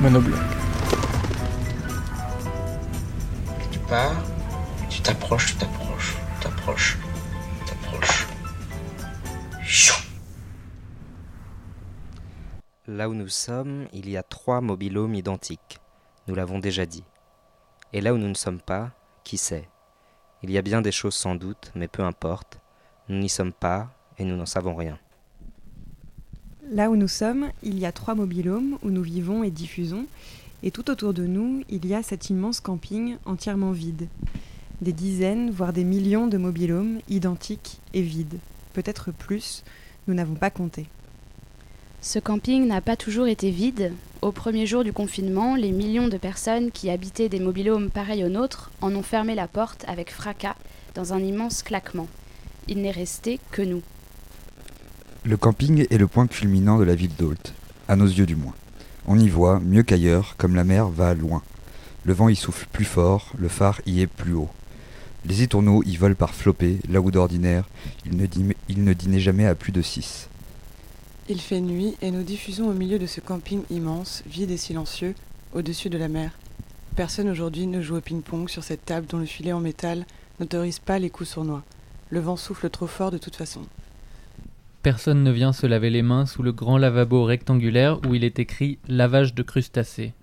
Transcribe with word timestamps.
Monobloc. 0.00 0.40
Tu 3.70 3.78
pars, 3.80 4.16
tu 4.88 5.02
t'approches, 5.02 5.52
tu 5.52 5.56
t'approches, 5.56 6.16
tu 6.16 6.40
t'approches, 6.40 6.98
tu 7.58 7.64
t'approches. 7.66 8.26
Chou 9.62 9.94
Là 12.86 13.10
où 13.10 13.14
nous 13.14 13.28
sommes, 13.28 13.88
il 13.92 14.08
y 14.08 14.16
a 14.16 14.22
trois 14.22 14.62
mobilhomes 14.62 15.14
identiques. 15.14 15.80
Nous 16.28 16.34
l'avons 16.34 16.60
déjà 16.60 16.86
dit. 16.86 17.04
Et 17.92 18.00
là 18.00 18.14
où 18.14 18.16
nous 18.16 18.28
ne 18.28 18.34
sommes 18.34 18.62
pas, 18.62 18.92
qui 19.22 19.36
sait? 19.36 19.68
Il 20.42 20.50
y 20.50 20.56
a 20.56 20.62
bien 20.62 20.80
des 20.80 20.92
choses 20.92 21.14
sans 21.14 21.34
doute, 21.34 21.72
mais 21.74 21.88
peu 21.88 22.02
importe. 22.02 22.58
Nous 23.10 23.18
n'y 23.18 23.28
sommes 23.28 23.52
pas 23.52 23.90
et 24.16 24.24
nous 24.24 24.36
n'en 24.36 24.46
savons 24.46 24.74
rien. 24.74 24.98
Là 26.68 26.90
où 26.90 26.96
nous 26.96 27.08
sommes, 27.08 27.50
il 27.62 27.78
y 27.78 27.86
a 27.86 27.92
trois 27.92 28.14
mobilhomes 28.14 28.78
où 28.82 28.90
nous 28.90 29.02
vivons 29.02 29.42
et 29.42 29.50
diffusons, 29.50 30.06
et 30.62 30.70
tout 30.70 30.90
autour 30.90 31.14
de 31.14 31.26
nous, 31.26 31.64
il 31.70 31.86
y 31.86 31.94
a 31.94 32.02
cet 32.02 32.30
immense 32.30 32.60
camping 32.60 33.16
entièrement 33.24 33.72
vide. 33.72 34.08
Des 34.82 34.92
dizaines, 34.92 35.50
voire 35.50 35.72
des 35.72 35.84
millions 35.84 36.26
de 36.26 36.36
mobilhomes 36.36 37.00
identiques 37.08 37.78
et 37.94 38.02
vides. 38.02 38.38
Peut-être 38.72 39.10
plus, 39.10 39.64
nous 40.06 40.14
n'avons 40.14 40.34
pas 40.34 40.50
compté. 40.50 40.86
Ce 42.02 42.18
camping 42.18 42.66
n'a 42.66 42.80
pas 42.80 42.96
toujours 42.96 43.26
été 43.26 43.50
vide. 43.50 43.92
Au 44.22 44.32
premier 44.32 44.66
jour 44.66 44.84
du 44.84 44.92
confinement, 44.92 45.56
les 45.56 45.72
millions 45.72 46.08
de 46.08 46.18
personnes 46.18 46.70
qui 46.70 46.88
habitaient 46.88 47.28
des 47.28 47.40
mobilhomes 47.40 47.90
pareils 47.90 48.24
aux 48.24 48.28
nôtres 48.28 48.70
en 48.80 48.94
ont 48.94 49.02
fermé 49.02 49.34
la 49.34 49.48
porte 49.48 49.84
avec 49.88 50.10
fracas 50.10 50.56
dans 50.94 51.14
un 51.14 51.20
immense 51.20 51.62
claquement. 51.62 52.08
Il 52.68 52.80
n'est 52.82 52.90
resté 52.90 53.40
que 53.50 53.62
nous. 53.62 53.82
Le 55.30 55.36
camping 55.36 55.86
est 55.88 55.96
le 55.96 56.08
point 56.08 56.26
culminant 56.26 56.76
de 56.80 56.82
la 56.82 56.96
ville 56.96 57.14
d'Ault, 57.16 57.52
à 57.86 57.94
nos 57.94 58.08
yeux 58.08 58.26
du 58.26 58.34
moins. 58.34 58.56
On 59.06 59.16
y 59.16 59.28
voit, 59.28 59.60
mieux 59.60 59.84
qu'ailleurs, 59.84 60.34
comme 60.36 60.56
la 60.56 60.64
mer 60.64 60.88
va 60.88 61.14
loin. 61.14 61.40
Le 62.02 62.12
vent 62.12 62.28
y 62.28 62.34
souffle 62.34 62.66
plus 62.72 62.84
fort, 62.84 63.30
le 63.38 63.46
phare 63.46 63.80
y 63.86 64.00
est 64.00 64.08
plus 64.08 64.32
haut. 64.32 64.48
Les 65.24 65.42
étourneaux 65.42 65.84
y 65.84 65.94
volent 65.94 66.16
par 66.16 66.34
flopées, 66.34 66.80
là 66.88 67.00
où 67.00 67.12
d'ordinaire, 67.12 67.68
ils 68.04 68.16
ne, 68.16 68.26
ils 68.68 68.94
dînaient 68.96 69.20
jamais 69.20 69.46
à 69.46 69.54
plus 69.54 69.70
de 69.70 69.82
six. 69.82 70.28
Il 71.28 71.40
fait 71.40 71.60
nuit 71.60 71.94
et 72.02 72.10
nous 72.10 72.24
diffusons 72.24 72.68
au 72.68 72.74
milieu 72.74 72.98
de 72.98 73.06
ce 73.06 73.20
camping 73.20 73.62
immense, 73.70 74.24
vide 74.26 74.50
et 74.50 74.56
silencieux, 74.56 75.14
au-dessus 75.54 75.90
de 75.90 75.98
la 75.98 76.08
mer. 76.08 76.32
Personne 76.96 77.28
aujourd'hui 77.28 77.68
ne 77.68 77.80
joue 77.80 77.94
au 77.94 78.00
ping-pong 78.00 78.48
sur 78.48 78.64
cette 78.64 78.84
table 78.84 79.06
dont 79.06 79.18
le 79.18 79.26
filet 79.26 79.52
en 79.52 79.60
métal 79.60 80.06
n'autorise 80.40 80.80
pas 80.80 80.98
les 80.98 81.08
coups 81.08 81.30
sournois. 81.30 81.62
Le 82.08 82.18
vent 82.18 82.36
souffle 82.36 82.68
trop 82.68 82.88
fort 82.88 83.12
de 83.12 83.18
toute 83.18 83.36
façon. 83.36 83.60
Personne 84.82 85.22
ne 85.22 85.30
vient 85.30 85.52
se 85.52 85.66
laver 85.66 85.90
les 85.90 86.00
mains 86.00 86.24
sous 86.24 86.42
le 86.42 86.52
grand 86.52 86.78
lavabo 86.78 87.24
rectangulaire 87.24 88.00
où 88.06 88.14
il 88.14 88.24
est 88.24 88.38
écrit 88.38 88.78
lavage 88.88 89.34
de 89.34 89.42
crustacés. 89.42 90.14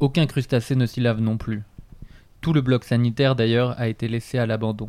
Aucun 0.00 0.26
crustacé 0.26 0.74
ne 0.76 0.86
s'y 0.86 1.00
lave 1.00 1.20
non 1.20 1.36
plus. 1.36 1.62
Tout 2.40 2.54
le 2.54 2.62
bloc 2.62 2.84
sanitaire 2.84 3.36
d'ailleurs 3.36 3.78
a 3.78 3.88
été 3.88 4.08
laissé 4.08 4.38
à 4.38 4.46
l'abandon. 4.46 4.88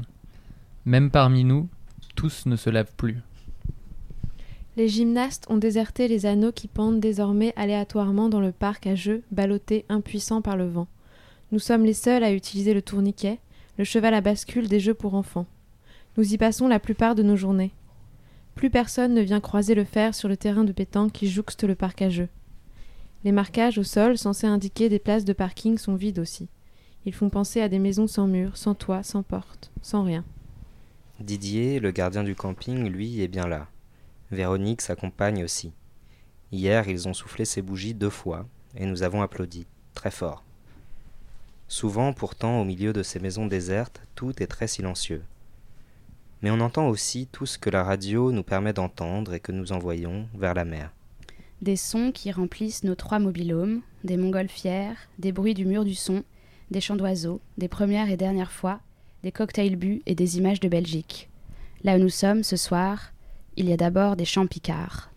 Même 0.85 1.11
parmi 1.11 1.43
nous, 1.43 1.67
tous 2.15 2.45
ne 2.45 2.55
se 2.55 2.69
lavent 2.69 2.93
plus. 2.95 3.17
Les 4.77 4.87
gymnastes 4.87 5.47
ont 5.49 5.57
déserté 5.57 6.07
les 6.07 6.25
anneaux 6.25 6.53
qui 6.53 6.69
pendent 6.69 7.01
désormais 7.01 7.51
aléatoirement 7.57 8.29
dans 8.29 8.39
le 8.39 8.53
parc 8.53 8.87
à 8.87 8.95
jeux, 8.95 9.23
ballottés 9.31 9.85
impuissants 9.89 10.41
par 10.41 10.55
le 10.55 10.67
vent. 10.67 10.87
Nous 11.51 11.59
sommes 11.59 11.83
les 11.83 11.93
seuls 11.93 12.23
à 12.23 12.31
utiliser 12.31 12.73
le 12.73 12.81
tourniquet, 12.81 13.39
le 13.77 13.83
cheval 13.83 14.13
à 14.13 14.21
bascule 14.21 14.69
des 14.69 14.79
jeux 14.79 14.93
pour 14.93 15.13
enfants. 15.15 15.47
Nous 16.15 16.33
y 16.33 16.37
passons 16.37 16.67
la 16.67 16.79
plupart 16.79 17.15
de 17.15 17.23
nos 17.23 17.35
journées. 17.35 17.71
Plus 18.57 18.71
personne 18.71 19.13
ne 19.13 19.21
vient 19.21 19.39
croiser 19.39 19.75
le 19.75 19.83
fer 19.83 20.15
sur 20.15 20.27
le 20.27 20.35
terrain 20.35 20.63
de 20.63 20.71
pétanque 20.71 21.11
qui 21.11 21.29
jouxte 21.29 21.63
le 21.63 21.75
parc. 21.75 22.03
Les 23.23 23.31
marquages 23.31 23.77
au 23.77 23.83
sol 23.83 24.17
censés 24.17 24.47
indiquer 24.47 24.89
des 24.89 24.97
places 24.97 25.25
de 25.25 25.33
parking 25.33 25.77
sont 25.77 25.93
vides 25.93 26.17
aussi. 26.17 26.49
Ils 27.05 27.13
font 27.13 27.29
penser 27.29 27.61
à 27.61 27.69
des 27.69 27.77
maisons 27.77 28.07
sans 28.07 28.25
murs, 28.25 28.57
sans 28.57 28.73
toit, 28.73 29.03
sans 29.03 29.21
porte, 29.21 29.71
sans 29.83 30.03
rien. 30.03 30.25
Didier, 31.19 31.79
le 31.79 31.91
gardien 31.91 32.23
du 32.23 32.33
camping, 32.33 32.89
lui, 32.89 33.21
est 33.21 33.27
bien 33.27 33.47
là. 33.47 33.67
Véronique 34.31 34.81
s'accompagne 34.81 35.43
aussi. 35.43 35.71
Hier, 36.51 36.89
ils 36.89 37.07
ont 37.07 37.13
soufflé 37.13 37.45
ces 37.45 37.61
bougies 37.61 37.93
deux 37.93 38.09
fois, 38.09 38.47
et 38.75 38.87
nous 38.87 39.03
avons 39.03 39.21
applaudi, 39.21 39.67
très 39.93 40.11
fort. 40.11 40.43
Souvent, 41.67 42.11
pourtant, 42.11 42.59
au 42.59 42.65
milieu 42.65 42.91
de 42.91 43.03
ces 43.03 43.19
maisons 43.19 43.45
désertes, 43.45 44.01
tout 44.15 44.41
est 44.41 44.47
très 44.47 44.67
silencieux. 44.67 45.21
Mais 46.41 46.51
on 46.51 46.59
entend 46.59 46.87
aussi 46.87 47.27
tout 47.31 47.45
ce 47.45 47.57
que 47.57 47.69
la 47.69 47.83
radio 47.83 48.31
nous 48.31 48.43
permet 48.43 48.73
d'entendre 48.73 49.33
et 49.33 49.39
que 49.39 49.51
nous 49.51 49.71
envoyons 49.71 50.27
vers 50.35 50.53
la 50.53 50.65
mer. 50.65 50.91
Des 51.61 51.75
sons 51.75 52.11
qui 52.11 52.31
remplissent 52.31 52.83
nos 52.83 52.93
trois 52.95 53.19
mobilhomes, 53.19 53.81
des 54.03 54.17
montgolfières, 54.17 54.97
des 55.17 55.31
bruits 55.31 55.55
du 55.55 55.65
mur 55.65 55.83
du 55.83 55.95
son, 55.95 56.23
des 56.69 56.81
chants 56.81 56.95
d'oiseaux, 56.95 57.41
des 57.57 57.67
premières 57.67 58.11
et 58.11 58.17
dernières 58.17 58.51
fois, 58.51 58.79
des 59.23 59.31
cocktails 59.31 59.75
bu 59.75 60.01
et 60.05 60.13
des 60.13 60.37
images 60.37 60.59
de 60.59 60.69
Belgique. 60.69 61.29
Là 61.83 61.95
où 61.95 61.99
nous 61.99 62.09
sommes 62.09 62.43
ce 62.43 62.55
soir, 62.55 63.11
il 63.55 63.67
y 63.67 63.73
a 63.73 63.77
d'abord 63.77 64.15
des 64.15 64.25
chants 64.25 64.45
picards. 64.45 65.09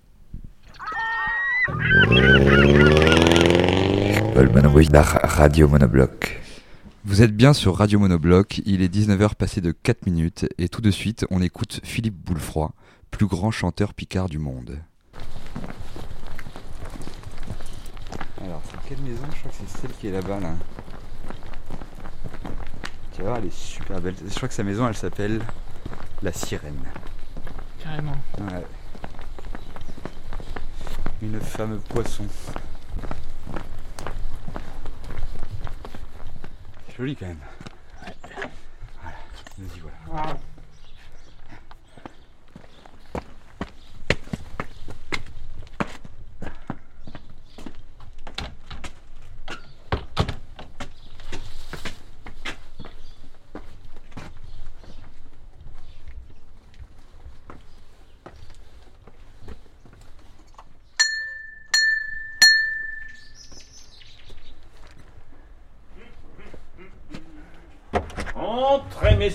Radio 5.25 5.69
Monobloc. 5.69 6.41
Vous 7.07 7.23
êtes 7.23 7.35
bien 7.35 7.55
sur 7.55 7.79
Radio 7.79 7.99
Monobloc, 7.99 8.61
il 8.67 8.83
est 8.83 8.95
19h 8.95 9.35
passé 9.35 9.63
de 9.63 9.73
4 9.73 10.05
minutes 10.05 10.47
et 10.59 10.69
tout 10.69 10.83
de 10.83 10.91
suite 10.91 11.25
on 11.31 11.41
écoute 11.41 11.81
Philippe 11.83 12.15
Boulefroy, 12.15 12.73
plus 13.11 13.27
grand 13.27 13.51
chanteur 13.51 13.95
picard 13.95 14.29
du 14.29 14.39
monde. 14.39 14.79
Alors, 18.43 18.61
c'est 18.71 18.77
quelle 18.87 19.03
maison? 19.03 19.23
Je 19.33 19.39
crois 19.39 19.51
que 19.51 19.57
c'est 19.57 19.79
celle 19.81 19.93
qui 19.93 20.09
est 20.09 20.13
là-bas 20.13 20.41
là. 20.41 20.53
Tu 23.15 23.23
vas 23.23 23.29
voir, 23.29 23.39
elle 23.39 23.47
est 23.47 23.55
super 23.55 23.99
belle. 24.03 24.17
Je 24.23 24.35
crois 24.35 24.49
que 24.49 24.55
sa 24.55 24.63
maison 24.63 24.87
elle 24.87 24.97
s'appelle 24.97 25.41
La 26.23 26.35
Sirène. 26.35 26.85
Carrément. 27.83 28.17
Ouais. 28.41 28.67
Une 31.23 31.41
femme 31.41 31.81
poisson. 31.89 32.27
Joli 37.01 37.17
quand 37.17 37.27
même. 37.27 37.39
Voilà, 39.01 39.17
vas-y 39.59 39.81
voilà. 39.81 39.97
Entrez, 40.23 40.39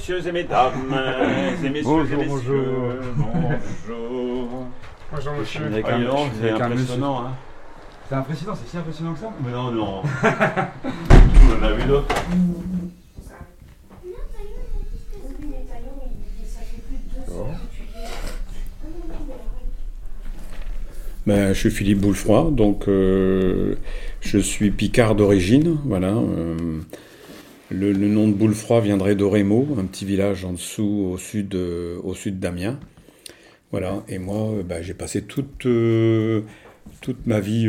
messieurs 0.08 0.28
et 0.28 0.32
mesdames, 0.32 0.74
et 1.64 1.70
messieurs 1.70 1.84
Bonjour, 1.84 2.22
et 2.22 2.26
messieurs. 2.28 3.00
bonjour. 3.16 3.52
Bonjour. 3.88 4.68
Bonjour 5.12 5.34
monsieur. 5.34 5.62
C'est 5.72 6.52
impressionnant, 6.62 7.22
hein. 7.26 7.32
C'est 8.08 8.16
impressionnant, 8.16 8.54
c'est 8.56 8.70
si 8.70 8.78
impressionnant 8.78 9.14
que 9.14 9.20
ça 9.20 9.34
Mais 9.44 9.52
non, 9.52 9.72
non. 9.72 10.02
tu 10.22 11.60
m'en 11.60 11.66
as 11.66 11.72
vu 11.72 11.84
d'autres 11.86 12.16
Ben, 21.26 21.54
je 21.54 21.60
suis 21.60 21.72
Philippe 21.72 22.02
Boulefroy, 22.02 22.52
donc 22.52 22.88
euh, 22.88 23.74
je 24.22 24.38
suis 24.38 24.70
picard 24.70 25.16
d'origine. 25.16 25.80
Voilà. 25.84 26.10
euh, 26.10 26.56
le, 27.70 27.94
nom 27.94 28.28
de 28.28 28.34
Boulefroy 28.34 28.82
viendrait 28.82 29.16
d'Orémo, 29.16 29.76
un 29.80 29.86
petit 29.86 30.06
village 30.06 30.46
en 30.46 30.54
dessous, 30.54 31.10
au 31.12 31.18
sud, 31.18 31.56
euh, 31.56 32.00
au 32.04 32.14
sud 32.14 32.40
d'Amiens. 32.40 32.80
Voilà. 33.72 34.04
Et 34.08 34.20
moi, 34.20 34.52
euh, 34.52 34.64
ben, 34.64 34.82
j'ai 34.84 34.94
passé 34.94 35.24
toute, 35.24 35.66
euh, 35.66 36.42
toute 37.02 37.26
ma 37.26 37.40
vie, 37.40 37.68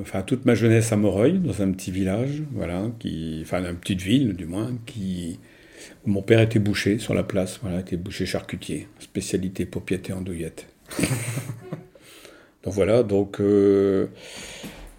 enfin 0.00 0.22
toute 0.22 0.44
ma 0.44 0.54
jeunesse 0.54 0.92
à 0.92 0.96
Moreuil, 0.96 1.38
dans 1.38 1.62
un 1.62 1.72
petit 1.72 1.90
village, 1.90 2.42
voilà, 2.52 2.90
qui, 2.98 3.40
enfin 3.42 3.64
une 3.64 3.76
petite 3.76 4.02
ville 4.02 4.34
du 4.34 4.46
moins, 4.46 4.72
qui, 4.86 5.38
où 6.06 6.10
mon 6.10 6.22
père 6.22 6.40
était 6.40 6.60
boucher 6.60 6.98
sur 6.98 7.14
la 7.14 7.24
place, 7.24 7.58
voilà, 7.62 7.80
était 7.80 7.96
boucher 7.96 8.26
charcutier, 8.26 8.88
spécialité 9.00 9.66
paupiette 9.66 10.10
et 10.10 10.12
andouillette. 10.12 10.66
Donc 12.62 12.72
voilà, 12.72 13.02
donc 13.02 13.42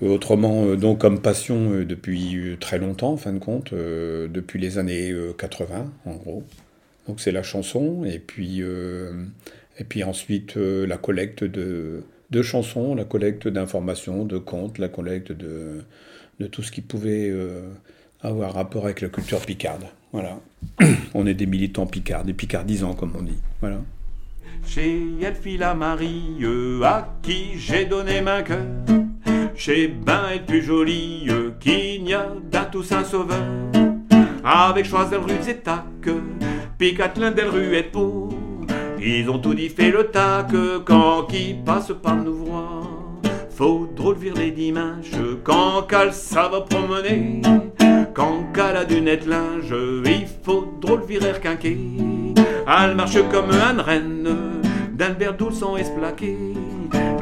autrement, 0.01 0.65
euh, 0.65 0.75
donc 0.75 0.99
comme 0.99 1.21
passion 1.21 1.71
euh, 1.71 1.85
depuis 1.85 2.35
euh, 2.35 2.57
très 2.57 2.77
longtemps, 2.77 3.13
en 3.13 3.17
fin 3.17 3.33
de 3.33 3.39
compte, 3.39 3.73
euh, 3.73 4.27
depuis 4.27 4.59
les 4.59 4.77
années 4.77 5.11
euh, 5.11 5.33
80, 5.37 5.91
en 6.05 6.15
gros. 6.15 6.43
Donc 7.07 7.19
c'est 7.19 7.31
la 7.31 7.43
chanson, 7.43 8.03
et 8.05 8.19
puis, 8.19 8.61
euh, 8.61 9.13
et 9.79 9.83
puis 9.83 10.03
ensuite 10.03 10.57
euh, 10.57 10.85
la 10.85 10.97
collecte 10.97 11.43
de, 11.43 12.03
de 12.31 12.41
chansons, 12.41 12.95
la 12.95 13.05
collecte 13.05 13.47
d'informations, 13.47 14.25
de 14.25 14.37
contes, 14.37 14.79
la 14.79 14.89
collecte 14.89 15.31
de, 15.31 15.83
de 16.39 16.47
tout 16.47 16.63
ce 16.63 16.71
qui 16.71 16.81
pouvait 16.81 17.29
euh, 17.29 17.69
avoir 18.21 18.53
rapport 18.53 18.85
avec 18.85 19.01
la 19.01 19.09
culture 19.09 19.39
picarde. 19.39 19.83
Voilà. 20.11 20.39
On 21.13 21.27
est 21.27 21.33
des 21.33 21.45
militants 21.45 21.85
picards, 21.85 22.23
des 22.23 22.33
picardisants 22.33 22.93
comme 22.93 23.13
on 23.17 23.21
dit. 23.21 23.37
Voilà. 23.61 23.81
Chez 24.65 24.99
Elfila 25.21 25.75
Marie, 25.75 26.37
euh, 26.41 26.81
à 26.83 27.15
qui 27.21 27.57
j'ai 27.57 27.85
donné 27.85 28.21
ma 28.21 28.41
cœur. 28.41 28.65
Chez 29.57 29.87
Ben 29.87 30.25
est 30.33 30.45
plus 30.45 30.61
jolie 30.61 31.27
euh, 31.29 31.51
qu'il 31.59 32.03
n'y 32.03 32.13
a 32.13 32.27
d'un 32.51 32.65
Toussaint 32.65 33.05
Sauveur. 33.05 33.37
Avec 34.43 34.85
Choisel 34.85 35.19
rue 35.19 35.41
Zétac, 35.41 35.85
Picatelin 36.77 37.31
del 37.31 37.47
rue 37.47 37.81
Pau. 37.91 38.29
Ils 38.99 39.29
ont 39.29 39.39
tout 39.39 39.53
dit 39.53 39.69
fait 39.69 39.91
le 39.91 40.07
tac 40.07 40.51
quand 40.83 41.23
qui 41.23 41.55
passe 41.65 41.91
par 42.03 42.17
nous 42.17 42.35
voir. 42.35 42.83
Faut 43.49 43.89
drôle 43.95 44.17
vire 44.17 44.33
les 44.35 44.51
dimanches 44.51 45.11
quand 45.43 45.83
qu'elle 45.83 46.13
ça 46.13 46.49
va 46.49 46.61
promener. 46.61 47.41
Quand 48.13 48.51
qu'elle 48.53 48.77
a 48.77 48.83
du 48.83 49.01
net 49.01 49.25
linge, 49.25 49.73
il 50.05 50.27
faut 50.43 50.77
drôle 50.81 51.05
virer 51.05 51.33
quinquer. 51.41 51.77
Elle 52.67 52.95
marche 52.95 53.17
comme 53.31 53.51
un 53.51 53.81
reine, 53.81 54.27
d'Albert 54.93 55.35
Doulson 55.35 55.77
esplaqué. 55.77 56.35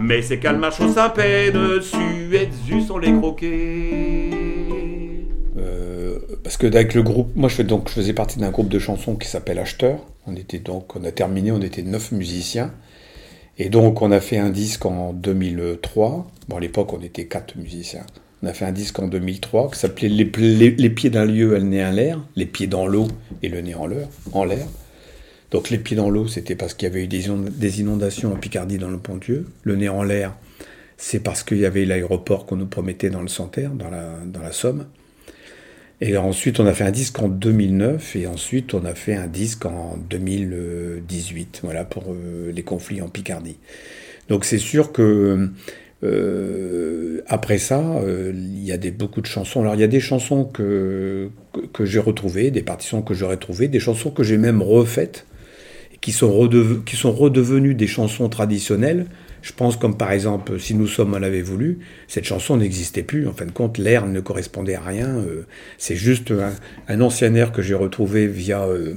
Mais 0.06 0.22
c'est 0.22 0.38
qu'elle 0.40 0.58
marche 0.58 0.82
au 0.82 0.92
Saint-Pé 0.92 1.52
dessus 1.52 2.36
et 2.36 2.48
dessus 2.48 2.82
sont 2.82 2.98
les 2.98 3.14
croquets. 3.14 4.30
Euh, 5.58 6.20
parce 6.44 6.58
que 6.58 6.68
avec 6.68 6.94
le 6.94 7.04
groupe, 7.04 7.32
moi 7.36 7.48
je, 7.50 7.56
fais 7.56 7.64
donc, 7.64 7.88
je 7.88 7.94
faisais 7.94 8.14
partie 8.14 8.38
d'un 8.40 8.50
groupe 8.52 8.68
de 8.70 8.80
chansons 8.80 9.16
qui 9.16 9.28
s'appelle 9.28 9.60
Acheteur. 9.60 10.00
On 10.28 10.36
était 10.36 10.60
donc, 10.60 10.96
on 10.96 11.04
a 11.06 11.12
terminé, 11.12 11.52
on 11.52 11.62
était 11.62 11.84
neuf 11.84 12.12
musiciens. 12.12 12.74
Et 13.58 13.70
donc 13.70 14.02
on 14.02 14.12
a 14.12 14.20
fait 14.20 14.38
un 14.38 14.50
disque 14.50 14.86
en 14.86 15.14
2003. 15.14 16.28
Bon 16.50 16.58
à 16.58 16.60
l'époque 16.60 16.92
on 16.94 17.02
était 17.02 17.26
quatre 17.26 17.56
musiciens. 17.58 18.06
On 18.42 18.48
a 18.48 18.54
fait 18.54 18.66
un 18.66 18.72
disque 18.74 19.00
en 19.00 19.08
2003 19.08 19.72
qui 19.72 19.80
s'appelait 19.80 20.10
les, 20.10 20.30
les- 20.38 20.72
les 20.72 20.90
pieds 20.90 21.10
d'un 21.12 21.24
lieu, 21.26 21.56
elle 21.56 21.70
nez 21.70 21.86
en 21.86 21.92
l'air, 21.92 22.20
les 22.36 22.46
pieds 22.46 22.68
dans 22.68 22.86
l'eau 22.88 23.08
et 23.42 23.48
le 23.48 23.62
nez 23.62 23.76
en 23.76 23.86
l'air. 23.88 24.08
En 24.34 24.44
l'air. 24.44 24.66
Donc 25.54 25.70
les 25.70 25.78
pieds 25.78 25.96
dans 25.96 26.10
l'eau, 26.10 26.28
c'était 26.28 26.56
parce 26.56 26.74
qu'il 26.74 26.88
y 26.90 26.92
avait 26.92 27.04
eu 27.04 27.08
des, 27.08 27.28
inond- 27.28 27.48
des 27.50 27.80
inondations 27.80 28.34
en 28.34 28.36
Picardie 28.36 28.80
dans 28.80 28.90
le 28.90 28.98
Pontieux. 28.98 29.46
Le 29.62 29.76
nez 29.76 29.88
en 29.88 30.02
l'air, 30.02 30.34
c'est 30.98 31.20
parce 31.20 31.44
qu'il 31.44 31.60
y 31.60 31.66
avait 31.68 31.86
l'aéroport 31.86 32.48
qu'on 32.48 32.56
nous 32.56 32.66
promettait 32.66 33.12
dans 33.12 33.22
le 33.22 33.28
Santerre, 33.28 33.70
dans 33.72 33.92
la, 33.92 34.52
Somme. 34.52 34.88
Et 36.02 36.18
ensuite, 36.18 36.60
on 36.60 36.66
a 36.66 36.74
fait 36.74 36.84
un 36.84 36.92
disque 36.92 37.20
en 37.20 37.28
2009 37.28 38.16
et 38.16 38.26
ensuite, 38.26 38.74
on 38.74 38.84
a 38.84 38.96
fait 38.96 39.14
un 39.14 39.28
disque 39.28 39.68
en 39.68 39.96
2018, 40.10 41.60
voilà, 41.64 41.86
pour 41.86 42.06
euh, 42.10 42.52
les 42.52 42.64
conflits 42.64 43.02
en 43.02 43.08
Picardie. 43.08 43.58
Donc 44.30 44.46
c'est 44.46 44.58
sûr 44.58 44.92
que 44.92 45.50
euh, 46.04 47.22
après 47.28 47.60
ça, 47.60 47.80
euh, 47.80 48.32
il 48.34 48.64
y 48.64 48.72
a 48.72 48.78
beaucoup 48.92 49.22
de 49.22 49.28
chansons. 49.28 49.62
Alors 49.62 49.76
il 49.76 49.82
y 49.82 49.86
a 49.86 49.88
des 49.88 50.00
chansons 50.00 50.46
que, 50.46 51.30
que, 51.74 51.86
j'ai 51.86 52.00
retrouvées, 52.00 52.50
des 52.50 52.64
partitions 52.64 53.04
que 53.04 53.14
j'aurais 53.14 53.38
trouvées, 53.38 53.68
des 53.68 53.80
chansons 53.80 54.10
que 54.10 54.24
j'ai 54.24 54.38
même 54.38 54.64
refaites, 54.64 55.26
qui 56.04 56.12
sont, 56.12 56.30
redeve- 56.30 56.84
qui 56.84 56.98
sont 56.98 57.14
redevenues 57.14 57.76
des 57.76 57.88
chansons 57.88 58.28
traditionnelles. 58.28 59.06
Je 59.42 59.54
pense 59.54 59.78
comme 59.78 59.98
par 59.98 60.12
exemple 60.12 60.60
Si 60.60 60.76
nous 60.76 60.86
sommes, 60.86 61.14
on 61.14 61.20
l'avait 61.20 61.42
voulu, 61.42 61.80
cette 62.10 62.26
chanson 62.26 62.58
n'existait 62.58 63.04
plus. 63.04 63.26
En 63.26 63.32
fin 63.34 63.46
de 63.46 63.52
compte, 63.52 63.78
l'air 63.78 64.06
ne 64.06 64.20
correspondait 64.20 64.76
à 64.76 64.82
rien. 64.82 65.08
euh, 65.08 65.48
C'est 65.78 65.96
juste 65.96 66.32
un, 66.32 66.52
un 66.94 67.00
ancien 67.02 67.34
air 67.36 67.54
que 67.54 67.62
j'ai 67.62 67.74
retrouvé 67.74 68.28
via 68.28 68.64
euh, 68.64 68.96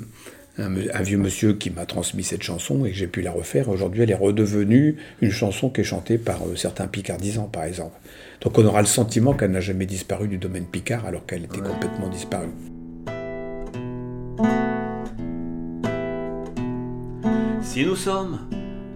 un, 0.58 0.74
un 0.92 1.02
vieux 1.02 1.18
monsieur 1.18 1.52
qui 1.52 1.70
m'a 1.70 1.86
transmis 1.86 2.24
cette 2.24 2.42
chanson 2.42 2.84
et 2.84 2.90
que 2.90 2.96
j'ai 2.96 3.06
pu 3.06 3.22
la 3.22 3.30
refaire. 3.30 3.68
Aujourd'hui, 3.68 4.02
elle 4.02 4.10
est 4.10 4.14
redevenue 4.14 4.96
une 5.20 5.30
chanson 5.30 5.70
qui 5.70 5.82
est 5.82 5.84
chantée 5.84 6.18
par 6.18 6.42
euh, 6.42 6.56
certains 6.56 6.88
picardisans, 6.88 7.48
par 7.52 7.62
exemple. 7.64 7.94
Donc 8.40 8.58
on 8.58 8.64
aura 8.64 8.80
le 8.80 8.88
sentiment 8.88 9.32
qu'elle 9.32 9.52
n'a 9.52 9.60
jamais 9.60 9.86
disparu 9.86 10.26
du 10.26 10.38
domaine 10.38 10.66
picard 10.66 11.06
alors 11.06 11.24
qu'elle 11.24 11.44
était 11.44 11.60
complètement 11.62 12.08
disparue. 12.08 12.50
Si 17.76 17.84
nous 17.84 17.94
sommes 17.94 18.38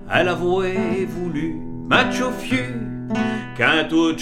à 0.09 0.25
l'avouer 0.25 1.06
voulu, 1.06 1.55
macho 1.87 2.31
fiu, 2.31 2.65
qu'un 3.55 3.85
tout 3.85 4.17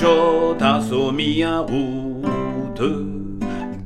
a 0.61 0.81
soumis 0.81 1.47
en 1.47 1.65
route. 1.65 2.83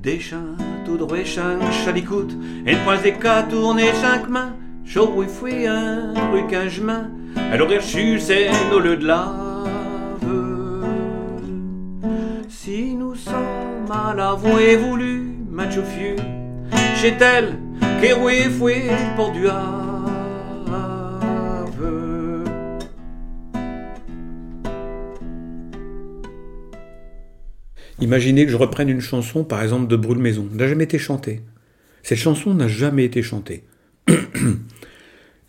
Des 0.02 0.18
chiens 0.18 0.56
tout 0.86 0.96
droit, 0.96 1.24
chalicoute, 1.24 2.34
et 2.66 2.74
point 2.86 2.96
des 3.02 3.12
cas 3.12 3.42
tournés 3.42 3.92
chaque 4.00 4.30
main, 4.30 4.54
chaud 4.82 5.12
oui 5.14 5.26
fouille 5.28 5.66
un 5.66 6.14
rue 6.32 6.46
qu'un 6.46 6.70
chemin, 6.70 7.10
alors 7.52 7.68
reçu 7.68 8.18
c'est 8.18 8.48
nos 8.70 8.78
lieux 8.78 8.96
de 8.96 9.06
lave. 9.06 9.68
Si 12.48 12.94
nous 12.94 13.14
sommes 13.14 13.90
à 13.90 14.14
l'avouer 14.14 14.76
voulu, 14.76 15.36
macho 15.50 15.82
fiu, 15.82 16.16
chez 16.96 17.14
tel, 17.18 17.58
qu'est 18.00 18.48
foué 18.48 18.84
pour 19.16 19.32
du 19.32 19.46
Imaginez 28.00 28.46
que 28.46 28.52
je 28.52 28.56
reprenne 28.56 28.88
une 28.88 29.00
chanson, 29.00 29.44
par 29.44 29.62
exemple, 29.62 29.86
de 29.86 29.96
Brûle-Maison. 29.96 30.48
Elle 30.50 30.58
n'a 30.58 30.68
jamais 30.68 30.84
été 30.84 30.98
chantée. 30.98 31.42
Cette 32.02 32.18
chanson 32.18 32.54
n'a 32.54 32.68
jamais 32.68 33.04
été 33.04 33.22
chantée. 33.22 33.64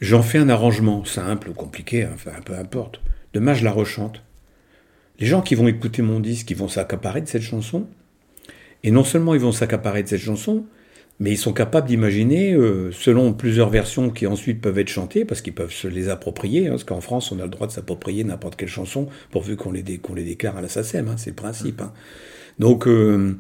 J'en 0.02 0.22
fais 0.22 0.38
un 0.38 0.50
arrangement 0.50 1.06
simple 1.06 1.50
ou 1.50 1.54
compliqué, 1.54 2.04
hein, 2.04 2.12
enfin, 2.14 2.32
peu 2.46 2.54
importe. 2.56 3.02
Demain, 3.34 3.54
je 3.54 3.64
la 3.64 3.72
rechante. 3.72 4.22
Les 5.20 5.26
gens 5.26 5.42
qui 5.42 5.56
vont 5.56 5.68
écouter 5.68 6.02
mon 6.02 6.20
disque, 6.20 6.52
ils 6.52 6.58
vont 6.58 6.68
s'accaparer 6.68 7.22
de 7.22 7.28
cette 7.28 7.42
chanson. 7.42 7.88
Et 8.84 8.92
non 8.92 9.04
seulement 9.04 9.34
ils 9.34 9.40
vont 9.40 9.52
s'accaparer 9.52 10.04
de 10.04 10.10
cette 10.10 10.22
chanson, 10.22 10.66
mais 11.20 11.32
ils 11.32 11.38
sont 11.38 11.54
capables 11.54 11.88
d'imaginer, 11.88 12.54
euh, 12.54 12.92
selon 12.92 13.34
plusieurs 13.34 13.70
versions 13.70 14.10
qui 14.10 14.28
ensuite 14.28 14.60
peuvent 14.62 14.80
être 14.80 14.90
chantées, 14.90 15.26
parce 15.26 15.42
qu'ils 15.42 15.54
peuvent 15.54 15.72
se 15.72 15.88
les 15.88 16.10
approprier, 16.10 16.68
hein, 16.68 16.72
parce 16.72 16.84
qu'en 16.84 17.02
France, 17.02 17.32
on 17.32 17.40
a 17.40 17.44
le 17.44 17.50
droit 17.50 17.68
de 17.68 17.72
s'approprier 17.72 18.24
n'importe 18.24 18.56
quelle 18.56 18.68
chanson, 18.70 19.08
pourvu 19.32 19.56
qu'on 19.56 19.72
les, 19.72 19.84
dé- 19.84 20.00
qu'on 20.00 20.16
les 20.16 20.24
déclare 20.26 20.58
à 20.58 20.62
la 20.62 20.70
SACEM, 20.70 21.08
hein, 21.08 21.16
c'est 21.18 21.30
le 21.30 21.36
principe. 21.36 21.82
hein. 21.82 21.94
Donc, 22.60 22.88
euh, 22.88 23.36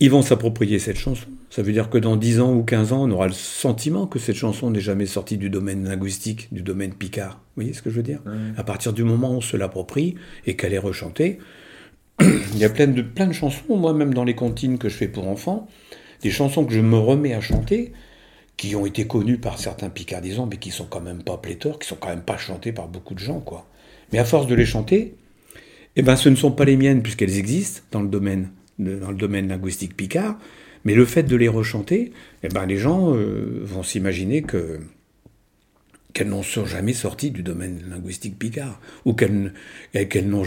ils 0.00 0.10
vont 0.10 0.22
s'approprier 0.22 0.78
cette 0.80 0.96
chanson. 0.98 1.26
Ça 1.50 1.62
veut 1.62 1.72
dire 1.72 1.88
que 1.88 1.98
dans 1.98 2.16
10 2.16 2.40
ans 2.40 2.52
ou 2.52 2.64
15 2.64 2.92
ans, 2.92 3.04
on 3.08 3.10
aura 3.12 3.28
le 3.28 3.32
sentiment 3.32 4.06
que 4.08 4.18
cette 4.18 4.34
chanson 4.36 4.70
n'est 4.70 4.80
jamais 4.80 5.06
sortie 5.06 5.36
du 5.38 5.50
domaine 5.50 5.84
linguistique, 5.88 6.48
du 6.52 6.62
domaine 6.62 6.92
picard. 6.92 7.40
Vous 7.56 7.62
voyez 7.62 7.72
ce 7.72 7.80
que 7.82 7.90
je 7.90 7.96
veux 7.96 8.02
dire? 8.02 8.20
À 8.56 8.64
partir 8.64 8.92
du 8.92 9.04
moment 9.04 9.30
où 9.30 9.36
on 9.36 9.40
se 9.40 9.56
l'approprie 9.56 10.16
et 10.46 10.56
qu'elle 10.56 10.74
est 10.74 10.78
rechantée, 10.78 11.38
il 12.20 12.58
y 12.58 12.64
a 12.64 12.70
plein 12.70 12.88
de, 12.88 13.02
plein 13.02 13.26
de 13.28 13.32
chansons, 13.32 13.76
moi 13.76 13.92
même 13.94 14.14
dans 14.14 14.24
les 14.24 14.34
comptines 14.34 14.78
que 14.78 14.88
je 14.88 14.96
fais 14.96 15.08
pour 15.08 15.28
enfants, 15.28 15.68
des 16.24 16.30
chansons 16.30 16.64
que 16.64 16.72
je 16.72 16.80
me 16.80 16.96
remets 16.96 17.34
à 17.34 17.42
chanter, 17.42 17.92
qui 18.56 18.74
ont 18.74 18.86
été 18.86 19.06
connues 19.06 19.36
par 19.36 19.58
certains 19.58 19.90
picardisans, 19.90 20.48
mais 20.50 20.56
qui 20.56 20.70
sont 20.70 20.86
quand 20.86 21.02
même 21.02 21.22
pas 21.22 21.36
pléthores, 21.36 21.78
qui 21.78 21.86
sont 21.86 21.96
quand 21.96 22.08
même 22.08 22.22
pas 22.22 22.38
chantées 22.38 22.72
par 22.72 22.88
beaucoup 22.88 23.12
de 23.12 23.18
gens, 23.18 23.40
quoi. 23.40 23.68
Mais 24.10 24.18
à 24.18 24.24
force 24.24 24.46
de 24.46 24.54
les 24.54 24.64
chanter, 24.64 25.16
eh 25.96 26.02
ben, 26.02 26.16
ce 26.16 26.30
ne 26.30 26.34
sont 26.34 26.50
pas 26.50 26.64
les 26.64 26.78
miennes 26.78 27.02
puisqu'elles 27.02 27.36
existent 27.38 27.82
dans 27.90 28.00
le 28.00 28.08
domaine, 28.08 28.48
dans 28.78 29.10
le 29.10 29.16
domaine 29.16 29.48
linguistique 29.48 29.96
picard. 29.96 30.38
Mais 30.86 30.94
le 30.94 31.04
fait 31.04 31.24
de 31.24 31.36
les 31.36 31.48
rechanter, 31.48 32.12
eh 32.42 32.48
ben, 32.48 32.64
les 32.64 32.78
gens 32.78 33.14
euh, 33.14 33.60
vont 33.62 33.82
s'imaginer 33.82 34.42
que 34.42 34.80
qu'elles 36.14 36.28
n'en 36.28 36.44
sont 36.44 36.64
jamais 36.64 36.92
sorties 36.94 37.32
du 37.32 37.42
domaine 37.42 37.82
linguistique 37.90 38.38
picard, 38.38 38.80
ou 39.04 39.12
qu'elles 39.12 39.52
qu'elles 39.92 40.28
n'ont 40.28 40.44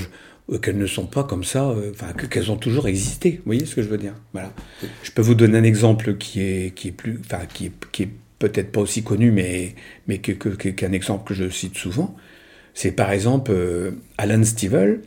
qu'elles 0.62 0.78
ne 0.78 0.86
sont 0.88 1.06
pas 1.08 1.24
comme 1.24 1.44
ça, 1.44 1.70
euh, 1.70 1.92
enfin 1.94 2.14
que- 2.14 2.26
qu'elles 2.26 2.52
ont 2.52 2.58
toujours 2.58 2.88
existé. 2.88 3.32
Vous 3.38 3.44
voyez 3.48 3.66
ce 3.66 3.76
que 3.76 3.82
je 3.82 3.90
veux 3.90 3.98
dire? 3.98 4.14
Voilà. 4.34 4.54
Je 5.04 5.12
peux 5.12 5.22
vous 5.22 5.36
donner 5.36 5.58
un 5.58 5.64
exemple 5.64 6.16
qui 6.18 6.42
est 6.42 6.74
qui 6.76 6.90
est 6.90 6.92
plus, 6.92 7.20
enfin 7.26 7.46
qui 7.54 7.66
est, 7.68 7.72
qui 7.92 8.04
est 8.04 8.10
peut-être 8.40 8.72
pas 8.72 8.82
aussi 8.82 9.04
connu, 9.04 9.32
mais 9.32 9.76
mais 10.08 10.20
que, 10.20 10.32
que- 10.32 10.70
qu'un 10.70 10.92
exemple 10.94 11.28
que 11.28 11.34
je 11.34 11.50
cite 11.50 11.76
souvent. 11.78 12.16
C'est 12.74 12.92
par 12.92 13.12
exemple 13.12 13.52
euh, 13.54 13.92
Alan 14.18 14.44
Stivell. 14.44 15.02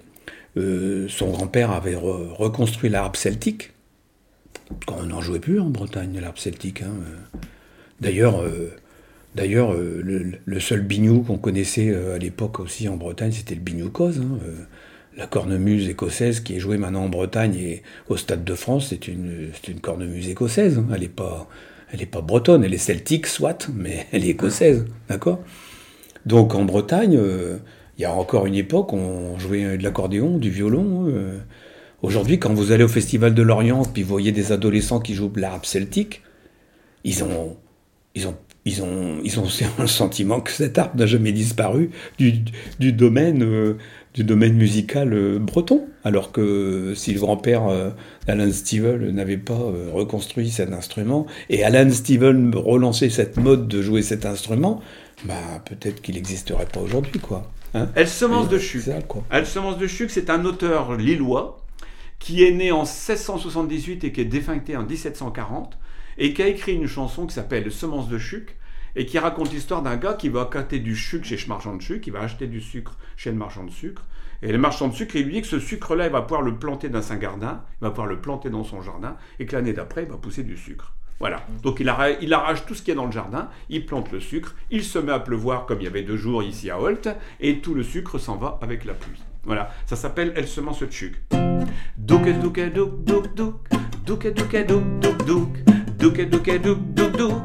euh, 0.57 1.07
son 1.09 1.31
grand-père 1.31 1.71
avait 1.71 1.95
re- 1.95 2.29
reconstruit 2.31 2.91
l'arabe 2.91 3.17
celtique 3.17 3.71
quand 4.87 4.97
on 5.01 5.05
n'en 5.07 5.21
jouait 5.21 5.39
plus 5.41 5.61
en 5.61 5.71
Bretagne, 5.71 6.19
l'arabe 6.21 6.39
celtique. 6.39 6.83
hein, 6.83 6.93
euh. 7.07 7.17
D'ailleurs, 8.01 8.43
euh, 8.43 8.71
euh, 9.39 10.33
le, 10.45 10.61
seul 10.61 10.81
biniou 10.83 11.23
qu'on 11.23 11.39
connaissait 11.39 11.91
euh, 11.91 12.17
à 12.17 12.19
l'époque 12.19 12.61
aussi 12.61 12.89
en 12.89 12.97
Bretagne, 12.97 13.33
c'était 13.33 13.55
le 13.55 13.61
biniou 13.61 13.91
cause. 13.91 14.19
hein, 14.19 14.39
euh. 14.45 14.65
La 15.17 15.27
cornemuse 15.27 15.89
écossaise 15.89 16.41
qui 16.41 16.57
est 16.57 16.61
jouée 16.61 16.79
maintenant 16.79 17.05
en 17.05 17.09
Bretagne 17.09 17.55
et 17.57 17.83
au 18.09 18.17
Stade 18.17 18.45
de 18.45 18.55
France, 18.55 18.89
c'est 18.91 19.09
une, 19.09 19.51
une 19.69 19.81
cornemuse 19.81 20.29
écossaise. 20.29 20.79
hein. 20.79 20.87
Elle 20.95 21.01
n'est 21.01 21.09
pas, 21.09 21.49
elle 21.93 22.07
pas 22.07 22.21
bretonne, 22.21 22.65
elle 22.65 22.75
est 22.75 22.79
celtique, 22.79 23.27
soit, 23.27 23.69
mais 23.75 24.07
elle 24.13 24.25
est 24.25 24.29
écossaise, 24.31 24.87
d'accord? 25.09 25.41
Donc 26.27 26.55
en 26.55 26.65
Bretagne, 26.65 27.17
euh, 27.17 27.59
il 27.99 28.03
y 28.03 28.05
a 28.05 28.13
encore 28.13 28.47
une 28.47 28.55
époque, 28.55 28.93
on 28.93 29.39
jouait 29.39 29.77
de 29.79 29.83
l'accordéon, 29.83 30.39
du 30.39 30.51
violon. 30.51 31.07
euh. 31.09 31.39
Aujourd'hui, 32.03 32.39
quand 32.39 32.55
vous 32.55 32.73
allez 32.73 32.85
au 32.85 32.89
Festival 32.89 33.35
de 33.35 33.43
l'Orient, 33.43 33.83
puis 33.85 34.03
vous 34.03 34.09
voyez 34.09 34.33
des 34.33 34.53
adolescents 34.53 35.01
qui 35.01 35.15
jouent 35.15 35.29
de 35.29 35.41
l'arabe 35.41 35.65
celtique, 35.67 36.23
ils 37.05 37.25
ont, 37.25 37.57
ils 38.15 38.27
ont, 38.29 38.37
ils 38.65 38.83
ont, 38.83 39.21
ils 39.25 39.41
ont 39.41 39.47
le 39.79 39.87
sentiment 39.87 40.41
que 40.41 40.51
cet 40.51 40.79
art 40.79 40.95
n'a 40.97 41.07
jamais 41.07 41.33
disparu 41.33 41.91
du, 42.19 42.35
du 42.79 42.93
domaine, 42.93 43.43
euh, 43.43 43.79
du 44.15 44.25
domaine 44.25 44.55
musical 44.55 45.13
euh, 45.13 45.39
breton. 45.39 45.87
Alors 46.05 46.33
que 46.33 46.95
si 46.97 47.13
le 47.13 47.21
grand-père 47.21 47.69
euh, 47.69 47.91
d'Alan 48.27 48.51
Stivell 48.51 49.13
n'avait 49.13 49.37
pas 49.37 49.55
euh, 49.55 49.91
reconstruit 49.93 50.51
cet 50.51 50.73
instrument 50.73 51.27
et 51.49 51.65
Alan 51.65 51.91
Stivell 51.91 52.51
relançait 52.55 53.11
cette 53.11 53.37
mode 53.37 53.69
de 53.69 53.83
jouer 53.83 54.03
cet 54.03 54.27
instrument, 54.27 54.81
bah 55.25 55.35
peut-être 55.65 56.01
qu'il 56.01 56.17
n'existerait 56.17 56.67
pas 56.67 56.81
aujourd'hui, 56.81 57.21
quoi. 57.21 57.51
Hein 57.75 57.89
Elle 57.95 58.09
semence 58.09 58.49
de 58.49 58.59
Chuc. 58.59 58.83
ça, 58.83 59.01
quoi. 59.03 59.23
Elle 59.31 59.47
semence 59.47 59.79
de 59.79 59.87
Chuc, 59.87 60.11
c'est 60.11 60.29
un 60.31 60.45
auteur 60.45 60.97
lillois 60.97 61.61
qui 62.19 62.45
est 62.45 62.51
né 62.51 62.73
en 62.73 62.83
1678 62.83 64.05
et 64.05 64.13
qui 64.13 64.21
est 64.21 64.25
défuncté 64.25 64.77
en 64.77 64.85
1740 64.85 65.79
et 66.19 66.35
qui 66.35 66.43
a 66.43 66.49
écrit 66.49 66.75
une 66.75 66.87
chanson 66.87 67.27
qui 67.27 67.35
s'appelle 67.35 67.71
Semence 67.71 68.09
de 68.09 68.19
Chuc 68.19 68.57
et 68.97 69.07
qui 69.07 69.19
raconte 69.19 69.53
l'histoire 69.53 69.83
d'un 69.83 69.97
gars 69.97 70.15
qui 70.15 70.29
va 70.29 70.49
acheter 70.53 70.79
du 70.79 70.97
sucre 70.97 71.25
chez 71.25 71.37
ce 71.37 71.49
marchand 71.49 71.77
de 71.77 71.83
sucre, 71.83 72.01
qui 72.01 72.11
va 72.11 72.21
acheter 72.21 72.47
du 72.47 72.61
sucre 72.61 72.97
chez 73.17 73.31
le 73.31 73.37
marchand 73.37 73.65
de 73.65 73.71
sucre. 73.71 74.05
Et 74.43 74.53
le 74.53 74.59
marchand 74.59 74.89
de 74.89 74.95
sucre, 74.95 75.17
il 75.17 75.27
lui 75.27 75.35
dit 75.35 75.43
que 75.43 75.47
ce 75.47 75.61
sucre-là, 75.61 76.07
il 76.07 76.13
va 76.13 76.23
pouvoir 76.23 76.43
le 76.43 76.57
planter 76.57 76.89
dans 76.89 77.03
son 77.03 77.21
jardin, 77.21 77.63
il 77.81 77.85
va 77.85 77.91
pouvoir 77.91 78.07
le 78.07 78.21
planter 78.21 78.49
dans 78.49 78.65
son 78.65 78.83
jardin, 78.83 79.17
et 79.39 79.47
que 79.47 79.55
l'année 79.55 79.73
d'après, 79.73 80.05
il 80.05 80.09
va 80.09 80.17
pousser 80.17 80.43
du 80.43 80.57
sucre. 80.57 80.95
Voilà. 81.19 81.45
Donc 81.63 81.81
il 81.81 81.89
arrache, 81.89 82.17
il 82.23 82.33
arrache 82.33 82.65
tout 82.65 82.75
ce 82.75 82.83
qui 82.83 82.91
est 82.91 82.95
dans 82.95 83.05
le 83.05 83.13
jardin, 83.13 83.51
il 83.69 83.85
plante 83.85 84.11
le 84.11 84.21
sucre, 84.21 84.55
il 84.71 84.83
se 84.83 84.99
met 84.99 85.13
à 85.13 85.21
pleuvoir 85.21 85.67
comme 85.67 85.81
il 85.81 85.85
y 85.85 85.87
avait 85.87 86.03
deux 86.03 86.17
jours 86.17 86.43
ici 86.43 86.71
à 86.71 86.81
Holt, 86.81 87.09
et 87.41 87.59
tout 87.59 87.75
le 87.75 87.83
sucre 87.83 88.19
s'en 88.19 88.37
va 88.37 88.59
avec 88.63 88.87
la 88.87 88.95
pluie. 88.95 89.23
Voilà. 89.45 89.71
Ça 89.85 89.97
s'appelle 89.97 90.33
Elle 90.35 90.49
semence 90.49 90.81
de 90.81 90.91
chuc. 90.91 91.15
Douke 96.01 96.31
douke 96.31 96.59
douk 96.63 96.79
douk 96.95 97.13
douk, 97.19 97.43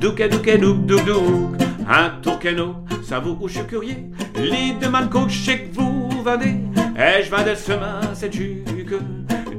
douke 0.00 0.28
douke 0.30 0.60
douk 0.60 0.86
douk 0.86 1.04
douk. 1.04 1.56
Un 1.88 2.10
tourcano, 2.22 2.76
ça 3.02 3.18
vous 3.18 3.36
ou 3.40 3.48
curieux, 3.66 3.96
les 4.36 4.74
demandes 4.80 5.10
qu'au 5.10 5.28
chèque 5.28 5.70
vous 5.72 6.08
vendez, 6.22 6.54
et 6.96 7.24
je 7.24 7.30
vendais 7.30 7.56
semence 7.56 8.20
de 8.20 8.30
chuc. 8.30 8.64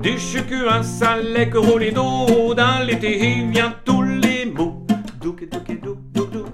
Du 0.02 0.18
chuc, 0.18 0.50
un 0.54 0.82
salé 0.82 1.50
que 1.50 1.58
roule 1.58 1.92
d'eau, 1.92 2.54
dans 2.54 2.86
l'été 2.86 3.20
il 3.20 3.52
vient 3.52 3.74
tous 3.84 4.04
les 4.04 4.46
mots. 4.46 4.86
Douke 5.22 5.50
douke 5.52 5.82
douk 5.82 5.98
douk 6.14 6.32
douk, 6.32 6.48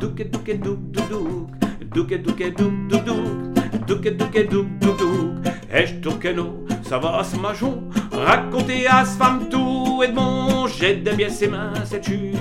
douke 0.00 0.30
douke 0.30 0.60
douk 0.60 0.78
douk 0.90 1.08
douk, 1.08 1.50
douke 1.94 2.22
douke 2.22 2.54
douk 2.56 2.88
douk 2.88 3.04
douk, 3.04 3.86
douke 3.86 4.16
douke 4.16 4.48
douk 4.50 4.66
douk 4.80 4.98
douk. 4.98 5.54
Et 5.72 5.86
je 5.86 5.94
tourcano, 6.00 6.66
ça 6.82 6.98
va 6.98 7.22
ce 7.22 7.36
majon, 7.36 7.84
raconter 8.24 8.86
à 8.86 9.04
ce 9.04 9.16
femme 9.16 9.48
tout 9.50 10.02
et 10.04 10.08
de 10.08 10.12
bon, 10.12 10.66
j'ai 10.66 10.96
des 10.96 11.12
bien 11.12 11.28
ses 11.30 11.48
mains, 11.48 11.72
cette 11.84 12.04
chuc. 12.06 12.34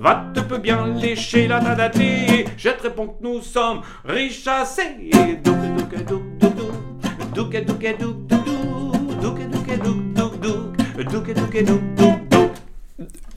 Va 0.00 0.30
te 0.34 0.40
peu 0.40 0.58
bien 0.58 0.86
lécher 0.94 1.48
la 1.48 1.60
tadaté, 1.60 2.44
je 2.56 2.68
te 2.70 2.82
réponds 2.84 3.08
que 3.08 3.22
nous 3.26 3.40
sommes 3.42 3.80
riches 4.04 4.46
assez. 4.46 5.10
Douk. 5.42 5.56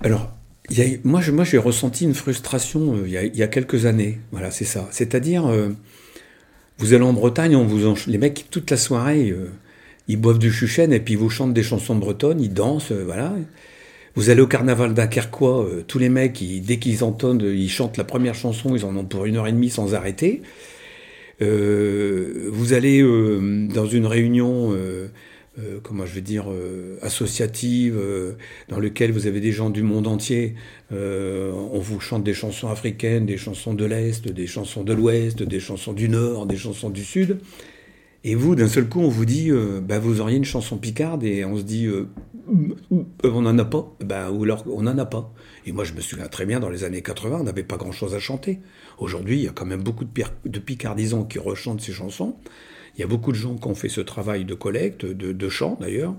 Alors, 0.03 0.29
moi, 1.03 1.21
je- 1.21 1.31
moi, 1.31 1.43
j'ai 1.43 1.57
ressenti 1.57 2.05
une 2.05 2.13
frustration 2.15 2.95
euh, 2.95 3.07
il 3.07 3.35
y 3.35 3.43
a 3.43 3.47
quelques 3.47 3.85
années. 3.85 4.19
Voilà, 4.31 4.51
c'est 4.51 4.65
ça. 4.65 4.87
C'est-à-dire, 4.91 5.47
euh, 5.47 5.69
vous 6.77 6.93
allez 6.93 7.03
en 7.03 7.13
Bretagne, 7.13 7.55
on 7.55 7.65
vous 7.65 7.87
en- 7.87 7.95
les 8.07 8.17
mecs, 8.17 8.47
toute 8.49 8.69
la 8.71 8.77
soirée, 8.77 9.29
euh, 9.29 9.51
ils 10.07 10.17
boivent 10.17 10.39
du 10.39 10.51
chuchen 10.51 10.91
et 10.93 10.99
puis 10.99 11.13
ils 11.13 11.19
vous 11.19 11.29
chantent 11.29 11.53
des 11.53 11.63
chansons 11.63 11.95
bretonnes, 11.95 12.41
ils 12.41 12.53
dansent, 12.53 12.91
euh, 12.91 13.03
voilà. 13.05 13.33
Vous 14.15 14.29
allez 14.29 14.41
au 14.41 14.47
carnaval 14.47 14.93
dunkerquois, 14.93 15.63
euh, 15.63 15.83
tous 15.87 15.99
les 15.99 16.09
mecs, 16.09 16.43
dès 16.63 16.77
qu'ils 16.77 17.03
entendent, 17.03 17.43
ils 17.43 17.69
chantent 17.69 17.97
la 17.97 18.03
première 18.03 18.35
chanson, 18.35 18.75
ils 18.75 18.83
en 18.85 18.95
ont 18.97 19.05
pour 19.05 19.25
une 19.25 19.37
heure 19.37 19.47
et 19.47 19.53
demie 19.53 19.69
sans 19.69 19.93
arrêter. 19.95 20.41
Euh, 21.41 22.49
vous 22.51 22.73
allez 22.73 23.01
euh, 23.01 23.67
dans 23.73 23.87
une 23.87 24.05
réunion, 24.05 24.73
euh, 24.73 25.07
comment 25.81 26.05
je 26.05 26.13
vais 26.13 26.21
dire, 26.21 26.45
associative, 27.01 27.99
dans 28.69 28.79
lequel 28.79 29.11
vous 29.11 29.27
avez 29.27 29.39
des 29.39 29.51
gens 29.51 29.69
du 29.69 29.83
monde 29.83 30.07
entier. 30.07 30.55
On 30.91 31.79
vous 31.79 31.99
chante 31.99 32.23
des 32.23 32.33
chansons 32.33 32.69
africaines, 32.69 33.25
des 33.25 33.37
chansons 33.37 33.73
de 33.73 33.85
l'Est, 33.85 34.27
des 34.27 34.47
chansons 34.47 34.83
de 34.83 34.93
l'Ouest, 34.93 35.43
des 35.43 35.59
chansons 35.59 35.93
du 35.93 36.09
Nord, 36.09 36.45
des 36.45 36.57
chansons 36.57 36.89
du 36.89 37.03
Sud. 37.03 37.39
Et 38.23 38.35
vous, 38.35 38.55
d'un 38.55 38.67
seul 38.67 38.87
coup, 38.87 39.01
on 39.01 39.09
vous 39.09 39.25
dit, 39.25 39.49
euh, 39.49 39.81
bah, 39.81 39.97
vous 39.97 40.21
auriez 40.21 40.37
une 40.37 40.45
chanson 40.45 40.77
picarde, 40.77 41.23
et 41.23 41.43
on 41.43 41.57
se 41.57 41.63
dit, 41.63 41.87
euh, 41.87 42.07
euh, 42.51 43.03
on 43.23 43.41
n'en 43.41 43.57
a 43.57 43.65
pas. 43.65 43.95
Bah, 43.99 44.31
ou 44.31 44.43
alors, 44.43 44.63
on 44.67 44.83
n'en 44.83 44.97
a 44.97 45.05
pas. 45.05 45.33
Et 45.65 45.71
moi, 45.71 45.83
je 45.83 45.93
me 45.93 46.01
souviens 46.01 46.27
très 46.27 46.45
bien, 46.45 46.59
dans 46.59 46.69
les 46.69 46.83
années 46.83 47.01
80, 47.01 47.39
on 47.41 47.43
n'avait 47.43 47.63
pas 47.63 47.77
grand-chose 47.77 48.13
à 48.13 48.19
chanter. 48.19 48.59
Aujourd'hui, 48.99 49.37
il 49.37 49.43
y 49.43 49.47
a 49.47 49.51
quand 49.51 49.65
même 49.65 49.81
beaucoup 49.81 50.05
de, 50.05 50.59
picardisants 50.59 51.23
qui 51.23 51.39
rechantent 51.39 51.81
ces 51.81 51.93
chansons. 51.93 52.35
Il 52.95 53.01
y 53.01 53.03
a 53.03 53.07
beaucoup 53.07 53.31
de 53.31 53.37
gens 53.37 53.55
qui 53.55 53.67
ont 53.67 53.75
fait 53.75 53.89
ce 53.89 54.01
travail 54.01 54.45
de 54.45 54.53
collecte, 54.53 55.05
de, 55.05 55.49
chant 55.49 55.77
d'ailleurs. 55.79 56.15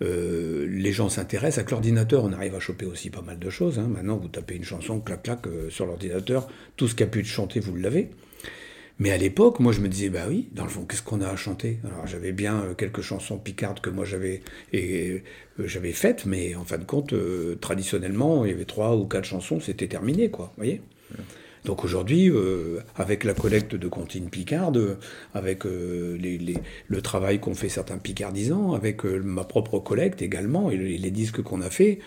Euh, 0.00 0.66
les 0.68 0.92
gens 0.92 1.08
s'intéressent. 1.08 1.58
Avec 1.58 1.70
l'ordinateur, 1.70 2.24
on 2.24 2.32
arrive 2.32 2.54
à 2.54 2.60
choper 2.60 2.86
aussi 2.86 3.10
pas 3.10 3.22
mal 3.22 3.38
de 3.38 3.50
choses. 3.50 3.78
hein. 3.78 3.88
Maintenant, 3.88 4.16
vous 4.16 4.28
tapez 4.28 4.56
une 4.56 4.64
chanson, 4.64 5.00
clac, 5.00 5.22
clac, 5.22 5.40
sur 5.70 5.86
l'ordinateur, 5.86 6.48
tout 6.76 6.88
ce 6.88 6.94
qui 6.94 7.02
a 7.02 7.06
pu 7.06 7.20
être 7.20 7.26
chanté, 7.26 7.60
vous 7.60 7.76
l'avez. 7.76 8.10
Mais 8.98 9.12
à 9.12 9.16
l'époque, 9.16 9.60
moi, 9.60 9.72
je 9.72 9.80
me 9.80 9.88
disais, 9.88 10.08
bah 10.08 10.24
oui, 10.28 10.48
dans 10.52 10.64
le 10.64 10.70
fond, 10.70 10.84
qu'est-ce 10.84 11.02
qu'on 11.02 11.20
a 11.20 11.28
à 11.28 11.36
chanter? 11.36 11.78
Alors, 11.84 12.06
j'avais 12.06 12.32
bien 12.32 12.60
euh, 12.62 12.74
quelques 12.74 13.00
chansons 13.00 13.38
picardes 13.38 13.80
que 13.80 13.90
moi 13.90 14.04
euh, 14.12 15.18
j'avais 15.58 15.92
faites, 15.92 16.26
mais 16.26 16.56
en 16.56 16.64
fin 16.64 16.78
de 16.78 16.84
compte, 16.84 17.12
euh, 17.12 17.56
traditionnellement, 17.60 18.44
il 18.44 18.50
y 18.50 18.54
avait 18.54 18.64
trois 18.64 18.96
ou 18.96 19.04
quatre 19.04 19.24
chansons, 19.24 19.60
c'était 19.60 19.86
terminé, 19.86 20.30
quoi. 20.30 20.46
Vous 20.56 20.64
voyez? 20.64 20.80
Donc 21.64 21.84
aujourd'hui, 21.84 22.30
avec 22.96 23.24
la 23.24 23.34
collecte 23.34 23.74
de 23.74 23.88
comptines 23.88 24.30
picardes, 24.30 24.96
avec 25.34 25.64
le 25.64 27.02
travail 27.02 27.40
qu'ont 27.40 27.54
fait 27.54 27.68
certains 27.68 27.98
picardisants, 27.98 28.72
avec 28.72 29.04
ma 29.04 29.44
propre 29.44 29.78
collecte 29.80 30.22
également, 30.22 30.70
et 30.70 30.76
les, 30.76 31.10
disques 31.10 31.42
qu'on 31.42 31.60
a 31.60 31.68
fait, 31.68 31.98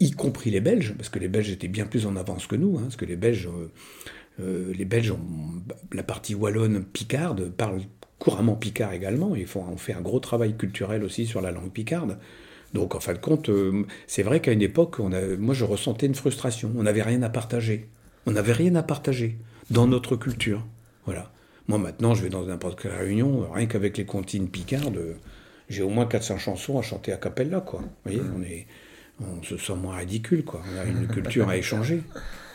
y 0.00 0.12
compris 0.12 0.50
les 0.50 0.60
Belges, 0.60 0.94
parce 0.96 1.08
que 1.08 1.18
les 1.18 1.28
Belges 1.28 1.50
étaient 1.50 1.68
bien 1.68 1.86
plus 1.86 2.06
en 2.06 2.16
avance 2.16 2.46
que 2.46 2.56
nous, 2.56 2.78
hein, 2.78 2.82
parce 2.84 2.96
que 2.96 3.04
les 3.04 3.16
Belges, 3.16 3.48
euh, 4.40 4.72
les 4.76 4.84
Belges, 4.84 5.12
ont, 5.12 5.20
la 5.92 6.02
partie 6.02 6.34
wallonne 6.34 6.84
picarde 6.84 7.50
parle 7.50 7.80
couramment 8.18 8.54
picard 8.54 8.92
également, 8.92 9.34
ils 9.34 9.46
font, 9.46 9.64
on 9.68 9.76
fait 9.76 9.94
un 9.94 10.00
gros 10.00 10.20
travail 10.20 10.56
culturel 10.56 11.02
aussi 11.02 11.26
sur 11.26 11.40
la 11.40 11.50
langue 11.50 11.70
picarde. 11.70 12.18
Donc 12.72 12.94
en 12.94 13.00
fin 13.00 13.12
de 13.12 13.18
compte, 13.18 13.48
euh, 13.48 13.84
c'est 14.06 14.22
vrai 14.22 14.40
qu'à 14.40 14.52
une 14.52 14.62
époque, 14.62 15.00
on 15.00 15.12
a, 15.12 15.20
moi 15.38 15.54
je 15.54 15.64
ressentais 15.64 16.06
une 16.06 16.14
frustration, 16.14 16.72
on 16.76 16.84
n'avait 16.84 17.02
rien 17.02 17.22
à 17.22 17.28
partager. 17.28 17.88
On 18.26 18.30
n'avait 18.30 18.52
rien 18.52 18.76
à 18.76 18.82
partager 18.82 19.38
dans 19.70 19.86
notre 19.86 20.16
culture. 20.16 20.64
Voilà. 21.04 21.32
Moi 21.66 21.78
maintenant, 21.78 22.14
je 22.14 22.22
vais 22.22 22.28
dans 22.28 22.44
n'importe 22.44 22.80
quelle 22.80 22.92
réunion, 22.92 23.50
rien 23.50 23.66
qu'avec 23.66 23.98
les 23.98 24.04
comptines 24.04 24.48
picardes, 24.48 25.16
j'ai 25.68 25.82
au 25.82 25.90
moins 25.90 26.06
400 26.06 26.38
chansons 26.38 26.78
à 26.78 26.82
chanter 26.82 27.12
à 27.12 27.16
cappella, 27.16 27.60
quoi. 27.60 27.80
Vous 27.80 27.88
voyez, 28.04 28.22
on, 28.36 28.42
est, 28.42 28.66
on 29.20 29.42
se 29.42 29.56
sent 29.56 29.74
moins 29.74 29.96
ridicule, 29.96 30.44
quoi. 30.44 30.62
On 30.72 30.80
a 30.80 30.84
une 30.84 31.06
culture 31.12 31.48
à 31.48 31.56
échanger. 31.56 32.02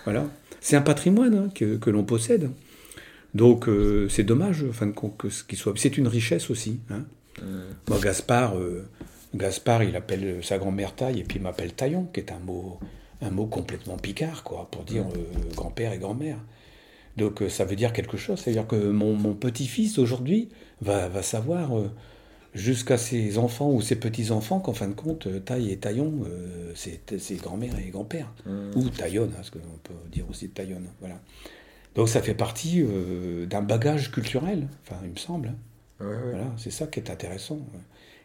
Voilà. 0.06 0.26
C'est 0.68 0.76
un 0.76 0.82
patrimoine 0.82 1.34
hein, 1.34 1.50
que, 1.56 1.78
que 1.78 1.90
l'on 1.90 2.04
possède. 2.04 2.50
Donc 3.34 3.70
euh, 3.70 4.10
c'est 4.10 4.26
dommage, 4.26 4.66
fin 4.74 4.88
de 4.88 4.92
compte, 4.92 5.16
que 5.16 5.30
ce 5.30 5.46
qui 5.46 5.56
soit. 5.56 5.72
C'est 5.78 5.98
une 5.98 6.10
richesse 6.10 6.50
aussi. 6.50 6.82
Hein. 6.90 7.06
Moi, 7.88 7.98
Gaspard, 8.04 8.58
euh, 8.58 8.86
Gaspard, 9.34 9.84
il 9.84 9.96
appelle 9.96 10.44
sa 10.44 10.58
grand-mère 10.58 10.94
Taille 10.94 11.22
et 11.22 11.24
puis 11.24 11.38
il 11.38 11.42
m'appelle 11.42 11.72
Taillon, 11.72 12.10
qui 12.12 12.20
est 12.20 12.34
un 12.34 12.40
mot, 12.40 12.82
un 13.22 13.30
mot 13.30 13.46
complètement 13.46 13.96
picard, 13.96 14.44
quoi, 14.44 14.68
pour 14.70 14.84
dire 14.84 15.06
euh, 15.16 15.56
grand-père 15.56 15.94
et 15.94 16.00
grand-mère. 16.00 16.40
Donc 17.16 17.42
ça 17.48 17.64
veut 17.64 17.78
dire 17.78 17.94
quelque 17.94 18.18
chose. 18.18 18.42
C'est-à-dire 18.42 18.68
que 18.68 18.76
mon, 18.76 19.14
mon 19.14 19.36
petit-fils 19.36 19.98
aujourd'hui 19.98 20.50
va, 20.82 21.08
va 21.08 21.22
savoir 21.22 21.72
jusqu'à 22.58 22.98
ses 22.98 23.38
enfants 23.38 23.72
ou 23.72 23.82
ses 23.82 23.96
petits-enfants 23.96 24.60
qu'en 24.60 24.74
fin 24.74 24.88
de 24.88 24.94
compte, 24.94 25.28
euh, 25.28 25.40
taille 25.40 25.72
et 25.72 25.78
taillon, 25.78 26.14
euh, 26.26 26.72
c'est 26.76 27.20
c'est 27.20 27.36
grand-mère 27.36 27.78
et 27.80 27.90
grand-père. 27.90 28.34
Ou 28.76 28.90
taillonne, 28.90 29.30
hein, 29.30 29.36
parce 29.38 29.50
qu'on 29.50 29.60
peut 29.84 29.94
dire 30.12 30.26
aussi 30.30 30.50
taillonne. 30.50 30.88
Voilà. 31.00 31.20
Donc 31.96 32.10
ça 32.10 32.22
fait 32.22 32.34
partie 32.36 32.82
euh, 32.84 33.46
d'un 33.46 33.62
bagage 33.62 34.12
culturel, 34.12 34.68
enfin 34.84 35.00
il 35.04 35.12
me 35.12 35.18
semble. 35.18 35.50
hein. 35.50 35.56
Voilà, 36.00 36.54
c'est 36.58 36.72
ça 36.72 36.86
qui 36.88 37.00
est 37.00 37.10
intéressant. 37.10 37.60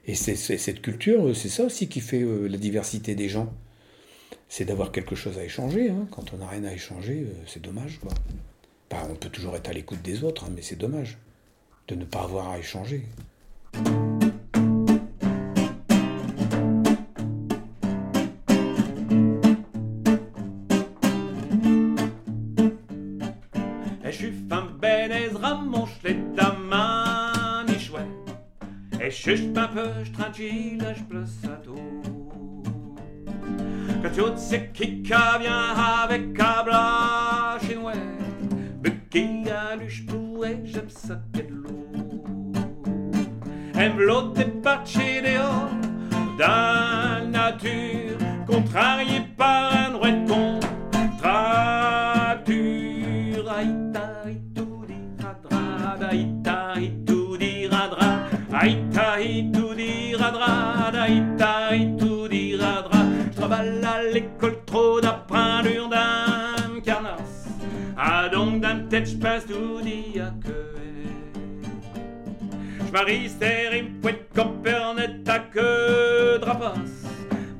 Et 0.04 0.14
c'est 0.14 0.34
cette 0.36 0.82
culture, 0.82 1.28
euh, 1.28 1.34
c'est 1.34 1.48
ça 1.48 1.64
aussi 1.64 1.88
qui 1.88 2.00
fait 2.00 2.20
euh, 2.22 2.48
la 2.48 2.58
diversité 2.58 3.14
des 3.14 3.28
gens. 3.28 3.52
C'est 4.48 4.66
d'avoir 4.66 4.92
quelque 4.92 5.14
chose 5.14 5.38
à 5.38 5.44
échanger. 5.44 5.88
hein. 5.90 6.06
Quand 6.10 6.34
on 6.34 6.38
n'a 6.38 6.48
rien 6.48 6.64
à 6.64 6.72
échanger, 6.72 7.24
euh, 7.26 7.32
c'est 7.46 7.62
dommage. 7.62 7.98
Quoi. 8.00 8.12
On 9.10 9.14
peut 9.14 9.30
toujours 9.30 9.56
être 9.56 9.68
à 9.70 9.72
l'écoute 9.72 10.02
des 10.02 10.22
autres, 10.22 10.44
hein, 10.44 10.50
mais 10.54 10.60
c'est 10.60 10.76
dommage 10.76 11.16
de 11.88 11.94
ne 11.94 12.04
pas 12.04 12.22
avoir 12.24 12.50
à 12.50 12.58
échanger. 12.58 13.06
Suis 29.22 29.52
un 29.54 29.68
peu 29.68 29.88
tranquille, 30.12 30.84
place 31.08 31.44
à 31.44 31.56
tout. 31.62 32.02
Tu 34.12 34.20
sais 34.36 34.68
qui 34.74 35.00
qu'a 35.04 35.38
vient 35.38 35.76
avec 35.76 36.34
cabla 36.34 37.56
chinois. 37.64 38.11
Aime 43.82 43.98
l'eau 43.98 44.28
départie 44.28 45.20
dehors, 45.20 45.68
d'un 46.38 47.26
nature, 47.26 48.16
contrarié 48.46 49.22
par 49.36 49.74
un 49.74 49.90
droit 49.90 50.12
de 50.12 50.28
contracture. 50.28 51.32
Aïta, 53.50 54.06
itou, 54.30 54.86
di, 54.86 55.00
radra, 55.20 55.96
daïta, 55.98 56.74
itou, 56.78 57.36
di, 57.36 57.66
radra, 57.66 58.10
aïta, 58.52 59.20
itou, 59.20 59.74
di, 59.74 60.14
radra, 60.14 60.90
daïta, 60.92 61.74
itou, 61.74 62.28
di, 62.28 62.54
radra. 62.54 63.00
Je 63.32 63.36
travaille 63.36 63.84
à 63.84 64.00
l'école 64.12 64.64
trop 64.64 65.00
d'apprendre 65.00 65.88
d'un 65.90 66.80
carnasse. 66.84 67.48
Ah 67.98 68.28
donc 68.28 68.60
d'un 68.60 68.86
tête, 68.88 69.10
je 69.10 69.16
passe 69.16 69.44
tout 69.44 69.80
dit 69.82 70.20
à 70.20 70.30
que 70.40 70.71
marie 72.92 73.28
stérim, 73.28 74.00
poète, 74.00 74.28
corpernet, 74.34 75.26
à 75.26 75.38
que 75.38 76.38
drapasse. 76.38 77.06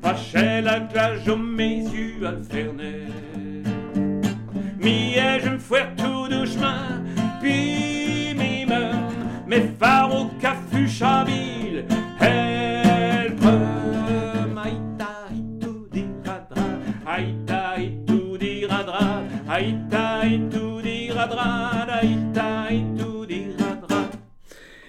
Fâché 0.01 0.61
la 0.61 0.79
clage 0.81 1.27
aux 1.27 1.37
mes 1.37 1.79
yeux, 1.79 2.25
alfernet. 2.25 3.07
Mi 4.79 5.15
je 5.15 5.49
me 5.49 5.59
fouette 5.59 5.95
tout 5.97 6.27
doucement, 6.29 7.01
puis 7.41 8.33
mi. 8.35 8.53
Mes 9.45 9.69
phares 9.79 10.15
au 10.15 10.25
café 10.41 10.87
chabile, 10.87 11.85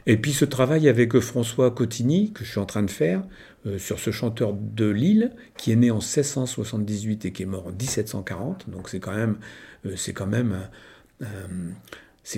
Et 0.06 0.16
puis 0.18 0.32
ce 0.32 0.44
travail 0.44 0.88
avec 0.88 1.18
François 1.20 1.70
Cotigny, 1.70 2.32
que 2.32 2.44
je 2.44 2.50
suis 2.50 2.60
en 2.60 2.66
train 2.66 2.82
de 2.82 2.90
faire, 2.90 3.22
euh, 3.66 3.78
sur 3.78 3.98
ce 3.98 4.10
chanteur 4.10 4.52
de 4.54 4.86
Lille, 4.88 5.32
qui 5.56 5.72
est 5.72 5.76
né 5.76 5.90
en 5.90 6.00
1678 6.00 7.24
et 7.24 7.32
qui 7.32 7.42
est 7.42 7.46
mort 7.46 7.66
en 7.66 7.72
1740. 7.72 8.68
Donc 8.70 8.88
c'est 8.88 9.00
quand 9.00 9.14
même, 9.14 9.36
euh, 9.86 9.94
c'est 9.96 10.12
quand 10.12 10.26
même, 10.26 10.52
un- 11.22 11.28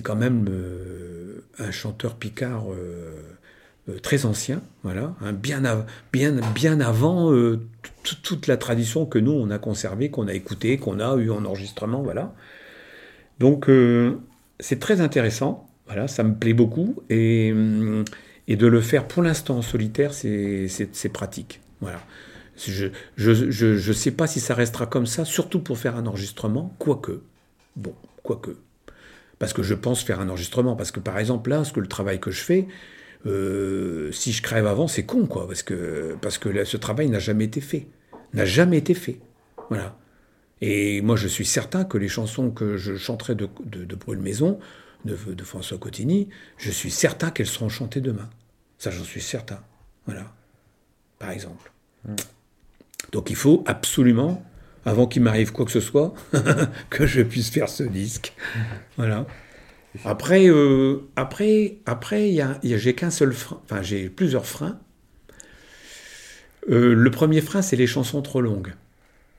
quand 0.03 0.17
même 0.17 0.47
euh, 0.49 1.45
un 1.59 1.71
chanteur 1.71 2.17
picard 2.17 2.73
euh, 2.73 3.13
euh, 3.89 3.99
très 4.01 4.27
ancien, 4.27 4.63
voilà, 4.83 5.15
hein, 5.21 5.33
bien, 5.33 5.63
bien, 6.13 6.33
bien 6.55 6.81
avant 6.81 7.33
euh, 7.33 7.61
toute 8.23 8.47
la 8.49 8.57
tradition 8.57 9.07
que 9.07 9.19
nous 9.19 9.33
on 9.33 9.51
a 9.51 9.59
conservée, 9.59 10.11
qu'on 10.11 10.29
a 10.29 10.35
écoutée, 10.35 10.79
qu'on 10.79 11.01
a 11.01 11.17
eu 11.17 11.31
en 11.31 11.45
enregistrement, 11.45 12.03
voilà. 12.03 12.35
Donc 13.39 13.69
euh, 13.69 14.19
c'est 14.61 14.79
très 14.81 15.01
intéressant, 15.01 15.69
voilà, 15.87 16.09
ça 16.09 16.23
me 16.23 16.35
plaît 16.35 16.55
beaucoup 16.55 17.03
et, 17.11 17.53
hum, 17.53 18.05
et 18.49 18.57
de 18.57 18.67
le 18.67 18.81
faire 18.81 19.07
pour 19.09 19.23
l'instant 19.23 19.59
en 19.59 19.63
solitaire, 19.63 20.13
c'est 20.15 21.13
pratique, 21.13 21.61
voilà. 21.81 22.01
Je 22.57 22.89
je, 23.17 23.51
je, 23.51 23.77
je 23.77 23.93
sais 23.93 24.13
pas 24.13 24.27
si 24.27 24.41
ça 24.41 24.55
restera 24.55 24.87
comme 24.87 25.07
ça, 25.07 25.25
surtout 25.27 25.61
pour 25.61 25.79
faire 25.79 25.97
un 25.97 26.07
enregistrement, 26.07 26.75
quoique, 26.79 27.21
bon, 27.77 27.95
quoique. 28.23 28.57
Parce 29.39 29.53
que 29.53 29.63
je 29.63 29.75
pense 29.75 30.03
faire 30.05 30.21
un 30.21 30.29
enregistrement, 30.31 30.77
parce 30.77 30.91
que 30.91 31.01
par 31.01 31.19
exemple 31.19 31.51
là, 31.51 31.65
ce 31.65 31.73
que 31.73 31.81
le 31.81 31.89
travail 31.89 32.21
que 32.21 32.31
je 32.31 32.43
fais, 32.43 32.67
euh, 33.27 34.13
si 34.13 34.33
je 34.33 34.43
crève 34.43 34.67
avant, 34.67 34.89
c'est 34.89 35.05
con, 35.05 35.27
quoi, 35.27 35.47
parce 35.47 35.63
que, 35.63 36.17
parce 36.23 36.39
que 36.39 36.65
ce 36.65 36.77
travail 36.77 37.09
n'a 37.11 37.19
jamais 37.19 37.45
été 37.45 37.61
fait, 37.61 37.89
n'a 38.35 38.45
jamais 38.47 38.79
été 38.79 38.95
fait, 38.95 39.21
voilà. 39.71 39.99
Et 40.63 41.03
moi, 41.03 41.17
je 41.17 41.29
suis 41.29 41.45
certain 41.45 41.85
que 41.85 41.99
les 41.99 42.09
chansons 42.09 42.51
que 42.51 42.77
je 42.77 42.97
chanterai 42.97 43.35
de, 43.35 43.49
de, 43.65 43.85
de 43.85 43.97
Brûle 43.97 44.21
Maison, 44.21 44.59
de, 45.05 45.17
de 45.33 45.45
François 45.45 45.79
Cotigny, 45.79 46.29
je 46.59 46.71
suis 46.71 46.91
certain 46.91 47.31
qu'elles 47.31 47.47
seront 47.47 47.69
chantées 47.69 48.01
demain. 48.01 48.29
Ça, 48.79 48.91
j'en 48.91 49.05
suis 49.05 49.21
certain. 49.21 49.61
Voilà. 50.07 50.33
Par 51.19 51.31
exemple. 51.31 51.73
Donc, 53.13 53.31
il 53.31 53.37
faut 53.37 53.63
absolument, 53.67 54.45
avant 54.85 55.07
qu'il 55.07 55.23
m'arrive 55.23 55.53
quoi 55.53 55.65
que 55.65 55.71
ce 55.71 55.81
soit, 55.81 56.15
que 56.91 57.07
je 57.07 57.23
puisse 57.23 57.51
faire 57.51 57.69
ce 57.69 57.83
disque. 57.85 58.35
Voilà. 58.97 59.27
Après, 60.05 60.47
euh, 60.49 61.09
après, 61.17 61.79
après, 61.87 62.31
y 62.31 62.41
a, 62.43 62.59
y 62.63 62.75
a- 62.75 62.79
j'ai 62.79 62.95
qu'un 62.95 63.11
seul 63.11 63.33
frein. 63.33 63.61
Enfin, 63.65 63.81
j'ai 63.83 64.11
plusieurs 64.11 64.45
freins. 64.47 64.79
Euh, 66.69 66.95
le 66.95 67.11
premier 67.11 67.41
frein, 67.41 67.63
c'est 67.63 67.77
les 67.77 67.87
chansons 67.87 68.23
trop 68.23 68.41
longues. 68.41 68.75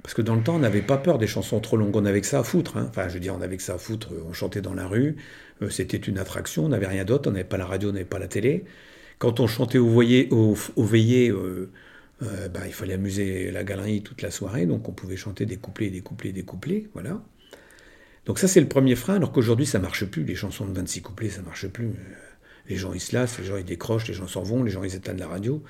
Parce 0.01 0.13
que 0.13 0.21
dans 0.21 0.35
le 0.35 0.41
temps, 0.43 0.55
on 0.55 0.59
n'avait 0.59 0.81
pas 0.81 0.97
peur 0.97 1.17
des 1.17 1.27
chansons 1.27 1.59
trop 1.59 1.75
longues. 1.75 1.95
On 1.95 2.05
avait 2.05 2.21
que 2.21 2.27
ça 2.27 2.39
à 2.39 2.43
foutre. 2.43 2.77
hein. 2.77 2.87
Enfin, 2.89 3.09
je 3.09 3.15
veux 3.15 3.19
dire, 3.19 3.35
on 3.37 3.41
avait 3.41 3.57
que 3.57 3.63
ça 3.63 3.73
à 3.73 3.77
foutre. 3.77 4.09
On 4.27 4.33
chantait 4.33 4.61
dans 4.61 4.73
la 4.73 4.87
rue. 4.87 5.17
Euh, 5.61 5.69
C'était 5.69 5.97
une 5.97 6.17
attraction. 6.17 6.65
On 6.65 6.69
n'avait 6.69 6.87
rien 6.87 7.05
d'autre. 7.05 7.29
On 7.29 7.33
n'avait 7.33 7.43
pas 7.43 7.57
la 7.57 7.65
radio, 7.65 7.89
on 7.89 7.93
n'avait 7.93 8.05
pas 8.05 8.19
la 8.19 8.27
télé. 8.27 8.65
Quand 9.19 9.39
on 9.39 9.47
chantait 9.47 9.77
au, 9.77 9.87
voyer, 9.87 10.27
au, 10.31 10.55
au 10.75 10.83
veillé, 10.83 11.29
euh, 11.29 11.71
euh, 12.23 12.49
bah, 12.49 12.61
il 12.65 12.73
fallait 12.73 12.93
amuser 12.93 13.51
la 13.51 13.63
galerie 13.63 14.01
toute 14.01 14.21
la 14.21 14.31
soirée. 14.31 14.65
Donc, 14.65 14.87
on 14.87 14.91
pouvait 14.91 15.17
chanter 15.17 15.45
des 15.45 15.57
couplets, 15.57 15.89
des 15.89 16.01
couplets, 16.01 16.31
des 16.31 16.43
couplets. 16.43 16.87
Voilà. 16.93 17.21
Donc, 18.25 18.39
ça, 18.39 18.47
c'est 18.47 18.61
le 18.61 18.67
premier 18.67 18.95
frein. 18.95 19.15
Alors 19.15 19.31
qu'aujourd'hui, 19.31 19.65
ça 19.65 19.79
marche 19.79 20.05
plus. 20.05 20.23
Les 20.23 20.35
chansons 20.35 20.65
de 20.65 20.73
26 20.73 21.01
couplets, 21.01 21.29
ça 21.29 21.41
marche 21.41 21.67
plus. 21.67 21.91
Les 22.69 22.75
gens, 22.75 22.93
ils 22.93 22.99
se 22.99 23.15
lassent. 23.15 23.39
Les 23.39 23.45
gens, 23.45 23.57
ils 23.57 23.65
décrochent. 23.65 24.07
Les 24.07 24.13
gens 24.13 24.27
s'en 24.27 24.43
vont. 24.43 24.63
Les 24.63 24.71
gens, 24.71 24.83
ils 24.83 24.95
éteignent 24.95 25.19
la 25.19 25.27
radio. 25.27 25.63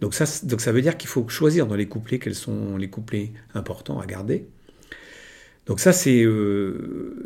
Donc 0.00 0.14
ça, 0.14 0.26
donc 0.46 0.60
ça 0.60 0.72
veut 0.72 0.82
dire 0.82 0.96
qu'il 0.96 1.08
faut 1.08 1.26
choisir 1.28 1.66
dans 1.66 1.74
les 1.74 1.88
couplets 1.88 2.18
quels 2.18 2.34
sont 2.34 2.76
les 2.76 2.90
couplets 2.90 3.32
importants 3.54 3.98
à 3.98 4.06
garder. 4.06 4.46
Donc 5.66 5.80
ça 5.80 5.92
c'est 5.92 6.24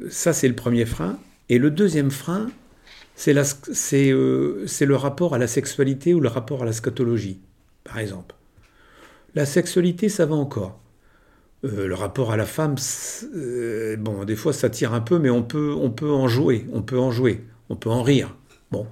ça 0.09 0.33
c'est 0.33 0.49
le 0.49 0.55
premier 0.55 0.87
frein. 0.87 1.19
Et 1.51 1.59
le 1.59 1.73
deuxième 1.73 2.13
frein, 2.13 2.47
euh, 3.29 4.65
c'est 4.67 4.87
le 4.87 4.97
rapport 4.97 5.35
à 5.35 5.39
la 5.39 5.49
sexualité 5.49 6.15
ou 6.15 6.21
le 6.21 6.29
rapport 6.29 6.63
à 6.63 6.65
la 6.65 6.73
scatologie, 6.73 7.41
par 7.83 7.99
exemple. 7.99 8.37
La 9.35 9.45
sexualité, 9.45 10.09
ça 10.09 10.27
va 10.27 10.37
encore. 10.37 10.81
Euh, 11.65 11.89
le 11.89 11.95
rapport 11.95 12.31
à 12.31 12.37
la 12.37 12.47
femme, 12.47 12.77
euh, 13.35 13.97
bon, 13.97 14.25
des 14.25 14.37
fois 14.37 14.53
ça 14.53 14.71
tire 14.71 14.95
un 14.95 15.01
peu, 15.01 15.19
mais 15.19 15.29
on 15.29 15.43
peut, 15.43 15.75
on 15.77 15.91
peut 15.91 16.11
en 16.11 16.29
jouer, 16.29 16.67
on 16.73 16.83
peut 16.83 16.99
en 16.99 17.11
jouer, 17.11 17.45
on 17.69 17.75
peut 17.75 17.91
en 17.91 18.05
rire. 18.05 18.37
Bon, 18.71 18.87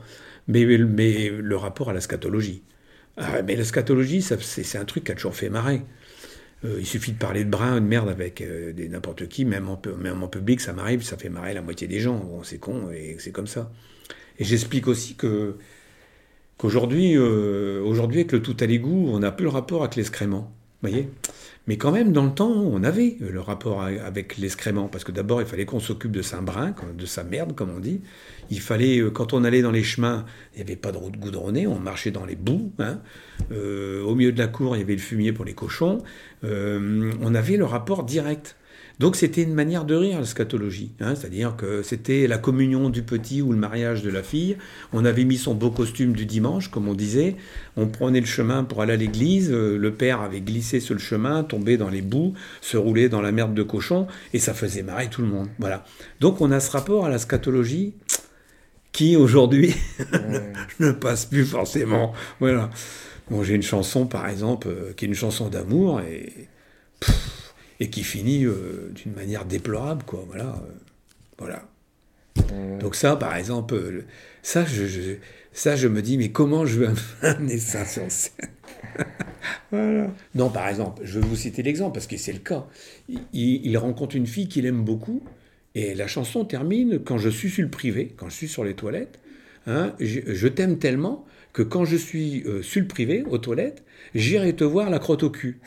mais, 0.48 0.64
le 0.64 1.56
rapport 1.56 1.90
à 1.90 1.92
la 1.92 2.00
scatologie. 2.00 2.64
Ah, 3.16 3.42
mais 3.42 3.54
la 3.54 3.64
scatologie, 3.64 4.20
c'est 4.20 4.78
un 4.78 4.84
truc 4.84 5.04
qui 5.04 5.12
a 5.12 5.14
toujours 5.14 5.36
fait 5.36 5.48
marrer. 5.48 5.82
Euh, 6.64 6.76
il 6.80 6.86
suffit 6.86 7.12
de 7.12 7.18
parler 7.18 7.44
de 7.44 7.56
ou 7.56 7.80
de 7.80 7.80
merde 7.80 8.08
avec 8.08 8.40
euh, 8.40 8.72
n'importe 8.88 9.28
qui, 9.28 9.44
même 9.44 9.68
en, 9.68 9.76
public, 10.28 10.60
ça 10.60 10.72
m'arrive, 10.72 11.02
ça 11.02 11.16
fait 11.16 11.28
marrer 11.28 11.54
la 11.54 11.62
moitié 11.62 11.86
des 11.86 12.00
gens. 12.00 12.16
Bon, 12.16 12.42
c'est 12.42 12.58
con 12.58 12.90
et 12.90 13.16
c'est 13.18 13.30
comme 13.30 13.46
ça. 13.46 13.70
Et 14.38 14.44
j'explique 14.44 14.88
aussi 14.88 15.14
que 15.14 15.56
qu'aujourd'hui, 16.56 17.16
euh, 17.16 17.80
aujourd'hui 17.82 18.20
avec 18.20 18.32
le 18.32 18.42
tout 18.42 18.56
à 18.60 18.66
l'égout, 18.66 19.08
on 19.08 19.20
n'a 19.20 19.30
plus 19.32 19.44
le 19.44 19.50
rapport 19.50 19.82
avec 19.82 19.96
l'excrément. 19.96 20.52
Mais 20.82 21.76
quand 21.76 21.92
même, 21.92 22.12
dans 22.12 22.24
le 22.24 22.32
temps, 22.32 22.50
on 22.50 22.82
avait 22.82 23.16
le 23.20 23.40
rapport 23.40 23.82
avec 23.82 24.38
l'excrément. 24.38 24.88
Parce 24.88 25.04
que 25.04 25.12
d'abord, 25.12 25.42
il 25.42 25.46
fallait 25.46 25.66
qu'on 25.66 25.80
s'occupe 25.80 26.12
de 26.12 26.22
sa 26.22 26.40
brin, 26.40 26.74
de 26.96 27.06
sa 27.06 27.24
merde, 27.24 27.54
comme 27.54 27.70
on 27.70 27.80
dit. 27.80 28.00
Il 28.50 28.60
fallait, 28.60 28.98
euh, 29.00 29.10
quand 29.10 29.34
on 29.34 29.44
allait 29.44 29.60
dans 29.60 29.70
les 29.70 29.82
chemins, 29.82 30.24
il 30.54 30.58
n'y 30.58 30.62
avait 30.62 30.76
pas 30.76 30.92
de 30.92 30.96
route 30.96 31.18
goudronnée, 31.18 31.66
on 31.66 31.78
marchait 31.78 32.10
dans 32.10 32.24
les 32.24 32.36
boues. 32.36 32.72
hein. 32.78 33.00
Euh, 33.52 34.02
au 34.02 34.14
milieu 34.14 34.32
de 34.32 34.38
la 34.38 34.48
cour, 34.48 34.76
il 34.76 34.78
y 34.78 34.82
avait 34.82 34.94
le 34.94 35.00
fumier 35.00 35.32
pour 35.32 35.44
les 35.44 35.54
cochons. 35.54 35.98
Euh, 36.44 37.12
on 37.20 37.34
avait 37.34 37.56
le 37.56 37.64
rapport 37.64 38.04
direct. 38.04 38.56
Donc 38.98 39.14
c'était 39.14 39.42
une 39.42 39.54
manière 39.54 39.84
de 39.84 39.94
rire, 39.94 40.18
la 40.18 40.26
scatologie. 40.26 40.90
Hein, 41.00 41.14
C'est-à-dire 41.14 41.54
que 41.56 41.82
c'était 41.82 42.26
la 42.26 42.36
communion 42.36 42.90
du 42.90 43.02
petit 43.02 43.42
ou 43.42 43.52
le 43.52 43.58
mariage 43.58 44.02
de 44.02 44.10
la 44.10 44.24
fille. 44.24 44.56
On 44.92 45.04
avait 45.04 45.24
mis 45.24 45.36
son 45.36 45.54
beau 45.54 45.70
costume 45.70 46.12
du 46.12 46.26
dimanche, 46.26 46.68
comme 46.70 46.88
on 46.88 46.94
disait. 46.94 47.36
On 47.76 47.86
prenait 47.86 48.20
le 48.20 48.26
chemin 48.26 48.64
pour 48.64 48.82
aller 48.82 48.94
à 48.94 48.96
l'église. 48.96 49.50
Euh, 49.52 49.78
Le 49.78 49.94
père 49.94 50.20
avait 50.20 50.40
glissé 50.40 50.80
sur 50.80 50.94
le 50.94 51.00
chemin, 51.00 51.44
tombé 51.44 51.76
dans 51.76 51.90
les 51.90 52.02
boues, 52.02 52.34
se 52.60 52.76
roulait 52.76 53.08
dans 53.08 53.20
la 53.20 53.30
merde 53.30 53.54
de 53.54 53.62
cochon, 53.62 54.08
et 54.32 54.40
ça 54.40 54.52
faisait 54.52 54.82
marrer 54.82 55.08
tout 55.08 55.22
le 55.22 55.28
monde. 55.28 55.48
Voilà. 55.58 55.84
Donc 56.20 56.40
on 56.40 56.50
a 56.50 56.58
ce 56.58 56.70
rapport 56.72 57.06
à 57.06 57.08
la 57.08 57.18
scatologie 57.18 57.94
qui 58.90 59.16
aujourd'hui 59.16 59.74
ne 60.80 60.90
passe 60.90 61.26
plus 61.26 61.44
forcément. 61.44 62.12
Voilà. 62.40 62.70
Bon, 63.30 63.44
j'ai 63.44 63.54
une 63.54 63.62
chanson 63.62 64.06
par 64.06 64.28
exemple 64.28 64.68
euh, 64.68 64.92
qui 64.96 65.04
est 65.04 65.08
une 65.08 65.14
chanson 65.14 65.48
d'amour 65.48 66.00
et 66.00 66.48
pff, 66.98 67.47
et 67.80 67.90
qui 67.90 68.02
finit 68.04 68.44
euh, 68.44 68.90
d'une 68.94 69.12
manière 69.12 69.44
déplorable 69.44 70.02
quoi. 70.04 70.24
Voilà. 70.28 70.62
euh, 70.64 70.72
voilà. 71.38 71.68
Donc 72.80 72.94
ça, 72.94 73.16
par 73.16 73.36
exemple, 73.36 73.74
euh, 73.74 73.90
le- 73.90 74.04
ça 74.42 74.64
je, 74.64 74.86
je- 74.86 75.16
ça 75.52 75.76
je 75.76 75.88
me 75.88 76.02
dis 76.02 76.16
mais 76.18 76.30
comment 76.30 76.66
je 76.66 76.80
vais 76.80 76.88
amener 77.22 77.58
ça 77.58 77.84
sur 77.84 78.10
scène 78.10 78.48
Voilà. 79.70 80.10
Non, 80.34 80.48
par 80.50 80.68
exemple, 80.68 81.02
je 81.04 81.18
vais 81.20 81.26
vous 81.26 81.36
citer 81.36 81.62
l'exemple 81.62 81.94
parce 81.94 82.06
que 82.06 82.16
c'est 82.16 82.32
le 82.32 82.38
cas. 82.38 82.66
Il, 83.08 83.20
il- 83.32 83.66
il 83.66 83.78
rencontre 83.78 84.16
une 84.16 84.26
fille 84.26 84.48
qu'il 84.48 84.66
aime 84.66 84.82
beaucoup 84.84 85.22
et 85.74 85.94
la 85.94 86.06
chanson 86.06 86.44
termine 86.44 86.98
quand 87.04 87.18
je 87.18 87.28
suis 87.28 87.50
sur 87.50 87.62
le 87.62 87.70
privé, 87.70 88.14
quand 88.16 88.28
je 88.28 88.34
suis 88.34 88.48
sur 88.48 88.64
les 88.64 88.74
toilettes. 88.74 89.18
hein, 89.66 89.94
je 90.00 90.20
je 90.26 90.48
t'aime 90.48 90.78
tellement 90.78 91.26
que 91.52 91.62
quand 91.62 91.84
je 91.84 91.96
suis 91.96 92.42
euh, 92.44 92.62
sur 92.62 92.80
le 92.80 92.86
privé, 92.88 93.24
aux 93.28 93.38
toilettes, 93.38 93.82
j'irai 94.14 94.54
te 94.54 94.64
voir 94.64 94.90
la 94.90 94.98
crotte 94.98 95.22
au 95.22 95.30
cul. 95.30 95.60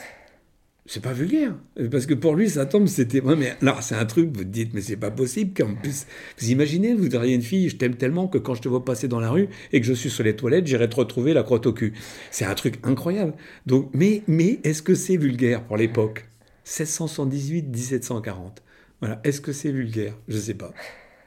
C'est 0.88 1.02
pas 1.02 1.13
vulgaire, 1.13 1.56
parce 1.91 2.08
que 2.08 2.15
pour 2.15 2.36
lui, 2.36 2.50
ça 2.50 2.65
tombe, 2.65 2.88
c'était. 2.88 3.22
Ouais, 3.22 3.36
mais 3.36 3.56
alors, 3.62 3.84
c'est 3.84 3.96
un 3.96 4.06
truc, 4.06 4.30
vous 4.36 4.44
te 4.44 4.50
dites, 4.50 4.74
mais 4.74 4.82
c'est 4.82 4.98
pas 4.98 5.12
possible 5.12 5.54
qu'en 5.56 5.76
plus. 5.76 6.08
Vous 6.39 6.50
imaginez, 6.50 6.96
vous 6.96 7.08
diriez 7.08 7.36
une 7.36 7.44
fille, 7.44 7.70
je 7.70 7.76
t'aime 7.76 7.96
tellement 7.96 8.28
que 8.28 8.39
quand 8.39 8.56
je 8.56 8.62
te 8.62 8.67
vois 8.67 8.84
passer 8.84 9.08
dans 9.08 9.20
la 9.20 9.30
rue 9.30 9.48
et 9.72 9.80
que 9.80 9.86
je 9.86 9.94
suis 9.94 10.10
sur 10.10 10.24
les 10.24 10.36
toilettes, 10.36 10.65
j'irai 10.65 10.89
te 10.89 10.96
retrouver 10.96 11.34
la 11.34 11.44
crotte 11.44 11.67
au 11.67 11.74
cul. 11.74 11.94
C'est 12.32 12.46
un 12.46 12.56
truc 12.56 12.80
incroyable. 12.84 13.34
Donc, 13.67 13.91
mais, 13.94 14.24
mais 14.28 14.60
est-ce 14.63 14.82
que 14.82 14.96
c'est 14.96 15.17
vulgaire 15.17 15.63
pour 15.63 15.78
l'époque? 15.78 16.28
1678-1740. 16.65 18.58
Voilà. 19.02 19.22
Est-ce 19.24 19.39
que 19.39 19.52
c'est 19.52 19.72
vulgaire? 19.72 20.15
Je 20.28 20.38
sais 20.38 20.56
pas. 20.56 20.74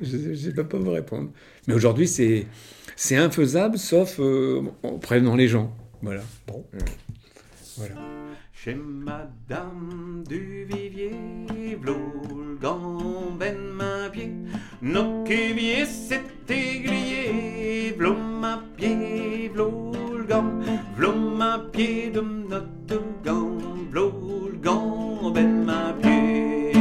Je 0.00 0.16
ne 0.16 0.50
peux 0.50 0.66
pas 0.66 0.78
vous 0.78 0.90
répondre. 0.90 1.30
Mais 1.68 1.74
aujourd'hui, 1.74 2.08
c'est 2.08 2.46
c'est 2.96 3.16
infaisable, 3.16 3.78
sauf 3.78 4.18
euh, 4.18 4.62
en 4.82 4.98
prévenant 4.98 5.36
les 5.36 5.48
gens. 5.48 5.74
Voilà. 6.02 6.22
Bon. 6.46 6.64
Voilà. 7.76 7.94
Chez 8.64 8.76
Madame 8.76 10.24
du 10.26 10.64
Vivier, 10.64 11.76
Vlolgan, 11.78 13.36
ben 13.38 13.58
main 13.58 14.08
pied, 14.10 14.32
nos 14.80 15.22
kéviers 15.24 15.84
s'est 15.84 16.24
aiguillé, 16.48 17.94
vlom 17.98 18.42
à 18.42 18.62
pied, 18.74 19.50
Vlolgan, 19.52 20.62
vlom 20.96 21.42
à 21.42 21.58
pied 21.74 22.08
de 22.08 22.22
notre 22.22 23.02
gant, 23.22 23.58
Vlolgan, 23.90 25.30
ben 25.34 25.62
main 25.66 25.92
pied, 26.00 26.72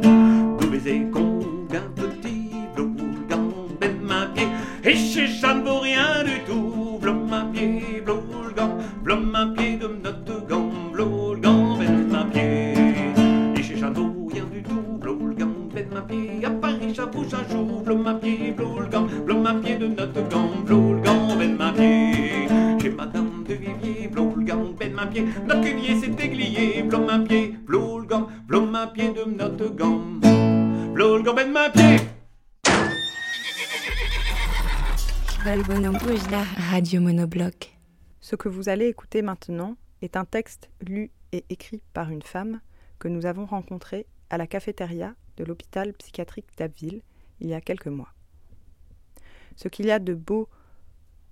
nous 0.00 0.70
baiser 0.70 1.02
un 1.12 1.90
petit, 1.94 2.52
Vlolgan, 2.74 3.52
ben 3.78 4.00
main 4.00 4.28
pied, 4.34 4.48
et 4.82 4.96
chez 4.96 5.26
Jeanne 5.26 5.62
vaut 5.62 5.80
rien 5.80 6.24
du 6.24 6.40
tout, 6.46 6.98
vlom 7.02 7.30
à 7.34 7.44
pied, 7.52 8.02
Vlolgan, 8.02 8.78
vlom 9.04 9.34
à 9.34 9.46
pied 9.54 9.67
Radio 36.20 37.00
Monobloc. 37.00 37.78
Ce 38.20 38.34
que 38.34 38.48
vous 38.48 38.68
allez 38.68 38.86
écouter 38.86 39.22
maintenant 39.22 39.76
est 40.02 40.16
un 40.16 40.24
texte 40.24 40.68
lu 40.80 41.12
et 41.30 41.44
écrit 41.48 41.80
par 41.92 42.10
une 42.10 42.22
femme 42.22 42.60
que 42.98 43.06
nous 43.06 43.24
avons 43.24 43.46
rencontrée 43.46 44.04
à 44.28 44.36
la 44.36 44.48
cafétéria 44.48 45.14
de 45.36 45.44
l'hôpital 45.44 45.92
psychiatrique 45.92 46.48
d'Abbeville 46.56 47.02
il 47.38 47.46
y 47.46 47.54
a 47.54 47.60
quelques 47.60 47.86
mois. 47.86 48.12
Ce 49.54 49.68
qu'il 49.68 49.86
y 49.86 49.92
a 49.92 50.00
de 50.00 50.12
beau 50.12 50.48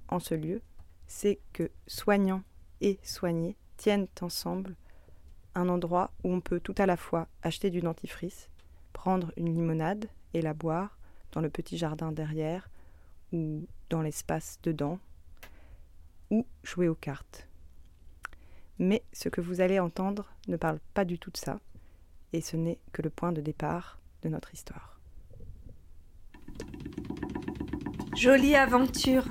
en 0.09 0.21
ce 0.21 0.35
lieu, 0.35 0.63
c'est 1.09 1.41
que 1.53 1.69
soignants 1.89 2.45
et 2.81 3.01
soignés 3.03 3.57
tiennent 3.77 4.07
ensemble 4.21 4.77
un 5.57 5.69
endroit 5.69 6.13
où 6.23 6.33
on 6.33 6.41
peut 6.41 6.61
tout 6.61 6.77
à 6.79 6.87
la 6.87 6.97
fois 6.97 7.27
acheter 7.43 7.71
du 7.71 7.81
dentifrice, 7.81 8.51
prendre 8.93 9.33
une 9.37 9.53
limonade 9.53 10.09
et 10.33 10.43
la 10.43 10.55
boire 10.55 10.97
dans 11.33 11.41
le 11.41 11.51
petit 11.51 11.77
jardin 11.77 12.13
derrière 12.13 12.71
ou 13.33 13.67
dans 13.91 14.03
l'espace 14.03 14.59
dedans, 14.63 14.99
ou 16.31 16.47
jouer 16.63 16.89
aux 16.89 16.95
cartes. 16.95 17.49
Mais 18.79 19.03
ce 19.13 19.29
que 19.29 19.41
vous 19.41 19.61
allez 19.61 19.79
entendre 19.79 20.33
ne 20.49 20.57
parle 20.57 20.81
pas 20.95 21.05
du 21.05 21.19
tout 21.19 21.31
de 21.31 21.37
ça, 21.37 21.61
et 22.33 22.41
ce 22.41 22.57
n'est 22.57 22.79
que 22.93 23.03
le 23.03 23.11
point 23.11 23.33
de 23.33 23.41
départ 23.41 23.99
de 24.23 24.29
notre 24.29 24.53
histoire. 24.53 25.01
Jolie 28.15 28.55
aventure, 28.55 29.27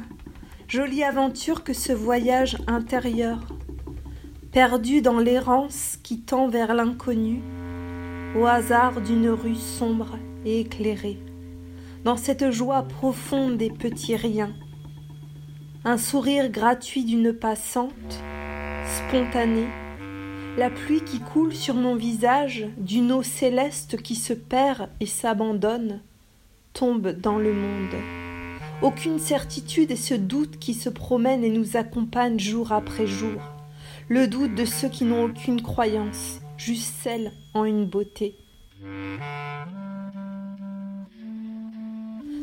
jolie 0.67 1.03
aventure 1.03 1.63
que 1.63 1.73
ce 1.73 1.91
voyage 1.91 2.57
intérieur, 2.67 3.47
perdu 4.51 5.01
dans 5.01 5.19
l'errance 5.19 5.97
qui 5.97 6.21
tend 6.21 6.47
vers 6.47 6.73
l'inconnu, 6.73 7.41
au 8.35 8.45
hasard 8.45 9.01
d'une 9.01 9.29
rue 9.29 9.55
sombre 9.55 10.17
et 10.45 10.61
éclairée, 10.61 11.19
dans 12.05 12.17
cette 12.17 12.51
joie 12.51 12.83
profonde 12.83 13.57
des 13.57 13.71
petits 13.71 14.15
riens, 14.15 14.53
un 15.83 15.97
sourire 15.97 16.49
gratuit 16.49 17.03
d'une 17.03 17.33
passante, 17.33 17.91
spontanée, 18.85 19.67
la 20.55 20.69
pluie 20.69 21.01
qui 21.03 21.19
coule 21.19 21.55
sur 21.55 21.73
mon 21.73 21.95
visage 21.95 22.67
d'une 22.77 23.11
eau 23.11 23.23
céleste 23.23 23.99
qui 24.03 24.13
se 24.13 24.33
perd 24.33 24.87
et 24.99 25.07
s'abandonne, 25.07 25.99
tombe 26.73 27.09
dans 27.09 27.39
le 27.39 27.53
monde. 27.53 27.99
Aucune 28.83 29.17
certitude 29.17 29.89
et 29.89 29.95
ce 29.95 30.13
doute 30.13 30.59
qui 30.59 30.75
se 30.75 30.89
promène 30.89 31.43
et 31.43 31.49
nous 31.49 31.75
accompagne 31.75 32.39
jour 32.39 32.71
après 32.71 33.07
jour. 33.07 33.41
Le 34.09 34.27
doute 34.27 34.53
de 34.53 34.65
ceux 34.65 34.89
qui 34.89 35.05
n'ont 35.05 35.23
aucune 35.23 35.63
croyance, 35.63 36.39
juste 36.55 36.93
celle 37.01 37.31
en 37.55 37.65
une 37.65 37.87
beauté. 37.87 38.35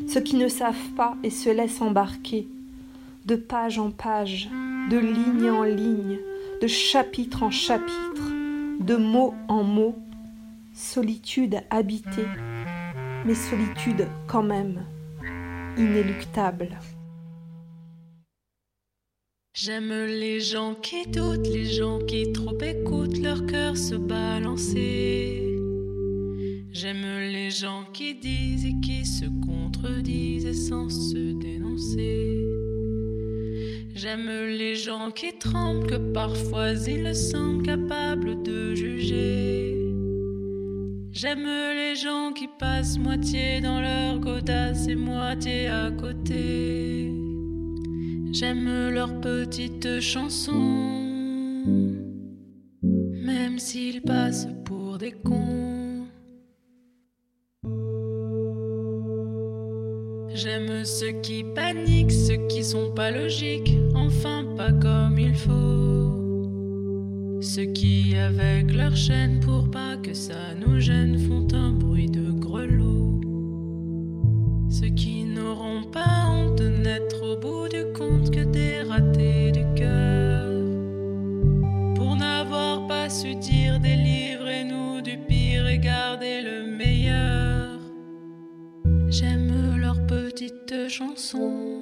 Ceux 0.07 0.21
qui 0.21 0.35
ne 0.35 0.47
savent 0.47 0.89
pas 0.95 1.15
et 1.23 1.29
se 1.29 1.49
laissent 1.49 1.81
embarquer, 1.81 2.47
de 3.25 3.35
page 3.35 3.79
en 3.79 3.91
page, 3.91 4.49
de 4.89 4.97
ligne 4.97 5.49
en 5.49 5.63
ligne, 5.63 6.19
de 6.61 6.67
chapitre 6.67 7.43
en 7.43 7.51
chapitre, 7.51 8.31
de 8.79 8.95
mot 8.95 9.33
en 9.47 9.63
mot, 9.63 9.95
solitude 10.73 11.61
habitée, 11.69 12.27
mais 13.25 13.35
solitude 13.35 14.07
quand 14.27 14.43
même, 14.43 14.85
inéluctable. 15.77 16.77
J'aime 19.55 19.93
les 20.07 20.39
gens 20.39 20.73
qui 20.73 21.05
doutent, 21.07 21.47
les 21.47 21.65
gens 21.65 21.99
qui 21.99 22.31
trop 22.33 22.57
écoutent 22.59 23.19
leur 23.19 23.45
cœur 23.45 23.77
se 23.77 23.95
balancer. 23.95 25.43
Gens 27.53 27.83
qui 27.93 28.15
disent 28.15 28.65
et 28.65 28.79
qui 28.81 29.05
se 29.05 29.25
contredisent 29.45 30.67
sans 30.67 30.89
se 30.89 31.33
dénoncer. 31.39 32.41
J'aime 33.93 34.27
les 34.47 34.75
gens 34.75 35.11
qui 35.11 35.37
tremblent 35.37 35.85
que 35.85 36.13
parfois 36.13 36.71
ils 36.71 37.15
semblent 37.15 37.63
capables 37.63 38.41
de 38.41 38.73
juger. 38.73 39.77
J'aime 41.11 41.45
les 41.75 41.95
gens 41.95 42.33
qui 42.33 42.47
passent 42.59 42.97
moitié 42.97 43.61
dans 43.61 43.79
leur 43.79 44.19
godasse 44.19 44.87
et 44.87 44.95
moitié 44.95 45.67
à 45.67 45.91
côté. 45.91 47.13
J'aime 48.31 48.89
leurs 48.89 49.21
petites 49.21 49.99
chansons, 49.99 51.03
même 52.81 53.59
s'ils 53.59 54.01
passent 54.01 54.47
pour 54.65 54.97
des 54.97 55.11
cons. 55.11 55.82
J'aime 60.35 60.83
ceux 60.83 61.11
qui 61.21 61.43
paniquent, 61.43 62.11
ceux 62.11 62.47
qui 62.47 62.63
sont 62.63 62.89
pas 62.89 63.11
logiques, 63.11 63.77
enfin 63.93 64.43
pas 64.57 64.71
comme 64.71 65.19
il 65.19 65.35
faut. 65.35 66.23
Ceux 67.39 67.65
qui, 67.65 68.15
avec 68.15 68.73
leur 68.73 68.95
chaîne, 68.95 69.39
pour 69.41 69.69
pas 69.69 69.95
que 69.97 70.15
ça 70.15 70.55
nous 70.55 70.79
gêne, 70.79 71.19
font 71.19 71.47
un 71.53 71.71
bruit 71.71 72.09
de 72.09 72.31
grelot. 72.31 73.21
Ceux 74.71 74.89
qui 74.89 75.12
leurs 89.93 90.07
petites 90.07 90.89
chansons, 90.89 91.81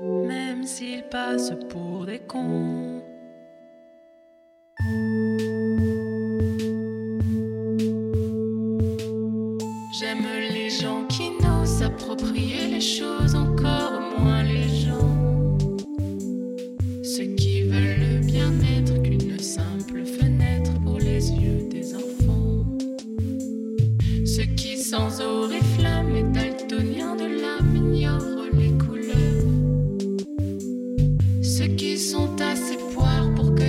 même 0.00 0.64
s'ils 0.64 1.04
passent 1.04 1.54
pour 1.68 2.06
des 2.06 2.18
cons. 2.18 2.97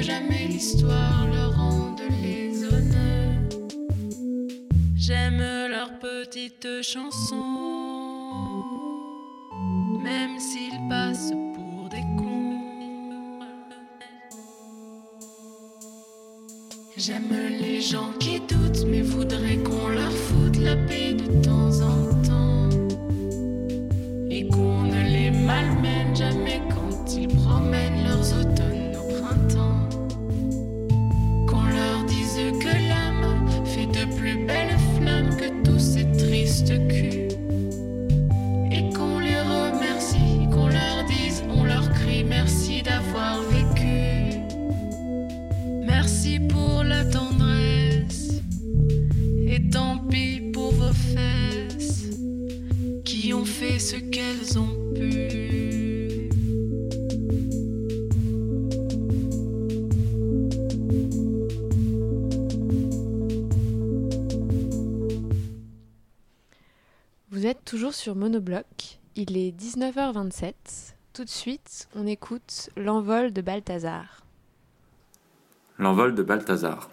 Jamais 0.09 0.47
l'histoire 0.47 1.27
leur 1.31 1.55
rende 1.55 2.01
les 2.21 2.63
honneurs. 2.63 3.43
J'aime 4.95 5.43
leurs 5.69 5.93
petites 5.99 6.81
chansons, 6.81 8.63
même 10.03 10.39
s'ils 10.39 10.81
passent 10.89 11.33
pour 11.55 11.89
des 11.89 12.05
cons. 12.17 13.39
J'aime 16.97 17.35
les 17.61 17.81
gens 17.81 18.11
qui 18.19 18.39
doutent, 18.39 18.85
mais 18.87 19.01
voudraient 19.01 19.61
qu'on 19.67 19.89
leur 19.89 20.11
foute 20.11 20.57
la 20.57 20.75
paix 20.87 21.13
de 21.13 21.27
temps 21.43 21.75
en 21.81 21.97
temps. 22.27 22.58
Ce 53.89 53.95
qu'elles 53.95 54.59
ont 54.59 54.93
pu. 54.93 56.29
Vous 67.31 67.47
êtes 67.47 67.65
toujours 67.65 67.95
sur 67.95 68.13
Monobloc, 68.13 68.99
il 69.15 69.35
est 69.35 69.59
19h27. 69.59 70.53
Tout 71.13 71.23
de 71.23 71.29
suite, 71.29 71.89
on 71.95 72.05
écoute 72.05 72.69
L'envol 72.77 73.33
de 73.33 73.41
Balthazar. 73.41 74.21
L'envol 75.79 76.13
de 76.13 76.21
Balthazar. 76.21 76.91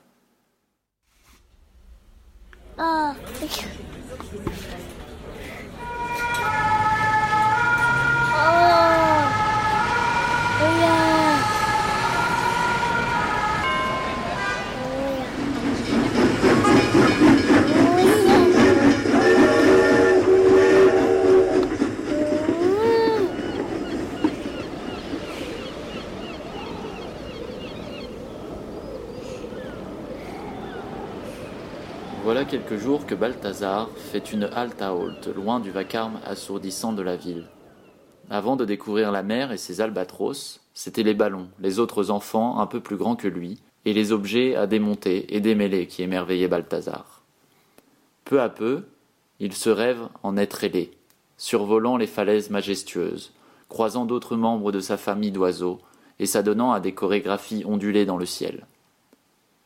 Oh. 2.78 3.12
Voilà 32.26 32.44
quelques 32.44 32.76
jours 32.76 33.06
que 33.06 33.14
Balthazar 33.14 33.88
fait 34.10 34.32
une 34.32 34.50
halte 34.52 34.82
à 34.82 34.96
Holt, 34.96 35.28
loin 35.28 35.60
du 35.60 35.70
vacarme 35.70 36.18
assourdissant 36.26 36.92
de 36.92 37.00
la 37.00 37.14
ville. 37.14 37.44
Avant 38.28 38.56
de 38.56 38.64
découvrir 38.64 39.12
la 39.12 39.22
mer 39.22 39.52
et 39.52 39.56
ses 39.56 39.80
albatros, 39.80 40.60
c'étaient 40.74 41.04
les 41.04 41.14
ballons, 41.14 41.48
les 41.60 41.78
autres 41.78 42.10
enfants 42.10 42.58
un 42.58 42.66
peu 42.66 42.80
plus 42.80 42.96
grands 42.96 43.16
que 43.16 43.28
lui, 43.28 43.60
et 43.84 43.92
les 43.92 44.10
objets 44.10 44.56
à 44.56 44.66
démonter 44.66 45.34
et 45.34 45.40
démêler 45.40 45.86
qui 45.86 46.02
émerveillaient 46.02 46.48
Balthazar. 46.48 47.22
Peu 48.24 48.40
à 48.40 48.48
peu, 48.48 48.82
il 49.38 49.52
se 49.52 49.70
rêve 49.70 50.08
en 50.24 50.36
être 50.36 50.64
ailé, 50.64 50.90
survolant 51.36 51.96
les 51.96 52.08
falaises 52.08 52.50
majestueuses, 52.50 53.32
croisant 53.68 54.04
d'autres 54.04 54.36
membres 54.36 54.72
de 54.72 54.80
sa 54.80 54.96
famille 54.96 55.30
d'oiseaux 55.30 55.80
et 56.18 56.26
s'adonnant 56.26 56.72
à 56.72 56.80
des 56.80 56.94
chorégraphies 56.94 57.64
ondulées 57.64 58.06
dans 58.06 58.16
le 58.16 58.26
ciel. 58.26 58.66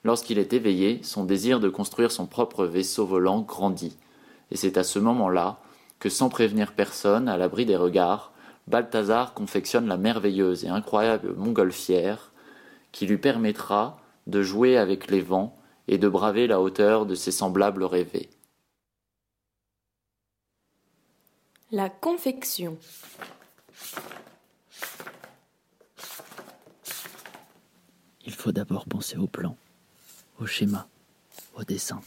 Lorsqu'il 0.05 0.39
est 0.39 0.53
éveillé, 0.53 1.01
son 1.03 1.25
désir 1.25 1.61
de 1.61 1.69
construire 1.69 2.11
son 2.11 2.27
propre 2.27 2.67
vaisseau 2.67 3.07
volant 3.07 3.41
grandit, 3.41 3.97
et 4.51 4.57
c'est 4.57 4.77
à 4.77 4.85
ce 4.85 4.99
moment-là 4.99 5.59
que, 5.99 6.09
sans 6.09 6.29
prévenir 6.29 6.73
personne, 6.73 7.29
à 7.29 7.37
l'abri 7.37 7.67
des 7.67 7.77
regards, 7.77 8.30
Balthazar 8.71 9.35
confectionne 9.35 9.89
la 9.89 9.97
merveilleuse 9.97 10.65
et 10.65 10.69
incroyable 10.69 11.35
montgolfière 11.35 12.31
qui 12.93 13.07
lui 13.07 13.19
permettra 13.19 14.01
de 14.29 14.43
jouer 14.43 14.77
avec 14.79 15.11
les 15.11 15.21
vents 15.21 15.59
et 15.89 15.99
de 15.99 16.09
braver 16.09 16.47
la 16.47 16.61
hauteur 16.61 17.05
de 17.05 17.17
ses 17.17 17.33
semblables 17.33 17.83
rêvés. 17.83 18.31
La 21.73 21.89
confection. 21.89 22.79
Il 28.25 28.33
faut 28.33 28.53
d'abord 28.53 28.85
penser 28.87 29.17
au 29.17 29.27
plan, 29.27 29.57
au 30.39 30.47
schéma, 30.47 30.87
au 31.57 31.65
dessin. 31.65 32.01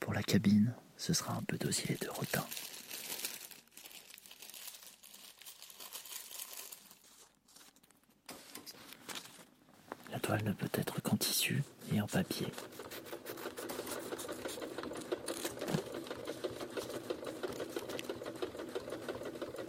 Pour 0.00 0.12
la 0.12 0.22
cabine, 0.22 0.74
ce 0.98 1.14
sera 1.14 1.34
un 1.34 1.42
peu 1.42 1.56
d'osier 1.56 1.96
et 1.98 2.04
de 2.04 2.10
rotin. 2.10 2.44
La 10.12 10.18
toile 10.20 10.44
ne 10.44 10.52
peut 10.52 10.68
être 10.74 11.00
qu'en 11.02 11.16
tissu 11.16 11.62
et 11.92 12.00
en 12.00 12.06
papier. 12.06 12.46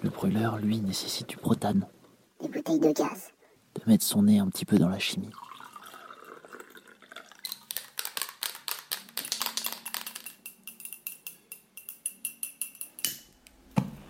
Le 0.03 0.09
brûleur, 0.09 0.57
lui, 0.57 0.74
nécessite 0.85 1.29
du 1.29 1.37
protane. 1.37 1.87
Des 2.41 2.47
bouteilles 2.47 2.79
de 2.79 2.91
gaz. 2.91 3.31
De 3.75 3.81
mettre 3.87 4.05
son 4.05 4.23
nez 4.23 4.39
un 4.39 4.47
petit 4.47 4.65
peu 4.65 4.77
dans 4.77 4.89
la 4.89 4.99
chimie. 4.99 5.31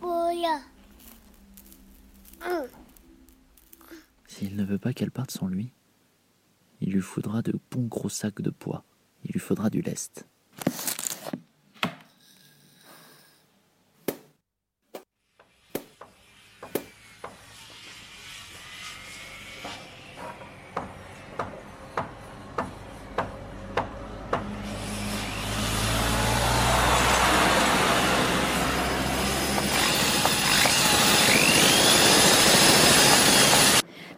Voilà. 0.01 0.59
S'il 4.27 4.55
ne 4.55 4.63
veut 4.63 4.77
pas 4.77 4.93
qu'elle 4.93 5.11
parte 5.11 5.31
sans 5.31 5.47
lui, 5.47 5.71
il 6.81 6.91
lui 6.91 7.01
faudra 7.01 7.41
de 7.41 7.57
bons 7.71 7.88
gros 7.88 8.09
sacs 8.09 8.41
de 8.41 8.49
poids. 8.49 8.83
Il 9.23 9.31
lui 9.31 9.39
faudra 9.39 9.69
du 9.69 9.81
lest. 9.81 10.27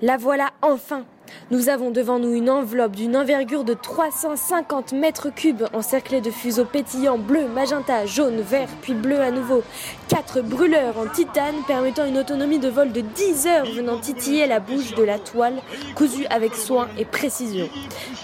La 0.07 0.15
voilà 0.15 0.51
enfin 0.61 1.03
Nous 1.51 1.67
avons 1.67 1.91
devant 1.91 2.17
nous 2.17 2.33
une 2.33 2.49
enveloppe 2.49 2.95
d'une 2.95 3.17
envergure 3.17 3.65
de 3.65 3.73
350 3.73 4.93
mètres 4.93 5.27
cubes 5.35 5.65
encerclée 5.73 6.21
de 6.21 6.31
fuseaux 6.31 6.63
pétillants 6.63 7.17
bleu, 7.17 7.45
magenta, 7.53 8.05
jaune, 8.05 8.39
vert, 8.39 8.69
puis 8.81 8.93
bleu 8.93 9.19
à 9.19 9.31
nouveau. 9.31 9.63
Quatre 10.07 10.39
brûleurs 10.41 10.97
en 10.97 11.07
titane 11.07 11.57
permettant 11.67 12.05
une 12.05 12.19
autonomie 12.19 12.57
de 12.57 12.69
vol 12.69 12.93
de 12.93 13.01
10 13.01 13.47
heures 13.47 13.65
venant 13.65 13.99
titiller 13.99 14.47
la 14.47 14.61
bouche 14.61 14.95
de 14.95 15.03
la 15.03 15.19
toile 15.19 15.61
cousue 15.93 16.25
avec 16.27 16.55
soin 16.55 16.87
et 16.97 17.03
précision. 17.03 17.67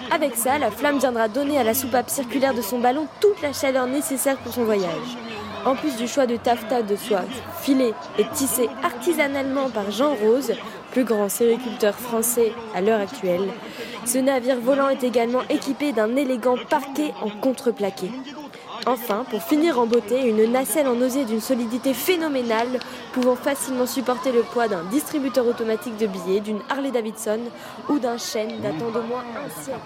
Avec 0.10 0.38
ça, 0.38 0.60
la 0.60 0.72
flamme 0.72 1.00
viendra 1.00 1.28
donner 1.28 1.58
à 1.58 1.66
la 1.66 1.74
soupape 1.74 2.10
circulaire 2.10 2.54
de 2.54 2.62
son 2.62 2.80
ballon 2.80 3.08
toute 3.20 3.42
la 3.42 3.52
chaleur 3.52 3.88
nécessaire 3.88 4.38
pour 4.38 4.54
son 4.54 4.64
voyage. 4.64 5.18
En 5.66 5.76
plus 5.76 5.98
du 5.98 6.08
choix 6.08 6.28
de 6.28 6.38
taffetas 6.38 6.82
de 6.82 6.96
soie 6.96 7.24
filé 7.62 7.94
et 8.18 8.26
tissé 8.34 8.70
artisanalement 8.84 9.70
par 9.70 9.92
Jean 9.92 10.14
Rose, 10.14 10.54
plus 10.94 11.04
grand 11.04 11.28
sériculteur 11.28 11.96
français 11.96 12.54
à 12.76 12.82
l'heure 12.82 13.02
actuelle, 13.02 13.50
ce 14.06 14.20
navire 14.20 14.60
volant 14.60 14.90
est 14.90 15.04
également 15.04 15.42
équipé 15.50 15.92
d'un 15.92 16.16
élégant 16.16 16.56
parquet 16.70 17.14
en 17.20 17.30
contreplaqué. 17.30 18.12
Enfin, 18.86 19.26
pour 19.30 19.42
finir 19.42 19.80
en 19.80 19.88
beauté, 19.88 20.28
une 20.30 20.52
nacelle 20.52 20.88
en 20.88 21.02
osier 21.02 21.26
d'une 21.26 21.42
solidité 21.42 21.96
phénoménale, 21.96 22.80
pouvant 23.12 23.36
facilement 23.36 23.88
supporter 23.88 24.32
le 24.32 24.44
poids 24.44 24.68
d'un 24.68 24.84
distributeur 24.84 25.48
automatique 25.48 25.98
de 25.98 26.06
billets, 26.06 26.42
d'une 26.42 26.60
Harley 26.70 26.92
Davidson 26.92 27.40
ou 27.90 27.98
d'un 27.98 28.20
chêne 28.20 28.62
datant 28.62 28.92
d'au 28.92 29.02
moins 29.02 29.24
un 29.36 29.64
siècle. 29.64 29.80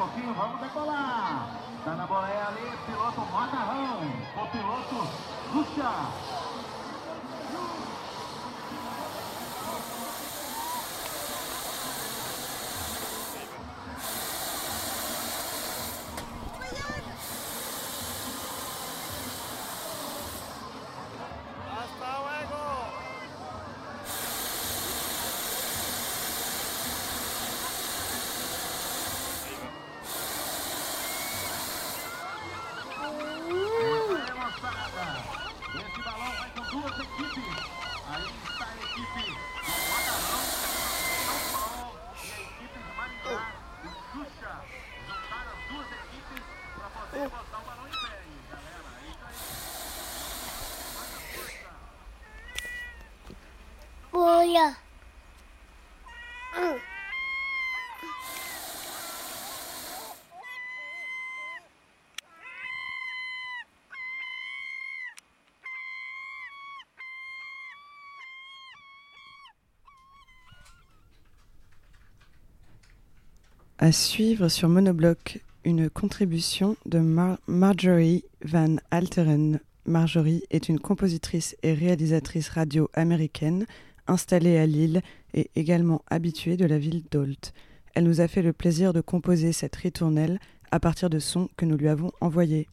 À 73.80 73.92
suivre 73.92 74.50
sur 74.50 74.70
Monobloc, 74.70 75.40
une 75.64 75.88
contribution 75.90 76.76
de 76.88 76.98
Mar- 76.98 77.38
Marjorie 77.48 78.24
Van 78.44 78.78
Alteren. 78.90 79.60
Marjorie 79.86 80.42
est 80.50 80.68
une 80.68 80.80
compositrice 80.80 81.56
et 81.62 81.74
réalisatrice 81.74 82.50
radio 82.50 82.90
américaine 82.96 83.68
installée 84.08 84.58
à 84.58 84.66
Lille 84.66 85.02
et 85.34 85.50
également 85.56 86.04
habituée 86.10 86.58
de 86.58 86.66
la 86.66 86.78
ville 86.78 87.04
d'Olt. 87.12 87.54
Elle 87.96 88.04
nous 88.04 88.22
a 88.22 88.28
fait 88.28 88.42
le 88.42 88.54
plaisir 88.54 88.94
de 88.94 89.02
composer 89.02 89.52
cette 89.52 89.76
ritournelle 89.76 90.40
à 90.72 90.80
partir 90.80 91.10
de 91.10 91.20
sons 91.20 91.50
que 91.58 91.66
nous 91.66 91.78
lui 91.78 91.88
avons 91.88 92.12
envoyés. 92.22 92.68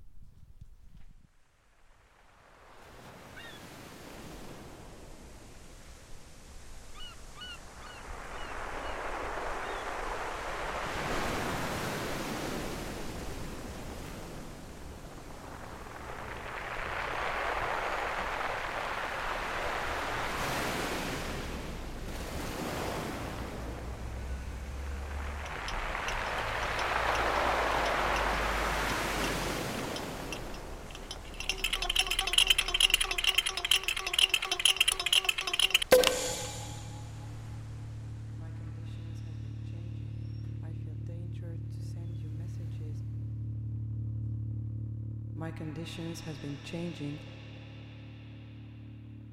Conditions 45.84 46.20
has 46.20 46.36
been 46.36 46.56
changing. 46.64 47.18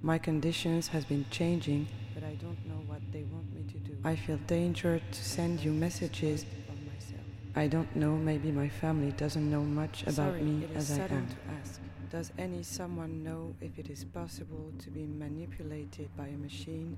My 0.02 0.18
conditions 0.18 0.90
has 0.90 1.06
been 1.06 1.26
changing, 1.32 1.88
but 2.14 2.24
I 2.26 2.34
don't 2.34 2.60
know 2.68 2.82
what 2.88 3.00
they 3.14 3.24
want 3.24 3.48
me 3.56 3.64
to 3.72 3.78
do. 3.78 3.96
I 4.04 4.18
feel 4.18 4.36
danger 4.48 5.00
to 5.00 5.24
send 5.24 5.62
you 5.62 5.72
messages 5.72 6.44
of 6.68 6.76
myself. 6.92 7.22
I 7.56 7.68
don't 7.68 7.96
know, 7.96 8.18
maybe 8.18 8.52
my 8.52 8.68
family 8.68 9.12
doesn't 9.14 9.50
know 9.50 9.62
much 9.62 10.02
about 10.04 10.16
Sorry, 10.16 10.42
me 10.42 10.66
it 10.66 10.72
is 10.76 10.92
as 10.92 11.00
I 11.00 11.04
am. 11.04 11.28
to 11.28 11.36
ask. 11.62 11.80
Does 12.10 12.34
any 12.38 12.64
someone 12.64 13.24
know 13.24 13.56
if 13.62 13.80
it 13.80 13.90
is 13.90 14.04
possible 14.04 14.74
to 14.80 14.90
be 14.90 15.06
manipulated 15.06 16.10
by 16.18 16.28
a 16.28 16.38
machine 16.38 16.98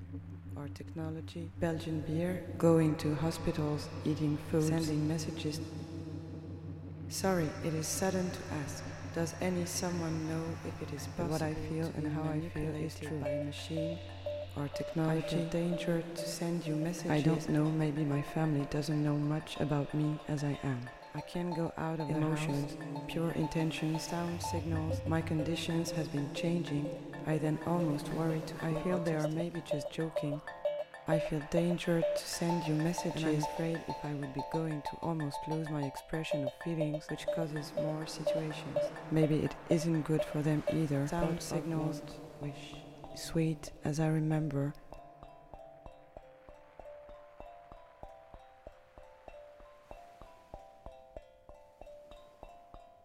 or 0.56 0.66
technology? 0.74 1.48
Belgian 1.60 2.00
beer, 2.00 2.42
going 2.58 2.96
to 2.96 3.14
hospitals, 3.14 3.88
eating 4.04 4.36
food, 4.50 4.64
sending 4.64 5.06
messages. 5.06 5.60
Sorry, 7.08 7.48
it 7.64 7.74
is 7.74 7.86
sudden 7.86 8.28
to 8.28 8.38
ask. 8.64 8.82
Does 9.14 9.32
any 9.40 9.64
someone 9.64 10.28
know 10.28 10.42
if 10.66 10.82
it 10.82 10.92
is 10.92 11.06
possible 11.06 11.28
What 11.28 11.42
I 11.42 11.54
feel 11.54 11.88
to 11.88 11.96
and 11.98 12.12
how 12.12 12.22
I 12.22 12.40
feel 12.52 12.74
is 12.74 12.98
true. 12.98 13.20
by 13.20 13.28
a 13.28 13.44
machine 13.44 13.96
or 14.56 14.66
technology? 14.74 15.36
I 15.36 15.44
danger 15.52 16.02
to 16.16 16.28
send 16.28 16.66
you 16.66 16.74
messages. 16.74 17.10
I 17.12 17.20
don't 17.20 17.48
know. 17.48 17.64
Maybe 17.64 18.04
my 18.04 18.22
family 18.22 18.66
doesn't 18.70 19.04
know 19.04 19.16
much 19.16 19.56
about 19.60 19.94
me 19.94 20.18
as 20.26 20.42
I 20.42 20.58
am. 20.64 20.80
I 21.14 21.20
can 21.20 21.54
go 21.54 21.72
out 21.78 22.00
of 22.00 22.10
emotions, 22.10 22.76
pure 23.06 23.30
intentions, 23.32 24.02
sound 24.02 24.42
signals. 24.42 25.00
My 25.06 25.20
conditions 25.20 25.92
has 25.92 26.08
been 26.08 26.28
changing. 26.34 26.90
I 27.28 27.38
then 27.38 27.60
almost 27.68 28.08
worry 28.14 28.42
to 28.46 28.66
I 28.66 28.74
feel 28.82 28.98
they 28.98 29.14
are 29.14 29.28
maybe 29.28 29.62
just 29.70 29.92
joking. 29.92 30.40
I 31.06 31.18
feel 31.18 31.42
danger 31.50 32.00
to 32.00 32.26
send 32.26 32.66
you 32.66 32.74
messages. 32.74 33.22
And 33.22 33.36
I'm 33.36 33.42
afraid 33.42 33.80
if 33.88 33.96
I 34.04 34.14
would 34.14 34.32
be 34.32 34.40
going 34.50 34.80
to 34.80 34.96
almost 35.02 35.36
lose 35.46 35.68
my 35.68 35.82
expression 35.82 36.44
of 36.44 36.50
feelings, 36.64 37.04
which 37.10 37.26
causes 37.36 37.72
more 37.76 38.06
situations. 38.06 38.78
Maybe 39.10 39.36
it 39.36 39.54
isn't 39.68 40.02
good 40.02 40.24
for 40.24 40.40
them 40.40 40.62
either. 40.72 41.06
Sound 41.06 41.42
signals, 41.42 42.00
wish, 42.40 42.74
sweet 43.16 43.70
as 43.84 44.00
I 44.00 44.06
remember. 44.06 44.72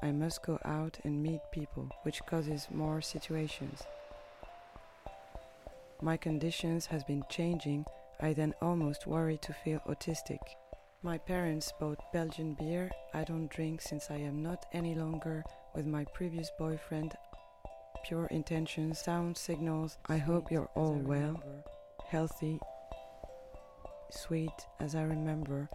I 0.01 0.11
must 0.13 0.41
go 0.41 0.57
out 0.63 0.97
and 1.03 1.21
meet 1.21 1.41
people, 1.51 1.89
which 2.03 2.25
causes 2.25 2.67
more 2.71 3.01
situations. 3.01 3.83
My 6.01 6.15
conditions 6.15 6.85
has 6.85 7.03
been 7.03 7.23
changing. 7.29 7.85
I 8.21 8.33
then 8.33 8.53
almost 8.61 9.07
worried 9.07 9.41
to 9.43 9.53
feel 9.53 9.79
autistic. 9.87 10.39
My 11.01 11.17
parents 11.17 11.71
bought 11.79 12.11
Belgian 12.11 12.53
beer. 12.53 12.91
I 13.13 13.23
don't 13.23 13.49
drink 13.49 13.81
since 13.81 14.11
I 14.11 14.17
am 14.17 14.43
not 14.43 14.65
any 14.73 14.93
longer 14.95 15.43
with 15.73 15.85
my 15.85 16.03
previous 16.13 16.51
boyfriend. 16.59 17.13
Pure 18.05 18.27
intentions, 18.27 18.99
sound 18.99 19.37
signals. 19.37 19.97
I 20.07 20.17
hope 20.17 20.51
you're 20.51 20.69
all 20.75 20.95
well, 20.95 21.41
healthy, 22.09 22.59
sweet 24.11 24.67
as 24.81 24.95
I 24.95 25.03
remember. 25.03 25.69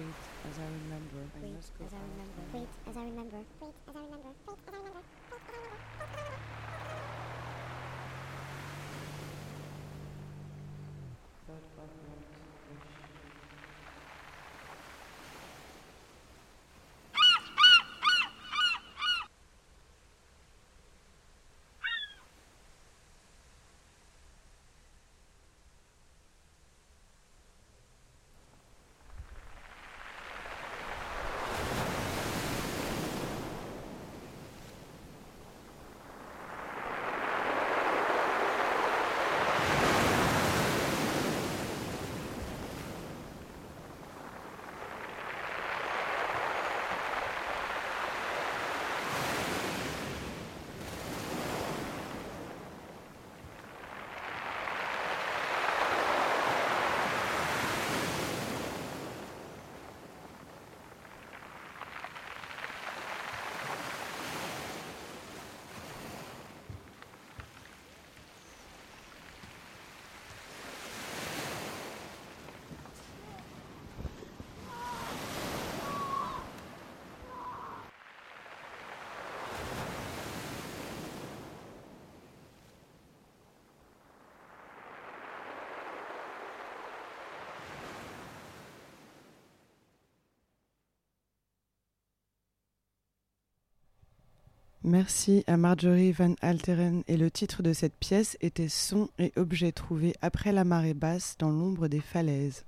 Wait, 0.00 0.16
as 0.48 0.58
I 0.58 0.64
remember, 0.64 1.28
I 1.36 1.44
must 1.52 1.76
go 1.76 1.84
as 1.84 1.92
I 1.92 2.00
remember. 2.00 2.40
Wait, 2.56 2.68
as 2.88 2.96
I 2.96 3.04
remember. 3.04 3.36
Wait, 3.60 3.74
as 3.86 3.96
I 3.96 4.00
remember. 4.00 4.32
Wait, 4.32 4.56
as 4.64 4.72
I 4.72 4.78
remember. 4.80 5.02
Wait, 5.28 5.36
as 5.36 5.52
I 5.52 5.58
remember. 5.60 6.00
Thought 11.46 11.64
of 11.68 11.76
want, 11.76 11.92
wish. 12.16 12.29
Merci 94.82 95.44
à 95.46 95.58
Marjorie 95.58 96.10
Van 96.10 96.34
Alteren 96.40 97.02
et 97.06 97.18
le 97.18 97.30
titre 97.30 97.62
de 97.62 97.74
cette 97.74 97.94
pièce 97.96 98.38
était 98.40 98.70
Sons 98.70 99.10
et 99.18 99.30
objets 99.36 99.72
trouvés 99.72 100.14
après 100.22 100.52
la 100.52 100.64
marée 100.64 100.94
basse 100.94 101.36
dans 101.38 101.50
l'ombre 101.50 101.86
des 101.86 102.00
falaises. 102.00 102.64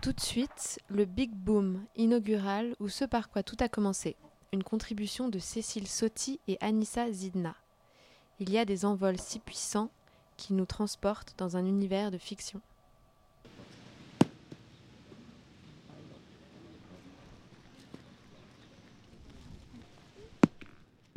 Tout 0.00 0.12
de 0.12 0.20
suite, 0.20 0.78
le 0.88 1.04
Big 1.04 1.32
Boom 1.32 1.84
inaugural 1.96 2.76
ou 2.78 2.88
ce 2.88 3.04
par 3.04 3.28
quoi 3.28 3.42
tout 3.42 3.56
a 3.58 3.68
commencé. 3.68 4.14
Une 4.52 4.62
contribution 4.62 5.28
de 5.28 5.40
Cécile 5.40 5.88
Sotti 5.88 6.38
et 6.46 6.58
Anissa 6.60 7.10
Zidna. 7.10 7.56
Il 8.38 8.48
y 8.50 8.56
a 8.56 8.64
des 8.64 8.84
envols 8.84 9.18
si 9.18 9.40
puissants 9.40 9.90
qui 10.36 10.52
nous 10.52 10.66
transportent 10.66 11.34
dans 11.38 11.56
un 11.56 11.66
univers 11.66 12.12
de 12.12 12.18
fiction. 12.18 12.60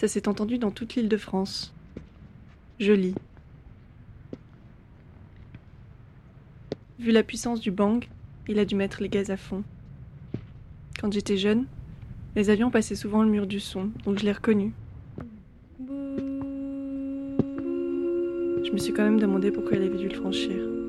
Ça 0.00 0.08
s'est 0.08 0.28
entendu 0.28 0.56
dans 0.56 0.70
toute 0.70 0.94
l'île 0.94 1.10
de 1.10 1.18
France. 1.18 1.74
Joli. 2.78 3.14
Vu 6.98 7.12
la 7.12 7.22
puissance 7.22 7.60
du 7.60 7.70
bang, 7.70 8.08
il 8.48 8.58
a 8.58 8.64
dû 8.64 8.76
mettre 8.76 9.02
les 9.02 9.10
gaz 9.10 9.30
à 9.30 9.36
fond. 9.36 9.62
Quand 10.98 11.12
j'étais 11.12 11.36
jeune, 11.36 11.66
les 12.34 12.48
avions 12.48 12.70
passaient 12.70 12.94
souvent 12.94 13.22
le 13.22 13.28
mur 13.28 13.46
du 13.46 13.60
son, 13.60 13.90
donc 14.06 14.18
je 14.18 14.24
l'ai 14.24 14.32
reconnu. 14.32 14.72
Je 18.64 18.72
me 18.72 18.78
suis 18.78 18.94
quand 18.94 19.04
même 19.04 19.20
demandé 19.20 19.50
pourquoi 19.50 19.76
il 19.76 19.82
avait 19.82 19.98
dû 19.98 20.08
le 20.08 20.14
franchir. 20.14 20.79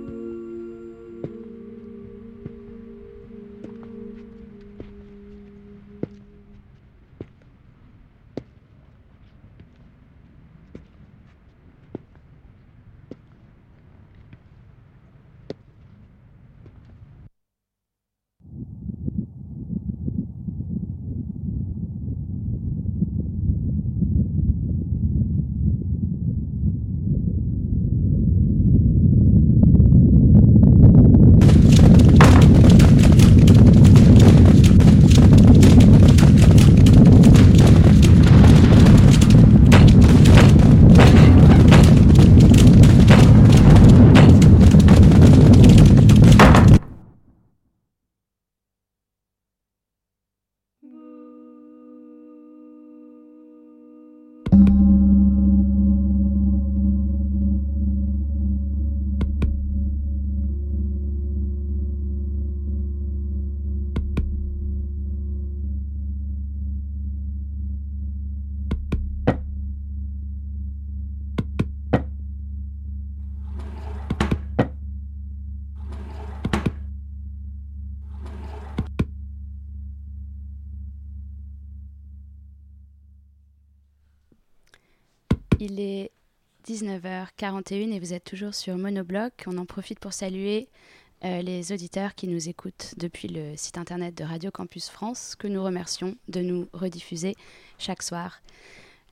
Il 85.73 85.79
est 85.79 86.11
19h41 86.67 87.93
et 87.93 87.99
vous 88.01 88.11
êtes 88.13 88.25
toujours 88.25 88.53
sur 88.53 88.77
Monobloc. 88.77 89.45
On 89.47 89.57
en 89.57 89.65
profite 89.65 89.99
pour 89.99 90.11
saluer 90.11 90.67
euh, 91.23 91.41
les 91.41 91.71
auditeurs 91.71 92.13
qui 92.13 92.27
nous 92.27 92.49
écoutent 92.49 92.93
depuis 92.97 93.29
le 93.29 93.55
site 93.55 93.77
internet 93.77 94.13
de 94.17 94.25
Radio 94.25 94.51
Campus 94.51 94.89
France, 94.89 95.33
que 95.39 95.47
nous 95.47 95.63
remercions 95.63 96.17
de 96.27 96.41
nous 96.41 96.67
rediffuser 96.73 97.37
chaque 97.77 98.03
soir. 98.03 98.41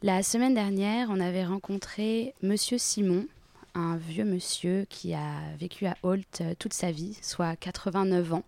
La 0.02 0.22
semaine 0.22 0.54
dernière, 0.54 1.08
on 1.10 1.22
avait 1.22 1.46
rencontré 1.46 2.34
Monsieur 2.42 2.78
Simon, 2.78 3.26
un 3.74 3.96
vieux 3.96 4.26
monsieur 4.26 4.86
qui 4.90 5.14
a 5.14 5.56
vécu 5.58 5.86
à 5.86 5.96
Holt 6.04 6.42
euh, 6.42 6.56
toute 6.60 6.74
sa 6.74 6.92
vie, 6.92 7.18
soit 7.22 7.56
89 7.56 8.34
ans. 8.34 8.44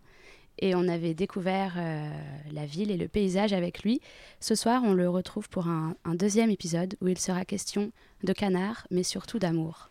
Et 0.62 0.76
on 0.76 0.88
avait 0.88 1.14
découvert 1.14 1.74
euh, 1.78 2.09
la 2.51 2.66
ville 2.66 2.91
et 2.91 2.97
le 2.97 3.07
paysage 3.07 3.51
avec 3.51 3.84
lui. 3.84 3.99
Ce 4.39 4.53
soir, 4.53 4.84
on 4.86 4.93
le 4.93 5.09
retrouve 5.09 5.49
pour 5.49 5.68
un, 5.68 5.95
un 6.05 6.16
deuxième 6.16 6.51
épisode 6.51 6.95
où 7.01 7.07
il 7.07 7.18
sera 7.18 7.45
question 7.45 7.91
de 8.24 8.32
canards, 8.34 8.86
mais 8.91 9.03
surtout 9.03 9.39
d'amour. 9.39 9.89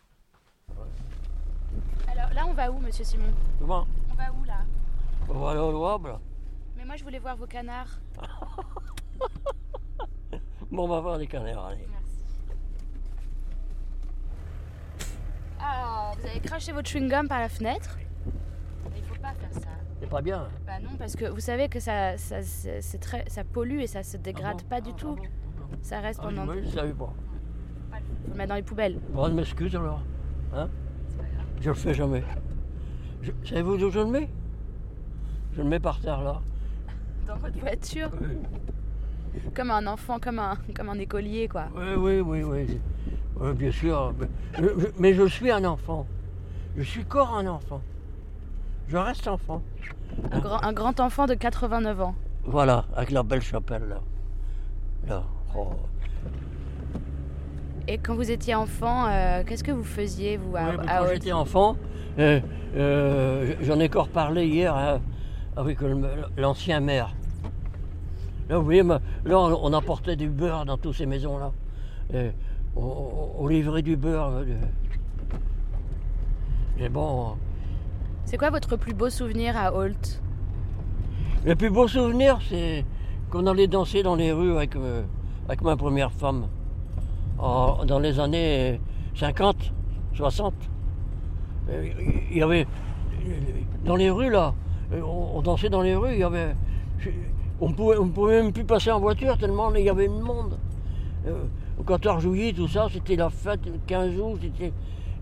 Alors 2.07 2.33
là, 2.33 2.45
on 2.47 2.53
va 2.53 2.71
où, 2.71 2.79
monsieur 2.79 3.03
Simon? 3.03 3.33
Comment? 3.59 3.85
On 4.11 4.15
va 4.15 4.31
où 4.31 4.43
là? 4.45 4.61
On 5.29 5.39
va 5.39 5.51
aller 5.51 5.59
au 5.59 5.71
Louable. 5.71 6.17
Mais 6.77 6.85
moi, 6.85 6.95
je 6.95 7.03
voulais 7.03 7.19
voir 7.19 7.35
vos 7.35 7.47
canards. 7.47 7.99
Bon, 10.71 10.85
on 10.85 10.87
va 10.87 11.01
voir 11.01 11.17
les 11.17 11.27
canards, 11.27 11.65
allez. 11.65 11.85
Ah, 15.59 16.13
vous 16.17 16.25
avez 16.25 16.39
craché 16.39 16.71
votre 16.71 16.89
chewing-gum 16.89 17.27
par 17.27 17.41
la 17.41 17.49
fenêtre? 17.49 17.97
Il 18.95 19.03
faut 19.03 19.21
pas 19.21 19.33
faire 19.33 19.53
ça. 19.53 19.67
C'est 20.01 20.09
pas 20.09 20.21
bien. 20.21 20.47
Bah 20.65 20.73
non, 20.81 20.89
parce 20.97 21.15
que 21.15 21.25
vous 21.25 21.39
savez 21.39 21.69
que 21.69 21.79
ça, 21.79 22.17
ça, 22.17 22.37
c'est 22.41 22.97
très, 22.97 23.23
ça 23.29 23.43
pollue 23.43 23.79
et 23.81 23.87
ça 23.87 24.01
se 24.01 24.17
dégrade 24.17 24.63
pas 24.63 24.81
du 24.81 24.93
tout. 24.93 25.15
Ça 25.83 25.99
reste 25.99 26.19
Ah, 26.23 26.27
pendant. 26.27 26.45
moi, 26.45 26.55
je 26.61 26.69
savais 26.69 26.91
pas. 26.93 27.13
Faut 27.91 28.31
le 28.31 28.35
mettre 28.35 28.49
dans 28.49 28.55
les 28.55 28.63
poubelles. 28.63 28.99
Bon, 29.13 29.27
je 29.27 29.33
m'excuse 29.33 29.75
alors. 29.75 30.01
Hein 30.55 30.67
je 31.61 31.69
le 31.69 31.75
fais 31.75 31.93
jamais. 31.93 32.23
Savez-vous 33.45 33.77
d'où 33.77 33.91
je 33.91 33.99
le 33.99 34.07
mets? 34.07 34.29
Je 35.53 35.61
le 35.61 35.67
mets 35.67 35.79
par 35.79 35.99
terre 36.01 36.21
là. 36.21 36.41
Dans 37.27 37.37
votre 37.37 37.59
voiture? 37.59 38.09
Comme 39.53 39.69
un 39.69 39.85
enfant, 39.85 40.19
comme 40.19 40.39
un, 40.39 40.57
comme 40.75 40.89
un 40.89 40.97
écolier, 40.99 41.47
quoi. 41.47 41.67
Oui, 41.75 41.93
oui, 41.95 42.19
oui, 42.21 42.43
oui. 42.43 42.79
Oui, 43.39 43.53
bien 43.53 43.71
sûr. 43.71 44.13
Mais 44.19 44.27
je, 44.59 44.87
mais 44.99 45.13
je 45.13 45.27
suis 45.27 45.51
un 45.51 45.63
enfant. 45.63 46.07
Je 46.75 46.81
suis 46.83 47.01
encore 47.01 47.35
un 47.37 47.45
enfant. 47.47 47.81
Je 48.91 48.97
reste 48.97 49.25
enfant. 49.29 49.61
Un 50.33 50.39
grand, 50.39 50.61
un 50.65 50.73
grand 50.73 50.99
enfant 50.99 51.25
de 51.25 51.33
89 51.33 52.01
ans. 52.01 52.15
Voilà, 52.43 52.83
avec 52.93 53.11
la 53.11 53.23
belle 53.23 53.41
chapelle 53.41 53.83
là. 53.87 54.01
Là. 55.07 55.23
Oh. 55.55 55.69
Et 57.87 57.97
quand 57.99 58.15
vous 58.15 58.29
étiez 58.29 58.53
enfant, 58.53 59.07
euh, 59.07 59.43
qu'est-ce 59.45 59.63
que 59.63 59.71
vous 59.71 59.85
faisiez, 59.85 60.35
vous, 60.35 60.57
à, 60.57 60.63
Oui, 60.63 60.75
mais 60.77 60.89
à 60.89 60.99
quand 60.99 61.07
j'étais 61.07 61.31
enfant, 61.31 61.77
euh, 62.19 62.41
euh, 62.75 63.55
j'en 63.61 63.79
ai 63.79 63.85
encore 63.85 64.09
parlé 64.09 64.45
hier 64.45 64.75
hein, 64.75 64.99
avec 65.55 65.77
l'ancien 66.35 66.81
maire. 66.81 67.15
Là, 68.49 68.57
vous 68.57 68.65
voyez, 68.65 68.83
là, 68.83 68.99
on, 69.39 69.71
apportait 69.71 70.17
du 70.17 70.27
beurre 70.27 70.65
dans 70.65 70.77
toutes 70.77 70.95
ces 70.95 71.05
maisons-là. 71.05 71.53
On, 72.75 73.47
livrait 73.47 73.83
du 73.83 73.95
beurre. 73.95 74.43
Et 76.77 76.89
bon, 76.89 77.37
C'est 78.25 78.37
quoi 78.37 78.49
votre 78.49 78.75
plus 78.77 78.93
beau 78.93 79.09
souvenir 79.09 79.57
à 79.57 79.73
Holt? 79.73 80.21
Le 81.45 81.55
plus 81.55 81.69
beau 81.69 81.87
souvenir, 81.87 82.39
c'est 82.47 82.85
qu'on 83.29 83.47
allait 83.47 83.67
danser 83.67 84.03
dans 84.03 84.15
les 84.15 84.31
rues 84.31 84.55
avec, 84.55 84.75
euh, 84.75 85.03
ma 85.61 85.75
première 85.75 86.11
femme. 86.11 86.47
Dans 87.39 87.99
les 87.99 88.19
années 88.19 88.79
50, 89.15 89.73
60. 90.13 90.53
Euh, 91.69 91.89
Il 92.31 92.37
y 92.37 92.43
avait. 92.43 92.67
Dans 93.83 93.95
les 93.95 94.11
rues, 94.11 94.29
là, 94.29 94.53
euh, 94.93 95.01
on, 95.01 95.41
dansait 95.41 95.69
dans 95.69 95.81
les 95.81 95.95
rues, 95.95 96.13
il 96.13 96.19
y 96.19 96.23
avait. 96.23 96.55
On 97.59 97.71
pouvait, 97.71 97.95
pouvait 98.13 98.41
même 98.41 98.53
plus 98.53 98.63
passer 98.63 98.91
en 98.91 98.99
voiture 98.99 99.37
tellement 99.37 99.73
il 99.73 99.83
y 99.83 99.89
avait 99.89 100.07
de 100.07 100.13
monde. 100.13 100.57
Au 101.79 101.83
14 101.83 102.21
juillet, 102.21 102.53
tout 102.53 102.67
ça, 102.67 102.87
c'était 102.91 103.15
la 103.15 103.29
fête, 103.29 103.65
le 103.65 103.79
15 103.87 104.19
août. 104.19 104.39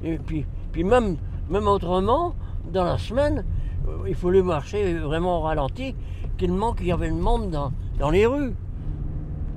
Et 0.04 0.18
puis, 0.18 0.46
puis 0.72 0.84
même, 0.84 1.18
même 1.50 1.68
autrement, 1.68 2.36
dans 2.72 2.84
la 2.84 2.98
semaine, 2.98 3.44
euh, 3.88 4.08
il 4.08 4.16
fallait 4.16 4.42
marcher 4.42 4.94
vraiment 4.96 5.40
au 5.40 5.42
ralenti, 5.42 5.96
tellement 6.38 6.74
qu'il 6.74 6.88
y 6.88 6.92
avait 6.92 7.10
le 7.10 7.16
monde 7.16 7.52
dans, 7.52 7.72
dans 7.98 8.10
les 8.10 8.26
rues. 8.26 8.54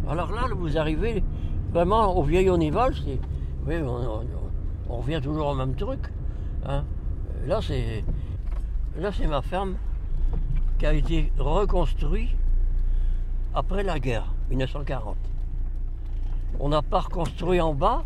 Alors 0.08 0.32
là, 0.32 0.42
vous 0.54 0.78
arrivez 0.78 1.22
vraiment 1.72 2.16
au 2.16 2.22
vieil 2.22 2.50
Onival, 2.50 2.94
c'est. 2.94 3.18
Oui, 3.66 3.76
on, 3.80 4.96
revient 4.96 5.20
toujours 5.22 5.48
au 5.48 5.54
même 5.54 5.74
truc. 5.74 6.00
hein. 6.66 6.84
Là, 7.46 7.60
c'est. 7.62 8.04
Là, 8.98 9.10
c'est 9.12 9.26
ma 9.26 9.40
ferme 9.40 9.76
qui 10.78 10.86
a 10.86 10.92
été 10.92 11.32
reconstruite 11.38 12.36
après 13.54 13.82
la 13.82 13.98
guerre, 13.98 14.34
1940. 14.50 15.16
On 16.60 16.68
n'a 16.68 16.82
pas 16.82 17.00
reconstruit 17.00 17.60
en 17.60 17.72
bas 17.72 18.04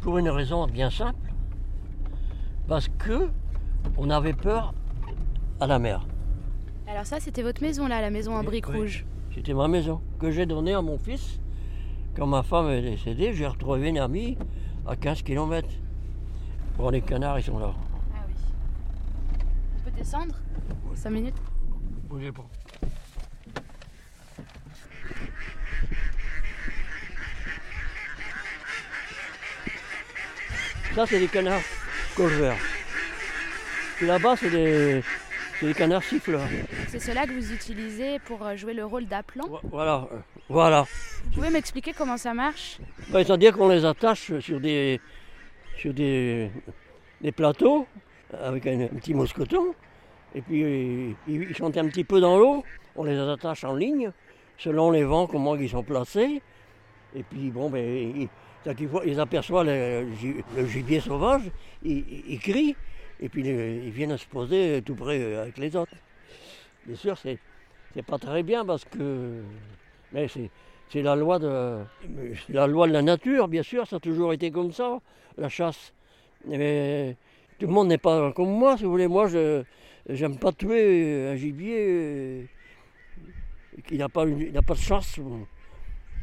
pour 0.00 0.18
une 0.18 0.28
raison 0.28 0.66
bien 0.66 0.90
simple. 0.90 1.32
Parce 2.66 2.88
que 2.88 3.28
on 3.96 4.10
avait 4.10 4.32
peur 4.32 4.74
à 5.60 5.66
la 5.66 5.78
mer. 5.78 6.06
Alors 6.86 7.06
ça, 7.06 7.20
c'était 7.20 7.42
votre 7.42 7.62
maison, 7.62 7.86
là, 7.86 8.00
la 8.00 8.10
maison 8.10 8.34
en 8.34 8.42
briques 8.42 8.68
oui. 8.68 8.78
rouges. 8.78 9.06
C'était 9.34 9.54
ma 9.54 9.68
maison 9.68 10.00
que 10.18 10.30
j'ai 10.30 10.46
donnée 10.46 10.74
à 10.74 10.82
mon 10.82 10.98
fils. 10.98 11.40
Quand 12.14 12.26
ma 12.26 12.42
femme 12.42 12.68
est 12.68 12.82
décédée, 12.82 13.32
j'ai 13.32 13.46
retrouvé 13.46 13.88
une 13.88 13.98
amie 13.98 14.36
à 14.86 14.96
15 14.96 15.22
km. 15.22 15.68
Bon, 16.76 16.90
les 16.90 17.00
canards, 17.00 17.38
ils 17.38 17.44
sont 17.44 17.58
là. 17.58 17.72
Ah 18.14 18.18
oui. 18.28 18.34
On 19.78 19.84
peut 19.84 19.90
descendre? 19.96 20.34
5 20.94 21.10
minutes? 21.10 21.36
Bougez 22.08 22.32
pas. 22.32 22.46
Ça, 30.94 31.06
c'est 31.06 31.18
des 31.18 31.28
canards 31.28 31.62
colverts. 32.14 32.58
Là-bas, 34.02 34.34
c'est 34.36 34.50
des, 34.50 35.02
des 35.62 35.74
canards 35.74 36.02
siffleurs. 36.02 36.40
C'est 36.88 36.98
cela 37.00 37.24
que 37.26 37.32
vous 37.32 37.52
utilisez 37.52 38.18
pour 38.20 38.44
euh, 38.44 38.56
jouer 38.56 38.74
le 38.74 38.84
rôle 38.84 39.06
d'appelant 39.06 39.44
Voilà, 39.70 40.08
euh, 40.12 40.16
voilà. 40.48 40.86
Vous 41.26 41.30
pouvez 41.34 41.50
m'expliquer 41.50 41.92
comment 41.96 42.16
ça 42.16 42.34
marche? 42.34 42.78
Bah, 43.10 43.22
C'est-à-dire 43.24 43.56
qu'on 43.56 43.68
les 43.68 43.84
attache 43.84 44.38
sur 44.40 44.60
des, 44.60 45.00
sur 45.76 45.94
des, 45.94 46.50
des 47.20 47.32
plateaux 47.32 47.86
avec 48.42 48.66
un, 48.66 48.80
un 48.80 48.88
petit 48.88 49.14
mousqueton. 49.14 49.74
Et 50.34 50.40
puis 50.40 51.14
ils, 51.28 51.42
ils 51.50 51.56
sont 51.56 51.76
un 51.76 51.88
petit 51.88 52.04
peu 52.04 52.20
dans 52.20 52.36
l'eau. 52.38 52.64
On 52.96 53.04
les 53.04 53.18
attache 53.18 53.62
en 53.64 53.74
ligne 53.76 54.10
selon 54.58 54.90
les 54.90 55.04
vents, 55.04 55.26
comment 55.26 55.54
ils 55.56 55.68
sont 55.70 55.82
placés. 55.84 56.42
Et 57.14 57.22
puis 57.22 57.50
bon, 57.50 57.70
ben, 57.70 57.84
ils, 57.84 58.28
ils, 59.06 59.20
aperçoivent 59.20 59.66
le, 59.66 60.06
gi- 60.20 60.36
le 60.56 60.66
gibier 60.66 61.00
sauvage, 61.00 61.42
ils 61.84 62.38
crient. 62.40 62.74
Et 63.22 63.28
puis 63.28 63.42
ils 63.42 63.90
viennent 63.90 64.16
se 64.18 64.26
poser 64.26 64.82
tout 64.84 64.96
près 64.96 65.18
euh, 65.20 65.42
avec 65.42 65.56
les 65.56 65.74
autres. 65.76 65.94
Bien 66.86 66.96
sûr, 66.96 67.16
c'est 67.16 67.38
c'est 67.94 68.02
pas 68.04 68.18
très 68.18 68.42
bien 68.42 68.64
parce 68.64 68.84
que. 68.84 69.42
Mais 70.12 70.28
c'est. 70.28 70.50
C'est 70.88 71.00
la 71.00 71.16
loi 71.16 71.38
de 71.38 71.78
la 72.50 72.66
loi 72.66 72.86
de 72.86 72.92
la 72.92 73.00
nature, 73.00 73.48
bien 73.48 73.62
sûr, 73.62 73.86
ça 73.86 73.96
a 73.96 73.98
toujours 74.00 74.34
été 74.34 74.50
comme 74.50 74.72
ça, 74.72 75.00
la 75.38 75.48
chasse. 75.48 75.94
Mais 76.46 77.16
tout 77.58 77.66
le 77.66 77.72
monde 77.72 77.88
n'est 77.88 77.96
pas 77.96 78.30
comme 78.32 78.50
moi, 78.50 78.76
si 78.76 78.84
vous 78.84 78.90
voulez. 78.90 79.08
Moi, 79.08 79.26
je 79.28 79.62
j'aime 80.10 80.36
pas 80.38 80.52
tuer 80.52 81.28
un 81.28 81.36
gibier 81.36 81.76
euh, 81.88 82.42
qui 83.86 83.96
n'a 83.96 84.10
pas, 84.10 84.26
il 84.26 84.52
pas 84.52 84.74
de 84.74 84.78
chasse. 84.78 85.18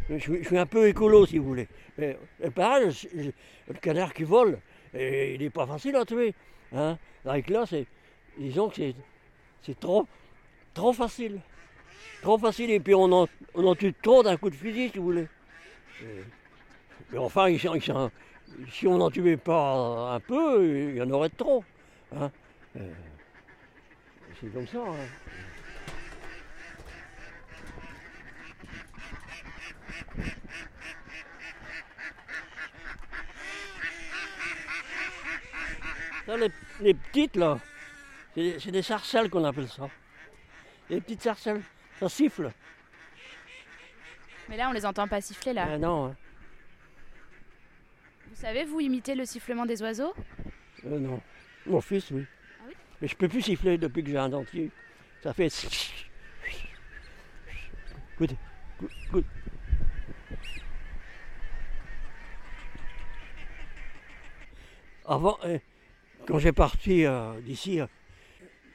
Je, 0.07 0.17
suis- 0.19 0.57
un 0.57 0.67
peu 0.67 0.87
écolo, 0.87 1.25
si 1.25 1.39
vous 1.39 1.45
voulez. 1.45 1.67
Mais, 1.97 2.15
pareil, 2.53 2.91
le 3.15 3.73
canard 3.81 4.13
qui 4.13 4.23
vole, 4.23 4.59
il 4.93 5.37
n'est 5.39 5.49
pas 5.49 5.65
facile 5.65 5.95
à 5.95 6.05
tuer. 6.05 6.35
Hein? 6.73 6.97
Avec 7.25 7.49
là, 7.49 7.65
c'est, 7.65 7.85
disons 8.37 8.69
que 8.69 8.75
c'est, 8.75 8.95
c'est 9.63 9.79
trop, 9.79 10.07
trop 10.73 10.93
facile. 10.93 11.39
Trop 12.21 12.37
facile, 12.37 12.69
et 12.71 12.79
puis 12.79 12.93
on 12.95 13.11
en, 13.11 13.27
on 13.55 13.65
en 13.65 13.75
tue 13.75 13.93
trop 13.93 14.23
d'un 14.23 14.37
coup 14.37 14.49
de 14.49 14.55
fusil, 14.55 14.89
si 14.89 14.97
vous 14.97 15.05
voulez. 15.05 15.27
Et- 16.03 16.23
mais 17.11 17.17
enfin, 17.17 17.47
si 18.71 18.87
on 18.87 18.97
n'en 18.97 19.09
tuait 19.09 19.37
pas 19.37 20.13
un 20.15 20.19
peu, 20.19 20.89
il 20.91 20.95
y 20.97 21.01
en 21.01 21.09
aurait 21.11 21.29
trop. 21.29 21.63
hein. 22.15 22.29
Euh, 22.77 22.91
c'est 24.39 24.53
comme 24.53 24.67
ça. 24.67 24.79
hein. 24.79 24.95
Ça, 36.29 36.37
les, 36.37 36.51
les 36.81 36.93
petites, 36.93 37.35
là, 37.37 37.57
c'est 38.35 38.69
des- 38.69 38.83
sarcelles 38.83 39.31
qu'on 39.31 39.43
appelle 39.45 39.67
ça. 39.67 39.89
Les 40.87 41.01
petites 41.01 41.23
sarcelles, 41.23 41.63
ça 41.99 42.07
siffle. 42.07 42.51
Mais 44.47 44.55
là, 44.55 44.69
on 44.69 44.71
les 44.73 44.85
entend 44.85 45.07
pas 45.07 45.21
siffler, 45.21 45.53
là. 45.53 45.67
Ah 45.71 45.77
non. 45.79 46.05
hein. 46.05 46.15
Vous 48.27 48.35
savez, 48.35 48.63
vous 48.63 48.79
imitez 48.79 49.15
le 49.15 49.25
sifflement 49.25 49.65
des 49.65 49.81
oiseaux? 49.81 50.13
Euh, 50.85 50.99
non. 50.99 51.19
Mon 51.65 51.81
fils, 51.81 52.11
oui. 52.11 52.23
Ah 52.59 52.63
oui? 52.67 52.73
Mais 53.01 53.07
je 53.07 53.15
peux 53.15 53.27
plus 53.27 53.41
siffler 53.41 53.79
depuis 53.79 54.03
que 54.03 54.11
j'ai 54.11 54.17
un 54.19 54.29
dentier. 54.29 54.69
Ça 55.23 55.33
fait. 55.33 55.49
Écoutez, 58.13 58.37
écoute. 59.07 59.25
Avant, 65.05 65.37
euh, 65.45 65.57
quand 66.29 66.37
j'ai 66.37 66.51
parti 66.51 67.05
euh, 67.05 67.41
d'ici, 67.41 67.81
euh, 67.81 67.87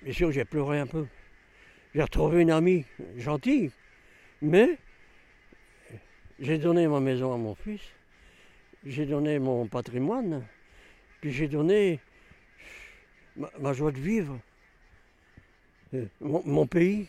bien 0.02 0.12
sûr, 0.12 0.32
j'ai 0.32 0.44
pleuré 0.44 0.80
un 0.80 0.88
peu. 0.88 1.06
J'ai 1.94 2.02
retrouvé 2.02 2.42
une 2.42 2.50
amie 2.50 2.84
gentille, 3.16 3.70
mais 4.42 4.76
j'ai 6.40 6.58
donné 6.58 6.88
ma 6.88 6.98
maison 6.98 7.32
à 7.32 7.36
mon 7.36 7.54
fils, 7.54 7.80
j'ai 8.84 9.06
donné 9.06 9.38
mon 9.38 9.68
patrimoine, 9.68 10.44
puis 11.20 11.30
j'ai 11.30 11.46
donné 11.46 12.00
ma, 13.36 13.72
joie 13.72 13.92
de 13.92 14.00
vivre, 14.00 14.36
euh, 15.94 16.06
mon, 16.20 16.66
pays. 16.66 17.08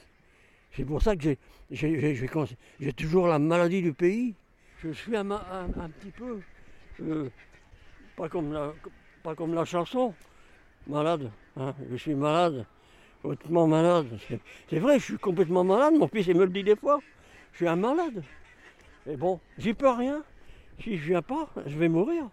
C'est 0.74 0.86
pour 0.86 1.02
ça 1.02 1.16
que 1.16 1.36
j'ai, 1.72 2.94
toujours 2.96 3.28
la 3.28 3.40
maladie 3.40 3.82
du 3.82 3.94
pays. 3.94 4.36
Je 4.84 4.92
suis 4.92 5.16
un, 5.16 5.26
petit 5.26 6.12
peu, 6.12 6.40
pas, 8.16 8.30
comme 8.30 8.74
pas 9.24 9.34
comme 9.34 9.56
la 9.56 9.66
chanson, 9.66 10.14
malade. 10.88 11.30
hein. 11.58 11.74
Je 11.92 11.96
suis 11.96 12.16
malade, 12.16 12.66
hautement 13.24 13.68
malade. 13.68 14.08
C'est, 14.70 14.80
vrai, 14.80 15.00
je 15.00 15.04
suis 15.06 15.18
complètement 15.18 15.64
malade. 15.64 15.94
Mon 15.96 16.08
fils 16.08 16.28
il 16.28 16.36
me 16.38 16.46
le 16.46 16.52
dit 16.52 16.64
des 16.64 16.76
fois. 16.76 17.00
Je 17.52 17.58
suis 17.58 17.68
un 17.68 17.76
malade. 17.76 18.24
Et 19.08 19.16
bon, 19.16 19.40
j'y 19.58 19.74
peux 19.74 19.90
rien. 19.90 20.24
Si 20.82 20.98
je 20.98 21.06
viens 21.08 21.22
pas, 21.22 21.48
je 21.66 21.78
vais 21.78 21.88
mourir. 21.88 22.30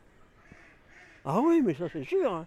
Ah 1.25 1.41
oui, 1.41 1.63
mais 1.65 1.75
ça 1.75 1.87
c'est 1.93 2.05
sûr. 2.05 2.33
hein. 2.33 2.47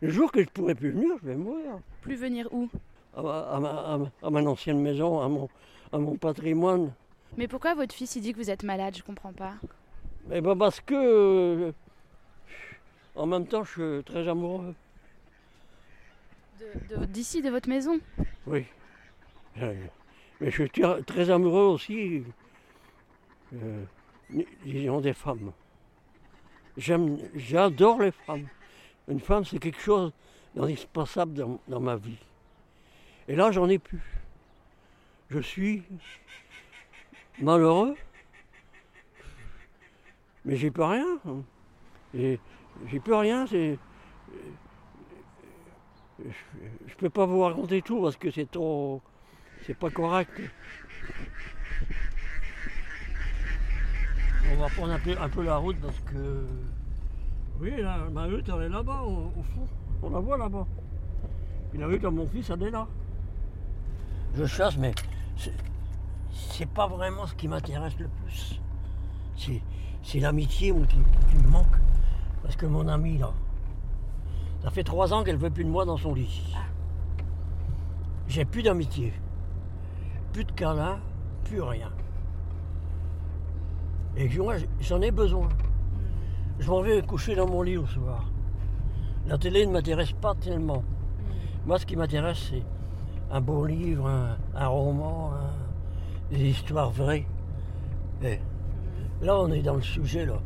Le 0.00 0.10
jour 0.10 0.30
que 0.30 0.42
je 0.42 0.48
pourrai 0.48 0.74
plus 0.74 0.90
venir, 0.90 1.14
je 1.22 1.28
vais 1.28 1.34
mourir. 1.36 1.78
Plus 2.02 2.16
venir 2.16 2.48
où? 2.52 2.68
À 3.16 3.22
ma, 3.22 3.38
à 3.40 3.60
ma- 3.60 3.68
à 3.94 3.98
ma- 3.98 4.10
à 4.22 4.30
ma 4.30 4.40
ancienne 4.42 4.80
maison, 4.80 5.20
à 5.20 5.28
mon, 5.28 5.48
à 5.92 5.98
mon 5.98 6.16
patrimoine. 6.16 6.92
Mais 7.36 7.48
pourquoi 7.48 7.74
votre 7.74 7.94
fils 7.94 8.14
il 8.16 8.22
dit 8.22 8.32
que 8.32 8.38
vous 8.38 8.50
êtes 8.50 8.62
malade? 8.62 8.94
Je 8.96 9.02
comprends 9.02 9.32
pas. 9.32 9.54
Eh 10.30 10.40
ben 10.40 10.56
parce 10.56 10.80
que, 10.80 10.94
euh, 10.94 11.72
en 13.16 13.26
même 13.26 13.46
temps, 13.46 13.64
je 13.64 13.70
suis 13.96 14.04
très 14.04 14.28
amoureux. 14.28 14.74
D'ici, 17.08 17.42
de 17.42 17.50
votre 17.50 17.68
maison 17.68 18.00
Oui. 18.46 18.64
Euh, 19.60 19.74
Mais 20.40 20.50
je 20.50 20.62
suis 20.62 20.70
très, 21.06 21.30
amoureux 21.30 21.66
aussi, 21.66 22.22
euh, 23.54 23.84
disons, 24.64 25.00
des 25.00 25.12
femmes. 25.12 25.52
J'adore 26.76 28.00
les 28.00 28.12
femmes. 28.12 28.46
Une 29.08 29.20
femme, 29.20 29.44
c'est 29.44 29.58
quelque 29.58 29.80
chose 29.80 30.12
d'indispensable 30.54 31.58
dans, 31.66 31.80
ma 31.80 31.96
vie. 31.96 32.18
Et 33.26 33.34
là, 33.34 33.50
j'en 33.50 33.68
ai 33.68 33.78
plus. 33.78 34.02
Je 35.30 35.40
suis 35.40 35.82
malheureux, 37.40 37.96
mais 40.44 40.56
j'y 40.56 40.70
peux 40.70 40.84
rien. 40.84 41.18
Et 42.14 42.38
j'y 42.86 43.00
peux 43.00 43.16
rien, 43.16 43.46
c'est. 43.46 43.78
Je, 46.24 46.94
peux 46.96 47.10
pas 47.10 47.26
vous 47.26 47.40
raconter 47.40 47.82
tout 47.82 48.02
parce 48.02 48.16
que 48.16 48.30
c'est 48.30 48.50
trop. 48.50 49.00
C'est 49.64 49.74
pas 49.74 49.90
correct. 49.90 50.30
On 54.50 54.56
va 54.56 54.68
prendre 54.68 54.92
un 54.92 55.28
peu, 55.28 55.42
la 55.44 55.56
route 55.56 55.76
parce 55.80 56.00
que. 56.00 56.46
Oui, 57.60 57.72
la, 57.78 57.98
ma 58.10 58.28
hutte, 58.28 58.48
elle 58.48 58.64
est 58.64 58.68
là-bas, 58.68 59.02
au, 59.02 59.42
fond. 59.42 59.66
On 60.02 60.10
la 60.10 60.20
voit 60.20 60.38
là-bas. 60.38 60.66
Puis 61.70 61.78
la 61.78 61.88
hutte 61.88 62.04
à 62.04 62.10
mon 62.10 62.26
fils, 62.28 62.50
elle 62.50 62.62
est 62.62 62.70
là. 62.70 62.86
Je 64.34 64.46
chasse, 64.46 64.76
mais 64.76 64.94
c'est- 65.36 66.68
pas 66.74 66.86
vraiment 66.86 67.26
ce 67.26 67.34
qui 67.34 67.48
m'intéresse 67.48 67.98
le 67.98 68.08
plus. 68.08 68.60
C'est 70.02 70.20
l'amitié 70.20 70.72
qui, 70.88 70.98
me 71.36 71.48
manque. 71.48 71.76
Parce 72.42 72.56
que 72.56 72.66
mon 72.66 72.86
amie, 72.88 73.18
là, 73.18 73.32
ça 74.62 74.70
fait 74.70 74.84
trois 74.84 75.12
ans 75.12 75.22
qu'elle 75.22 75.36
veut 75.36 75.50
plus 75.50 75.64
de 75.64 75.70
moi 75.70 75.84
dans 75.84 75.96
son 75.96 76.14
lit. 76.14 76.54
J'ai 78.28 78.44
plus 78.44 78.62
d'amitié. 78.62 79.12
Plus 80.32 80.44
de 80.44 80.52
câlins, 80.52 80.98
plus 81.44 81.62
rien. 81.62 81.90
Et 84.16 84.28
moi, 84.38 84.56
j'en 84.80 85.00
ai 85.00 85.10
besoin. 85.10 85.48
Je 86.58 86.68
m'en 86.70 86.82
vais 86.82 87.00
coucher 87.02 87.34
dans 87.36 87.48
mon 87.48 87.62
lit 87.62 87.76
au 87.76 87.86
soir. 87.86 88.24
La 89.26 89.38
télé 89.38 89.66
ne 89.66 89.72
m'intéresse 89.72 90.12
pas 90.12 90.34
tellement. 90.34 90.82
Moi, 91.66 91.78
ce 91.78 91.86
qui 91.86 91.96
m'intéresse, 91.96 92.48
c'est 92.50 92.62
un 93.30 93.40
beau 93.40 93.64
livre, 93.64 94.10
un, 94.54 94.66
roman, 94.66 95.32
des 96.30 96.48
histoires 96.48 96.90
vraies. 96.90 97.26
Là, 99.22 99.38
on 99.38 99.52
est 99.52 99.62
dans 99.62 99.74
le 99.74 99.82
sujet, 99.82 100.26
là. 100.26 100.40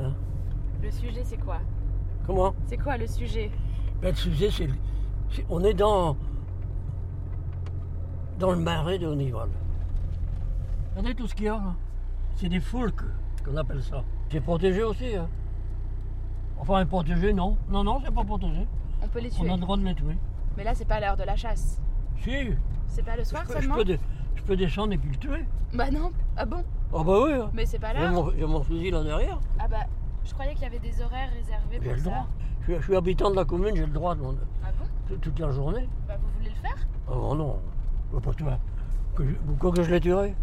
Hein? 0.00 0.12
Le 0.82 0.90
sujet, 0.90 1.22
c'est 1.24 1.38
quoi? 1.38 1.58
Comment 2.26 2.54
C'est 2.66 2.76
quoi 2.78 2.96
le 2.96 3.06
sujet 3.06 3.50
Ben, 4.02 4.10
le 4.10 4.16
sujet, 4.16 4.50
c'est, 4.50 4.68
On 5.48 5.62
est 5.64 5.74
dans. 5.74 6.16
dans 8.38 8.50
le 8.52 8.58
marais 8.58 8.98
de 8.98 9.06
Honival. 9.06 9.48
Regardez 10.96 11.14
tout 11.14 11.26
ce 11.26 11.34
qu'il 11.34 11.46
y 11.46 11.48
a 11.48 11.52
là. 11.52 11.74
C'est 12.36 12.48
des 12.48 12.60
foulques 12.60 13.04
qu'on 13.44 13.56
appelle 13.56 13.82
ça. 13.82 14.02
C'est 14.30 14.40
protégé 14.40 14.82
aussi. 14.82 15.14
Hein. 15.16 15.28
Enfin, 16.58 16.84
protégé, 16.86 17.32
non. 17.32 17.56
Non, 17.68 17.84
non, 17.84 18.00
c'est 18.04 18.12
pas 18.14 18.24
protégé. 18.24 18.66
On 19.02 19.08
peut 19.08 19.20
les 19.20 19.30
On 19.38 19.42
tuer. 19.42 19.50
a 19.50 19.54
le 19.54 19.60
droit 19.60 19.76
de 19.76 19.84
les 19.84 19.94
tuer. 19.94 20.16
Mais 20.56 20.64
là, 20.64 20.74
c'est 20.74 20.84
pas 20.86 21.00
l'heure 21.00 21.16
de 21.16 21.22
la 21.24 21.36
chasse. 21.36 21.80
Si, 22.18 22.30
C'est 22.86 23.04
pas 23.04 23.16
le 23.16 23.24
soir 23.24 23.42
je 23.46 23.48
peux, 23.48 23.54
je 23.56 23.60
seulement 23.60 23.74
peux 23.76 23.84
dé- 23.84 24.00
je 24.34 24.42
peux 24.42 24.56
descendre 24.56 24.92
et 24.94 24.98
puis 24.98 25.10
le 25.10 25.16
tuer. 25.16 25.44
Bah 25.74 25.90
non. 25.90 26.10
Ah 26.36 26.44
bon 26.46 26.64
Ah 26.94 27.02
bah 27.04 27.20
oui. 27.24 27.32
hein. 27.34 27.50
Mais 27.52 27.66
c'est 27.66 27.78
pas 27.78 27.92
J'ai 27.94 28.00
l'heure. 28.00 28.12
mon, 28.12 28.30
j'ai 28.30 28.46
mon 28.46 28.62
fusil 28.62 28.90
là 28.90 29.02
derrière. 29.04 29.38
Ah 29.58 29.68
bah, 29.68 29.84
je 30.26 30.32
croyais 30.34 30.54
qu'il 30.54 30.62
y 30.64 30.66
avait 30.66 30.78
des 30.78 31.00
horaires 31.02 31.30
réservés 31.30 31.72
J'ai 31.72 31.78
pour 31.80 31.92
le 31.92 31.98
ça. 31.98 32.10
droit. 32.10 32.26
Je 32.60 32.64
suis, 32.64 32.74
je 32.76 32.82
suis 32.82 32.96
habitant 32.96 33.30
de 33.30 33.36
la 33.36 33.44
commune, 33.44 33.76
j'ai 33.76 33.86
le 33.86 33.92
droit 33.92 34.14
de, 34.14 34.22
Ah 34.64 34.68
bon? 34.78 34.84
Toute- 35.08 35.20
toute 35.20 35.38
la 35.38 35.50
journée. 35.52 35.88
Bah 36.08 36.16
vous 36.20 36.28
voulez 36.38 36.50
le 36.50 36.68
faire? 36.68 36.76
Oh 37.08 37.34
non, 37.34 37.58
je 38.10 38.16
veux 38.16 38.20
pas 38.22 38.34
tuer. 38.34 38.46
Que 39.14 39.24
je, 39.26 39.34
pourquoi 39.34 39.72
que 39.72 39.82
je 39.82 39.90
l'ai 39.90 40.00
tué? 40.00 40.34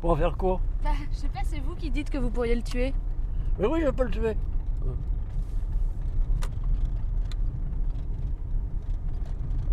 Pour 0.00 0.10
en 0.12 0.16
faire 0.16 0.36
quoi? 0.36 0.60
Bah, 0.82 0.90
je 1.10 1.16
sais 1.16 1.28
pas, 1.28 1.40
c'est 1.44 1.60
vous 1.60 1.74
qui 1.74 1.90
dites 1.90 2.08
que 2.10 2.18
vous 2.18 2.30
pourriez 2.30 2.54
le 2.54 2.62
tuer. 2.62 2.94
Mais 3.58 3.66
oui, 3.66 3.80
je 3.84 3.90
peux 3.90 4.04
le 4.04 4.10
tuer. 4.10 4.36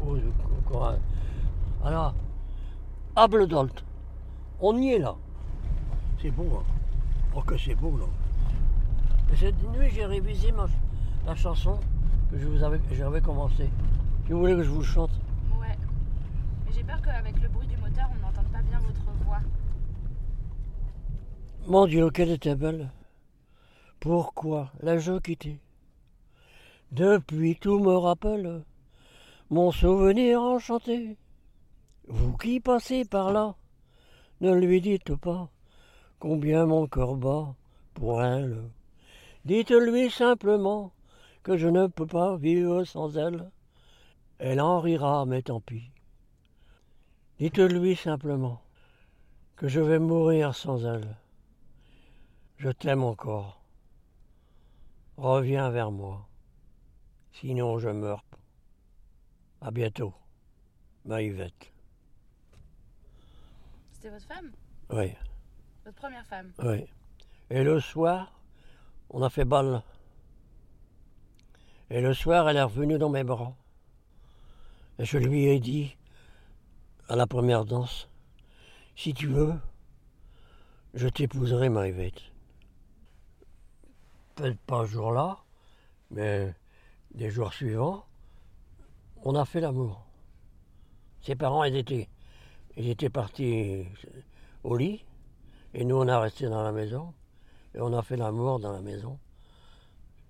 Oh, 0.06 0.16
je- 0.18 0.68
encore 0.68 0.88
un. 0.90 0.98
Alors, 1.84 2.14
Abledolt, 3.16 3.84
on 4.60 4.78
y 4.78 4.90
est 4.94 5.00
là. 5.00 5.16
C'est 6.22 6.32
beau, 6.32 6.48
hein. 6.60 6.64
Oh, 7.36 7.42
que 7.42 7.58
c'est 7.58 7.76
beau, 7.76 7.96
là. 7.98 8.06
Et 9.32 9.36
cette 9.36 9.62
nuit, 9.72 9.90
j'ai 9.92 10.06
révisé 10.06 10.52
ma, 10.52 10.68
la 11.26 11.36
chanson 11.36 11.80
que 12.32 12.38
je 12.38 12.48
vous 12.48 12.64
avais, 12.64 12.80
j'avais 12.92 13.22
commencé. 13.22 13.70
Si 14.26 14.32
vous 14.32 14.40
voulez 14.40 14.56
que 14.56 14.64
je 14.64 14.70
vous 14.70 14.84
chante. 14.84 15.12
Ouais. 15.60 15.76
Mais 16.66 16.72
j'ai 16.72 16.84
peur 16.84 17.02
qu'avec 17.02 17.42
le 17.42 17.50
bruit 17.50 17.68
du 17.68 17.78
moteur, 17.78 18.10
on 18.12 18.26
n'entende 18.26 18.52
pas 18.52 18.62
bien 18.62 18.80
votre 18.80 19.24
voix. 19.26 19.40
Mon 21.68 21.88
Dieu, 21.88 22.10
qu'elle 22.12 22.32
était 22.32 22.56
belle. 22.56 22.92
Pourquoi 24.00 24.72
l'ai-je 24.82 25.20
quittée? 25.20 25.60
Depuis 26.92 27.56
tout 27.56 27.80
me 27.80 27.96
rappelle 27.98 28.64
mon 29.50 29.72
souvenir 29.72 30.42
enchanté. 30.42 31.18
Vous 32.08 32.38
qui 32.38 32.60
passez 32.60 33.04
par 33.04 33.32
là, 33.32 33.56
ne 34.42 34.54
lui 34.54 34.80
dites 34.82 35.16
pas 35.16 35.50
combien 36.20 36.66
mon 36.66 36.88
cœur 36.88 37.16
bat 37.16 37.56
pour 37.96 38.24
elle. 38.24 38.70
Dites-lui 39.46 40.10
simplement 40.10 40.92
que 41.44 41.56
je 41.56 41.68
ne 41.68 41.86
peux 41.86 42.08
pas 42.08 42.36
vivre 42.36 42.84
sans 42.84 43.16
elle. 43.16 43.52
Elle 44.40 44.60
en 44.60 44.80
rira, 44.80 45.26
mais 45.28 45.44
tant 45.44 45.62
pis. 45.62 45.92
Dites-lui 47.38 47.96
simplement 47.96 48.62
que 49.56 49.68
je 49.68 49.80
vais 49.80 50.00
mourir 50.00 50.56
sans 50.56 50.84
elle. 50.86 51.16
Je 52.58 52.70
t'aime 52.70 53.04
encore. 53.04 53.62
Reviens 55.18 55.70
vers 55.70 55.92
moi. 55.92 56.28
Sinon 57.34 57.78
je 57.78 57.90
meurs. 57.90 58.26
À 59.62 59.70
bientôt. 59.70 60.14
Ma 61.06 61.22
Yvette. 61.22 61.72
C'était 63.92 64.10
votre 64.10 64.26
femme? 64.26 64.52
Oui, 64.90 65.14
Votre 65.86 65.98
première 65.98 66.26
femme? 66.26 66.52
Oui. 66.64 66.86
Et 67.52 67.64
le 67.64 67.80
soir, 67.80 68.35
on 69.10 69.22
a 69.22 69.30
fait 69.30 69.46
balle. 69.46 69.84
Et 71.90 72.02
le 72.02 72.14
soir, 72.14 72.50
elle 72.50 72.58
est 72.58 72.64
revenue 72.64 72.98
dans 72.98 73.10
mes 73.10 73.24
bras. 73.24 73.56
Et 74.98 75.06
je 75.06 75.18
lui 75.18 75.46
ai 75.46 75.60
dit, 75.60 75.96
à 77.10 77.16
la 77.16 77.28
première 77.28 77.66
danse, 77.66 78.10
si 78.96 79.14
tu 79.14 79.28
veux, 79.28 79.54
je 80.94 81.08
t'épouserai, 81.08 81.70
ma 81.70 81.88
Yvette. 81.88 82.22
peut-être 84.36 84.60
pas 84.60 84.86
ce 84.86 84.92
jour-là, 84.92 85.38
mais 86.12 86.54
des 87.14 87.30
jours 87.30 87.54
suivants, 87.54 88.06
on 89.24 89.36
a 89.36 89.46
fait 89.46 89.60
l'amour. 89.60 90.06
Ses 91.22 91.36
parents, 91.36 91.64
étaient, 91.64 92.08
ils 92.78 92.90
étaient 92.90 93.10
partis 93.10 93.86
au 94.64 94.78
lit, 94.78 95.04
et 95.74 95.84
nous, 95.84 95.98
on 95.98 96.08
a 96.08 96.20
resté 96.20 96.48
dans 96.48 96.64
la 96.64 96.72
maison, 96.72 97.14
et 97.76 97.82
on 97.82 97.94
a 97.94 98.02
fait 98.02 98.18
l'amour 98.18 98.60
dans 98.60 98.72
la 98.72 98.82
maison, 98.82 99.20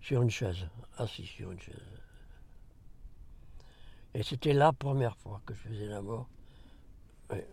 sur 0.01 0.21
une 0.21 0.29
chaise, 0.29 0.67
assis 0.97 1.25
sur 1.25 1.51
une 1.51 1.59
chaise. 1.59 1.75
Et 4.13 4.23
c'était 4.23 4.53
la 4.53 4.73
première 4.73 5.15
fois 5.17 5.41
que 5.45 5.53
je 5.53 5.59
faisais 5.59 5.87
l'amour. 5.87 6.27
Et 7.33 7.45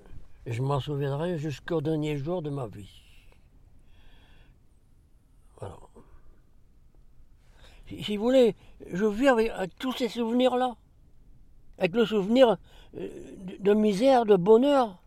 et 0.45 0.53
je 0.53 0.63
m'en 0.63 0.81
souviendrai 0.81 1.39
jusqu'au 1.39 1.81
dernier 1.81 2.17
jour 2.17 2.43
de 2.43 2.51
ma 2.51 2.67
vie. 2.67 2.91
Voilà. 5.61 5.77
Si, 7.87 8.17
vous 8.17 8.25
voulez, 8.25 8.57
je 8.91 9.05
vis 9.05 9.29
avec, 9.29 9.51
avec 9.51 9.79
tous 9.79 9.93
ces 9.93 10.09
souvenirs-là. 10.09 10.77
Avec 11.79 11.95
le 11.95 12.07
souvenir 12.07 12.57
euh, 12.97 13.09
de, 13.39 13.63
de 13.63 13.75
misère, 13.75 14.25
de 14.25 14.37
bonheur. 14.37 15.01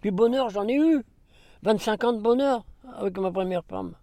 Puis 0.00 0.10
bonheur, 0.10 0.48
j'en 0.48 0.66
ai 0.66 0.76
eu. 0.76 1.04
25 1.62 2.04
ans 2.04 2.12
de 2.12 2.20
bonheur 2.20 2.64
avec 2.96 3.18
ma 3.18 3.30
première 3.30 3.64
femme. 3.64 3.94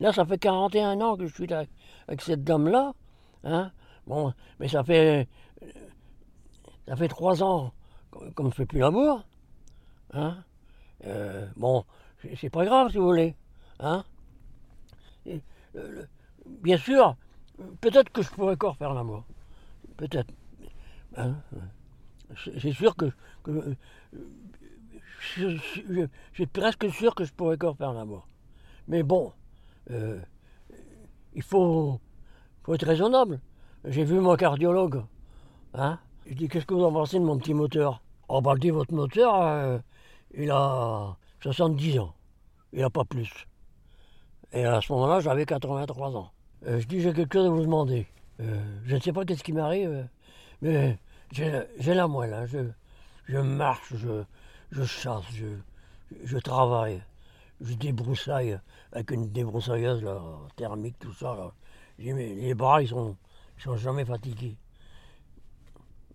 Là, 0.00 0.12
ça 0.12 0.24
fait 0.24 0.38
41 0.38 1.00
ans 1.00 1.16
que 1.16 1.26
je 1.26 1.34
suis 1.34 1.48
avec 1.52 2.20
cette 2.22 2.42
dame-là. 2.44 2.92
Hein. 3.44 3.70
Bon, 4.06 4.32
mais 4.58 4.68
ça 4.68 4.82
fait, 4.82 5.28
euh, 5.62 5.66
ça 6.88 6.96
fait 6.96 7.08
3 7.08 7.42
ans 7.42 7.72
qu'on 8.34 8.44
ne 8.44 8.50
fait 8.50 8.66
plus 8.66 8.80
l'amour. 8.80 9.22
Hein 10.12 10.42
Euh, 11.06 11.46
bon, 11.56 11.84
c'est- 12.36 12.50
pas 12.50 12.64
grave 12.64 12.90
si 12.90 12.98
vous 12.98 13.04
voulez. 13.04 13.34
Hein 13.78 14.04
bien 16.46 16.76
sûr, 16.76 17.16
peut-être 17.80 18.10
que 18.10 18.22
je 18.22 18.30
pourrais 18.30 18.54
encore 18.54 18.76
faire 18.76 18.92
l'amour. 18.94 19.24
Peut-être. 19.96 20.32
Hein 21.16 21.36
C'est 22.36 22.72
sûr 22.72 22.94
que. 22.96 23.10
que, 23.42 23.50
euh, 23.50 23.74
je, 25.36 26.06
suis 26.32 26.46
presque 26.46 26.90
sûr 26.90 27.14
que 27.14 27.24
je 27.24 27.32
pourrais 27.32 27.54
encore 27.54 27.76
faire 27.76 27.92
l'amour. 27.92 28.26
Mais 28.88 29.02
bon, 29.02 29.32
euh, 29.90 30.20
il 31.34 31.42
faut, 31.42 32.00
être 32.68 32.86
raisonnable. 32.86 33.40
J'ai 33.84 34.04
vu 34.04 34.20
mon 34.20 34.36
cardiologue. 34.36 35.02
Hein 35.74 35.98
je 36.26 36.34
dis, 36.34 36.48
qu'est-ce 36.48 36.66
que 36.66 36.74
vous 36.74 36.84
en 36.84 36.92
pensez 36.92 37.18
de 37.18 37.24
mon 37.24 37.38
petit 37.38 37.54
moteur? 37.54 38.02
Oh, 38.28 38.40
bah, 38.40 38.54
dit, 38.56 38.70
votre 38.70 38.94
moteur, 38.94 39.40
euh, 39.42 39.78
il 40.34 40.50
a 40.50 41.16
70 41.42 41.98
ans. 41.98 42.14
Il 42.72 42.80
n'a 42.80 42.90
pas 42.90 43.04
plus. 43.04 43.46
Et 44.52 44.64
à 44.64 44.80
ce 44.80 44.92
moment-là, 44.92 45.20
j'avais 45.20 45.46
83 45.46 46.16
ans. 46.16 46.30
Euh, 46.66 46.80
je 46.80 46.86
dis, 46.86 47.00
j'ai 47.00 47.12
quelque 47.12 47.32
chose 47.32 47.46
à 47.46 47.50
vous 47.50 47.62
demander. 47.62 48.06
Euh, 48.40 48.60
je 48.84 48.96
ne 48.96 49.00
sais 49.00 49.12
pas 49.12 49.24
qu'est-ce 49.24 49.42
qui 49.42 49.52
m'arrive, 49.52 50.08
mais 50.62 50.98
j'ai 51.32 51.94
la 51.94 52.06
moelle. 52.08 52.32
hein. 52.34 52.46
Je, 53.26 53.38
marche, 53.38 53.94
je 54.70 54.84
chasse, 54.84 55.24
je, 55.32 55.46
je 56.24 56.38
travaille, 56.38 57.02
je 57.60 57.74
débroussaille 57.74 58.58
avec 58.92 59.10
une 59.10 59.30
débroussailleuse 59.30 60.02
là, 60.02 60.20
thermique, 60.56 60.98
tout 60.98 61.12
ça. 61.12 61.34
Là. 61.34 61.52
Mais 61.98 62.34
les 62.34 62.54
bras, 62.54 62.82
ils 62.82 62.88
sont, 62.88 63.16
ils 63.58 63.62
sont 63.62 63.76
jamais 63.76 64.04
fatigués. 64.04 64.56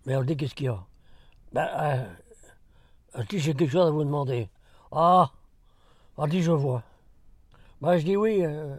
Mais 0.04 0.12
elle 0.14 0.26
dit, 0.26 0.36
qu'est-ce 0.36 0.54
qu'il 0.54 0.66
y 0.66 0.68
a? 0.68 0.84
Ben, 1.52 1.68
euh, 1.74 2.04
j'ai 3.30 3.54
quelque 3.54 3.70
chose 3.70 3.86
à 3.86 3.90
vous 3.90 4.04
demander. 4.04 4.48
Ah 4.92 5.30
Elle 6.18 6.30
dit, 6.30 6.42
je 6.42 6.52
vois. 6.52 6.82
Ben, 7.80 7.98
je 7.98 8.04
dis, 8.04 8.16
oui, 8.16 8.44
euh, 8.44 8.76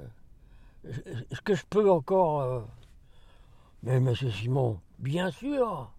est-ce 0.86 1.42
que 1.42 1.56
je 1.56 1.64
peux 1.70 1.90
encore... 1.92 2.42
euh, 2.42 2.62
Mais 3.84 4.00
monsieur 4.00 4.32
Simon, 4.32 4.80
bien 5.00 5.32
sûr, 5.32 5.92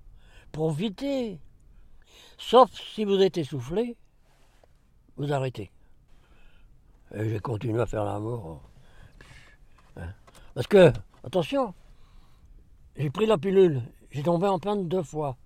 profitez. 0.53 1.41
Sauf 2.39 2.71
si 2.73 3.05
vous 3.05 3.21
êtes 3.21 3.37
essoufflé, 3.37 3.97
vous 5.17 5.33
arrêtez. 5.33 5.71
Et 7.15 7.29
j'ai 7.29 7.41
continué 7.41 7.81
à 7.81 7.87
faire 7.87 8.05
l'amour. 8.05 8.63
Hein. 9.97 10.13
Parce 10.55 10.67
que, 10.67 10.93
attention, 11.25 11.75
j'ai 12.97 13.11
pris 13.11 13.27
la 13.27 13.39
pilule, 13.39 13.83
j'ai 14.11 14.23
tombé 14.23 14.47
en 14.47 14.59
panne 14.59 14.89
deux 14.89 15.03
fois, 15.03 15.37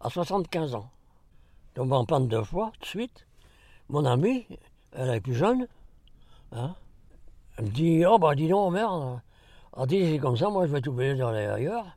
à 0.00 0.10
75 0.10 0.74
ans. 0.74 0.90
Tombé 1.74 1.94
en 1.94 2.04
panne 2.04 2.28
deux 2.28 2.44
fois, 2.44 2.72
de 2.80 2.86
suite. 2.86 3.26
Mon 3.88 4.04
amie, 4.04 4.46
elle 4.92 5.10
est 5.10 5.20
plus 5.20 5.34
jeune, 5.34 5.66
hein, 6.52 6.74
elle 7.56 7.64
me 7.66 7.70
dit, 7.70 8.04
oh 8.06 8.18
bah 8.18 8.34
dis 8.34 8.48
donc, 8.48 8.72
merde, 8.72 9.20
elle 9.76 9.86
dit, 9.86 10.10
c'est 10.10 10.18
comme 10.18 10.36
ça, 10.36 10.48
moi 10.48 10.66
je 10.66 10.72
vais 10.72 10.80
t'oublier 10.80 11.14
d'aller 11.14 11.46
ailleurs. 11.46 11.96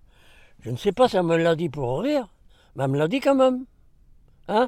Je 0.62 0.72
ne 0.72 0.78
sais 0.78 0.92
pas 0.92 1.08
si 1.08 1.18
elle 1.18 1.24
me 1.24 1.38
l'a 1.38 1.56
dit 1.56 1.70
pour 1.70 2.02
rire, 2.02 2.28
mais 2.76 2.84
elle 2.84 2.92
me 2.92 2.98
l'a 2.98 3.08
dit 3.08 3.20
quand 3.20 3.36
même. 3.36 3.66
Hein? 4.48 4.68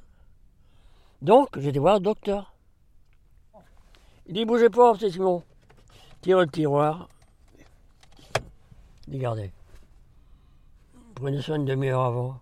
Donc, 1.22 1.60
j'ai 1.60 1.70
été 1.70 1.80
voir 1.80 1.96
le 1.96 2.02
docteur. 2.02 2.54
Il 4.28 4.34
dit, 4.34 4.46
bougez 4.46 4.70
pas, 4.70 4.94
c'est 5.00 5.10
Simon. 5.10 5.44
Tire 6.22 6.40
le 6.40 6.48
tiroir. 6.48 7.10
Il 9.08 9.12
dit, 9.12 9.18
regardez. 9.18 9.52
Prenez 11.16 11.42
soin 11.42 11.56
une 11.56 11.66
demi-heure 11.66 12.04
avant. 12.04 12.40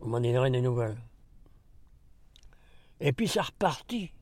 Vous 0.00 0.08
m'en 0.08 0.20
donnerez 0.20 0.50
des 0.50 0.60
nouvelles. 0.60 0.98
Et 3.00 3.12
puis 3.12 3.28
ça 3.28 3.42
repartit 3.42 4.12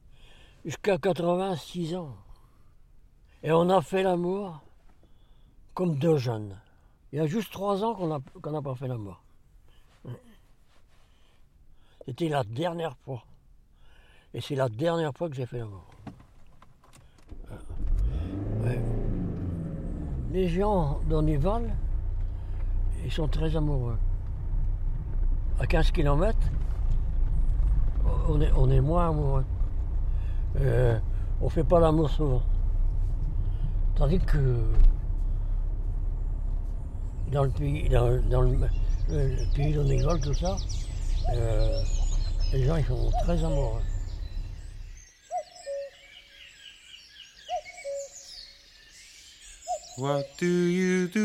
jusqu'à 0.64 0.98
86 0.98 1.96
ans. 1.96 2.16
Et 3.42 3.52
on 3.52 3.68
a 3.68 3.82
fait 3.82 4.02
l'amour 4.02 4.62
comme 5.74 5.96
deux 5.98 6.16
jeunes. 6.16 6.58
Il 7.12 7.18
y 7.18 7.20
a 7.20 7.26
juste 7.26 7.52
trois 7.52 7.84
ans 7.84 7.94
qu'on 7.94 8.50
n'a 8.50 8.62
pas 8.62 8.74
fait 8.74 8.88
l'amour. 8.88 9.23
C'était 12.06 12.28
la 12.28 12.44
dernière 12.44 12.96
fois. 12.98 13.22
Et 14.34 14.40
c'est 14.40 14.54
la 14.54 14.68
dernière 14.68 15.12
fois 15.14 15.28
que 15.28 15.34
j'ai 15.34 15.46
fait 15.46 15.58
l'amour. 15.58 15.86
Ouais. 18.62 18.80
Les 20.32 20.48
gens 20.48 21.00
d'Onival, 21.08 21.74
ils 23.04 23.12
sont 23.12 23.28
très 23.28 23.56
amoureux. 23.56 23.96
À 25.60 25.66
15 25.66 25.92
km, 25.92 26.36
on 28.28 28.70
est, 28.70 28.80
moins 28.80 29.08
amoureux. 29.08 29.44
Euh, 30.60 30.98
on 31.40 31.48
fait 31.48 31.64
pas 31.64 31.80
l'amour 31.80 32.10
souvent. 32.10 32.42
Tandis 33.94 34.18
que 34.18 34.64
dans 37.30 37.44
le 37.44 37.50
pays, 37.50 37.88
dans, 37.88 38.20
dans 38.28 38.40
le, 38.42 38.58
pays 39.54 39.72
d'Onival, 39.72 40.20
tout 40.20 40.34
ça, 40.34 40.56
euh, 40.56 40.93
Euh, 41.32 41.82
les 42.52 42.64
gens 42.64 42.76
ils 42.76 42.84
sont 42.84 43.10
très 43.24 43.42
amoureux. 43.42 43.80
What 49.96 50.24
do 50.38 50.46
you 50.46 51.06
do? 51.06 51.20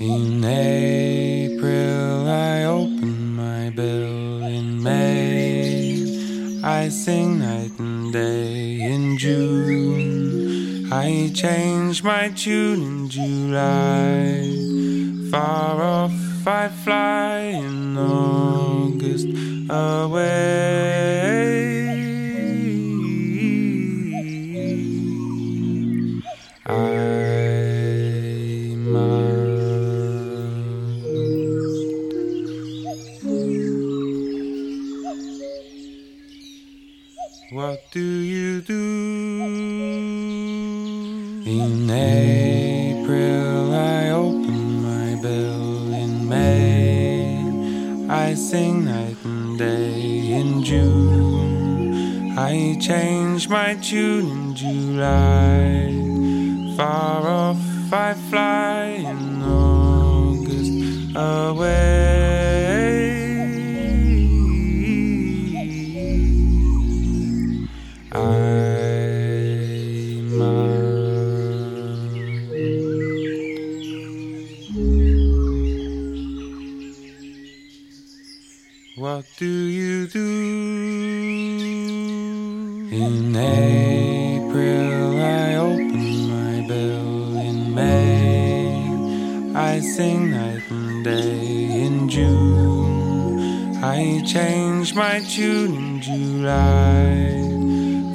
In 0.00 0.44
April, 0.44 2.26
I 2.28 2.64
open 2.64 3.36
my 3.36 3.70
bill. 3.70 4.42
In 4.42 4.82
May, 4.82 6.60
I 6.64 6.88
sing 6.88 7.38
night 7.38 7.78
and 7.78 8.12
day. 8.12 8.80
In 8.82 9.16
June, 9.16 10.92
I 10.92 11.30
change 11.32 12.02
my 12.02 12.30
tune. 12.30 12.82
In 12.82 13.08
July, 13.08 14.50
far 15.30 15.80
off, 15.80 16.12
I 16.46 16.68
fly. 16.68 17.38
In 17.40 17.96
August, 17.96 19.28
away. 19.70 20.91
Change 52.92 53.48
my 53.48 53.74
tune. 53.76 54.30
In 54.30 54.54
July, 54.54 55.92
far 56.76 57.26
off, 57.26 57.92
I 57.92 58.14
fly. 58.28 58.71
Change 94.92 94.96
my 94.96 95.20
tune. 95.20 95.76
In 95.76 96.00
July, 96.00 97.40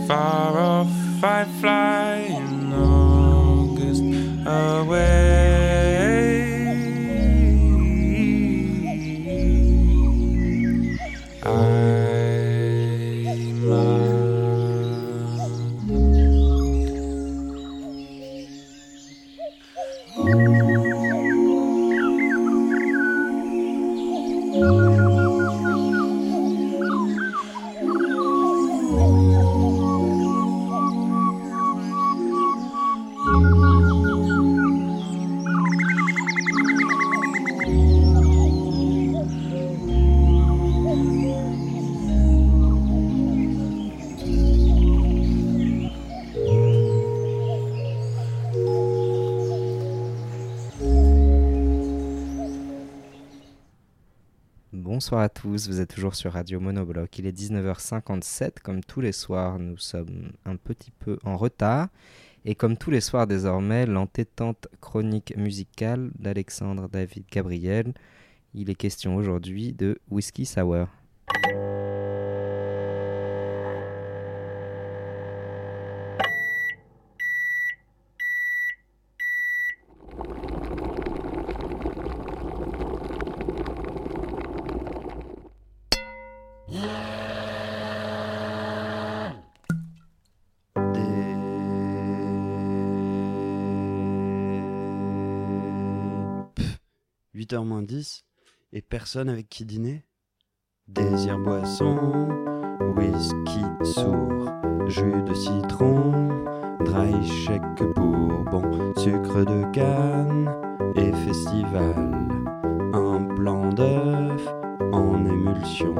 far 0.07 0.57
off, 0.57 1.23
I 1.23 1.45
fly. 1.59 2.06
Bonsoir 55.07 55.21
à 55.21 55.29
tous, 55.29 55.69
vous 55.69 55.79
êtes 55.79 55.95
toujours 55.95 56.15
sur 56.15 56.33
Radio 56.33 56.59
Monobloc. 56.59 57.17
Il 57.17 57.27
est 57.27 57.31
19h57, 57.31 58.59
comme 58.61 58.83
tous 58.83 58.99
les 58.99 59.13
soirs, 59.13 59.57
nous 59.57 59.77
sommes 59.77 60.33
un 60.43 60.57
petit 60.57 60.91
peu 60.91 61.17
en 61.23 61.37
retard. 61.37 61.87
Et 62.43 62.55
comme 62.55 62.75
tous 62.75 62.91
les 62.91 62.99
soirs 62.99 63.25
désormais, 63.25 63.85
l'entêtante 63.85 64.67
chronique 64.81 65.33
musicale 65.37 66.11
d'Alexandre 66.19 66.89
David 66.89 67.23
Gabriel. 67.31 67.93
Il 68.53 68.69
est 68.69 68.75
question 68.75 69.15
aujourd'hui 69.15 69.71
de 69.71 69.97
Whisky 70.11 70.45
Sour. 70.45 70.89
Personne 98.97 99.29
avec 99.29 99.47
qui 99.47 99.63
dîner? 99.63 100.03
Désir 100.87 101.37
boisson, 101.37 102.29
whisky 102.95 103.63
sourd, 103.83 104.49
jus 104.87 105.21
de 105.21 105.35
citron, 105.35 106.29
dry 106.83 107.13
shake 107.23 107.83
bourbon, 107.95 108.95
sucre 108.97 109.45
de 109.45 109.71
canne 109.71 110.49
et 110.95 111.11
festival. 111.27 112.11
Un 112.91 113.19
blanc 113.19 113.69
d'œuf 113.69 114.47
en 114.91 115.23
émulsion, 115.23 115.93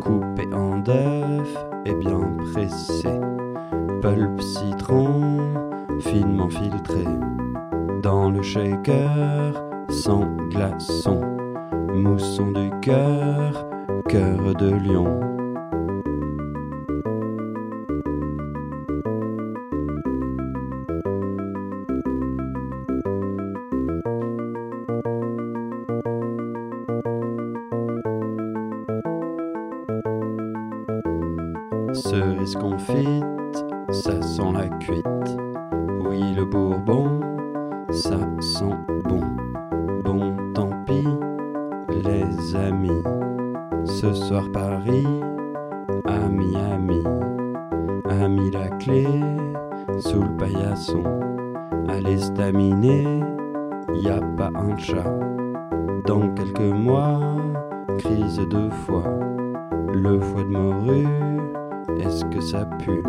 coupé 0.00 0.46
en 0.54 0.78
d'œuf 0.78 1.56
et 1.86 1.94
bien 1.94 2.20
pressé. 2.52 3.18
Pulpe 4.00 4.40
citron, 4.40 5.38
finement 5.98 6.50
filtré. 6.50 7.04
Dans 8.00 8.30
le 8.30 8.42
shaker, 8.42 9.60
sans 9.88 10.24
glaçon, 10.50 11.35
mousson 11.96 12.52
du 12.52 12.70
cœur, 12.80 13.66
cœur 14.08 14.54
de 14.54 14.70
lion. 14.70 15.20
Cerise 31.92 32.54
confite, 32.54 33.24
ça 33.90 34.20
sent 34.22 34.52
la 34.52 34.68
cuite. 34.78 35.04
Oui, 36.00 36.20
le 36.34 36.44
bourbon, 36.44 37.20
ça 37.90 38.18
sent 38.40 38.76
Ce 43.84 44.12
soir, 44.12 44.44
Paris, 44.52 45.06
à 46.04 46.28
Miami. 46.28 47.02
A 48.08 48.28
mis 48.28 48.50
la 48.50 48.68
clé 48.68 49.06
sous 50.00 50.22
le 50.22 50.36
paillasson. 50.36 51.04
À 51.88 52.00
l'estaminet, 52.00 53.20
y 53.94 54.08
a 54.08 54.20
pas 54.36 54.50
un 54.56 54.76
chat. 54.76 55.14
Dans 56.06 56.28
quelques 56.34 56.60
mois, 56.60 57.20
crise 57.98 58.40
de 58.50 58.68
foie. 58.70 59.18
Le 59.92 60.18
foie 60.20 60.42
de 60.42 60.48
morue, 60.48 61.06
est-ce 62.00 62.24
que 62.24 62.40
ça 62.40 62.66
pue? 62.78 63.02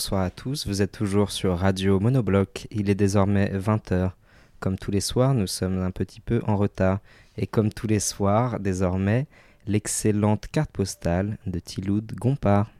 Bonsoir 0.00 0.22
à 0.22 0.30
tous, 0.30 0.66
vous 0.66 0.80
êtes 0.80 0.92
toujours 0.92 1.30
sur 1.30 1.58
Radio 1.58 2.00
Monobloc. 2.00 2.66
Il 2.70 2.88
est 2.88 2.94
désormais 2.94 3.52
20h. 3.54 4.12
Comme 4.58 4.78
tous 4.78 4.90
les 4.90 5.02
soirs, 5.02 5.34
nous 5.34 5.46
sommes 5.46 5.78
un 5.82 5.90
petit 5.90 6.20
peu 6.20 6.40
en 6.46 6.56
retard. 6.56 7.00
Et 7.36 7.46
comme 7.46 7.70
tous 7.70 7.86
les 7.86 8.00
soirs, 8.00 8.60
désormais, 8.60 9.26
l'excellente 9.66 10.46
carte 10.50 10.70
postale 10.70 11.36
de 11.44 11.58
Tiloud 11.58 12.14
Gompard. 12.14 12.70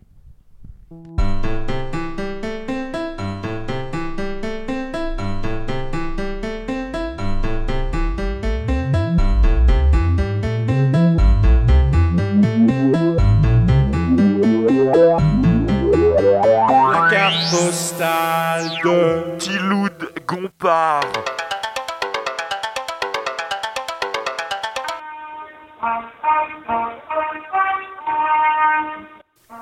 Gompard. 20.26 21.01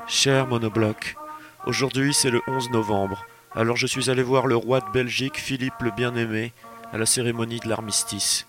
Cher 0.09 0.49
Monobloc, 0.49 1.17
aujourd'hui 1.67 2.13
c'est 2.13 2.31
le 2.31 2.41
11 2.49 2.71
novembre, 2.71 3.25
alors 3.55 3.77
je 3.77 3.87
suis 3.87 4.11
allé 4.11 4.25
voir 4.25 4.49
le 4.49 4.57
roi 4.57 4.81
de 4.81 4.91
Belgique 4.91 5.37
Philippe 5.37 5.81
le 5.81 5.93
Bien-Aimé 5.93 6.53
à 6.93 6.99
la 6.99 7.07
cérémonie 7.07 7.61
de 7.61 7.69
l'armistice. 7.69 8.49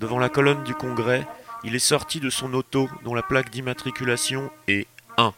Devant 0.00 0.18
la 0.18 0.28
colonne 0.28 0.64
du 0.64 0.74
Congrès, 0.74 1.28
il 1.62 1.76
est 1.76 1.78
sorti 1.78 2.18
de 2.18 2.28
son 2.28 2.52
auto 2.54 2.88
dont 3.04 3.14
la 3.14 3.22
plaque 3.22 3.50
d'immatriculation 3.50 4.50
est 4.66 4.88
1. 5.16 5.32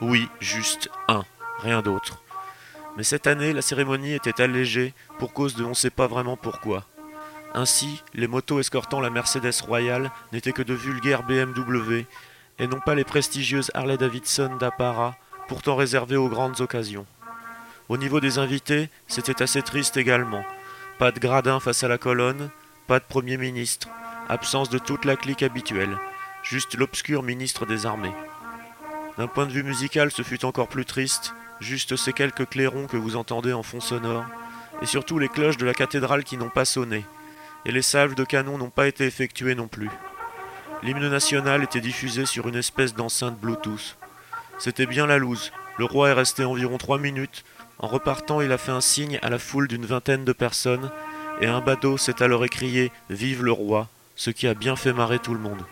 Oui, 0.00 0.26
juste 0.40 0.88
1, 1.08 1.22
rien 1.58 1.82
d'autre. 1.82 2.22
Mais 2.98 3.04
cette 3.04 3.28
année, 3.28 3.52
la 3.52 3.62
cérémonie 3.62 4.12
était 4.12 4.42
allégée 4.42 4.92
pour 5.20 5.32
cause 5.32 5.54
de 5.54 5.62
on 5.62 5.68
ne 5.68 5.74
sait 5.74 5.88
pas 5.88 6.08
vraiment 6.08 6.36
pourquoi. 6.36 6.84
Ainsi, 7.54 8.02
les 8.12 8.26
motos 8.26 8.58
escortant 8.58 9.00
la 9.00 9.08
Mercedes 9.08 9.62
Royale 9.64 10.10
n'étaient 10.32 10.52
que 10.52 10.62
de 10.62 10.74
vulgaires 10.74 11.22
BMW 11.22 12.06
et 12.58 12.66
non 12.66 12.80
pas 12.80 12.96
les 12.96 13.04
prestigieuses 13.04 13.70
Harley 13.72 13.98
Davidson 13.98 14.56
d'apparat, 14.56 15.16
pourtant 15.46 15.76
réservées 15.76 16.16
aux 16.16 16.28
grandes 16.28 16.60
occasions. 16.60 17.06
Au 17.88 17.96
niveau 17.98 18.18
des 18.18 18.38
invités, 18.38 18.90
c'était 19.06 19.42
assez 19.42 19.62
triste 19.62 19.96
également. 19.96 20.44
Pas 20.98 21.12
de 21.12 21.20
gradin 21.20 21.60
face 21.60 21.84
à 21.84 21.88
la 21.88 21.98
colonne, 21.98 22.50
pas 22.88 22.98
de 22.98 23.04
Premier 23.04 23.36
ministre, 23.36 23.86
absence 24.28 24.70
de 24.70 24.78
toute 24.78 25.04
la 25.04 25.14
clique 25.14 25.44
habituelle, 25.44 25.96
juste 26.42 26.76
l'obscur 26.76 27.22
ministre 27.22 27.64
des 27.64 27.86
Armées. 27.86 28.14
D'un 29.18 29.26
point 29.26 29.46
de 29.46 29.52
vue 29.52 29.64
musical, 29.64 30.12
ce 30.12 30.22
fut 30.22 30.44
encore 30.44 30.68
plus 30.68 30.84
triste, 30.84 31.34
juste 31.58 31.96
ces 31.96 32.12
quelques 32.12 32.48
clairons 32.48 32.86
que 32.86 32.96
vous 32.96 33.16
entendez 33.16 33.52
en 33.52 33.64
fond 33.64 33.80
sonore, 33.80 34.24
et 34.80 34.86
surtout 34.86 35.18
les 35.18 35.28
cloches 35.28 35.56
de 35.56 35.66
la 35.66 35.74
cathédrale 35.74 36.22
qui 36.22 36.36
n'ont 36.36 36.50
pas 36.50 36.64
sonné, 36.64 37.04
et 37.66 37.72
les 37.72 37.82
salves 37.82 38.14
de 38.14 38.22
canon 38.22 38.58
n'ont 38.58 38.70
pas 38.70 38.86
été 38.86 39.06
effectuées 39.06 39.56
non 39.56 39.66
plus. 39.66 39.90
L'hymne 40.84 41.08
national 41.08 41.64
était 41.64 41.80
diffusé 41.80 42.26
sur 42.26 42.46
une 42.46 42.54
espèce 42.54 42.94
d'enceinte 42.94 43.36
Bluetooth. 43.40 43.96
C'était 44.56 44.86
bien 44.86 45.08
la 45.08 45.18
loose. 45.18 45.50
Le 45.78 45.84
roi 45.84 46.10
est 46.10 46.12
resté 46.12 46.44
environ 46.44 46.78
trois 46.78 46.98
minutes. 46.98 47.44
En 47.80 47.88
repartant, 47.88 48.40
il 48.40 48.52
a 48.52 48.58
fait 48.58 48.70
un 48.70 48.80
signe 48.80 49.18
à 49.22 49.30
la 49.30 49.40
foule 49.40 49.66
d'une 49.66 49.86
vingtaine 49.86 50.24
de 50.24 50.32
personnes, 50.32 50.92
et 51.40 51.46
un 51.46 51.60
badaud 51.60 51.98
s'est 51.98 52.22
alors 52.22 52.44
écrié 52.44 52.92
Vive 53.10 53.42
le 53.42 53.50
roi, 53.52 53.88
ce 54.14 54.30
qui 54.30 54.46
a 54.46 54.54
bien 54.54 54.76
fait 54.76 54.92
marrer 54.92 55.18
tout 55.18 55.34
le 55.34 55.40
monde. 55.40 55.64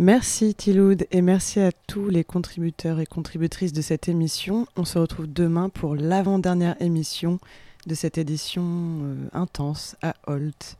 Merci 0.00 0.54
Tiloud 0.54 1.08
et 1.10 1.22
merci 1.22 1.58
à 1.58 1.72
tous 1.88 2.08
les 2.08 2.22
contributeurs 2.22 3.00
et 3.00 3.06
contributrices 3.06 3.72
de 3.72 3.80
cette 3.80 4.08
émission. 4.08 4.68
On 4.76 4.84
se 4.84 4.96
retrouve 4.96 5.26
demain 5.26 5.70
pour 5.70 5.96
l'avant-dernière 5.96 6.80
émission 6.80 7.40
de 7.88 7.96
cette 7.96 8.16
édition 8.16 8.62
euh, 8.62 9.16
intense 9.32 9.96
à 10.00 10.14
Holt. 10.28 10.76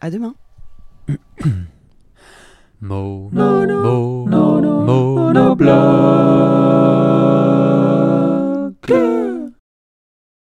À 0.00 0.10
demain. 0.10 0.34
Mo, 2.80 3.30
mo, 3.32 3.64
mo, 4.26 4.26
monobloc. 4.26 5.62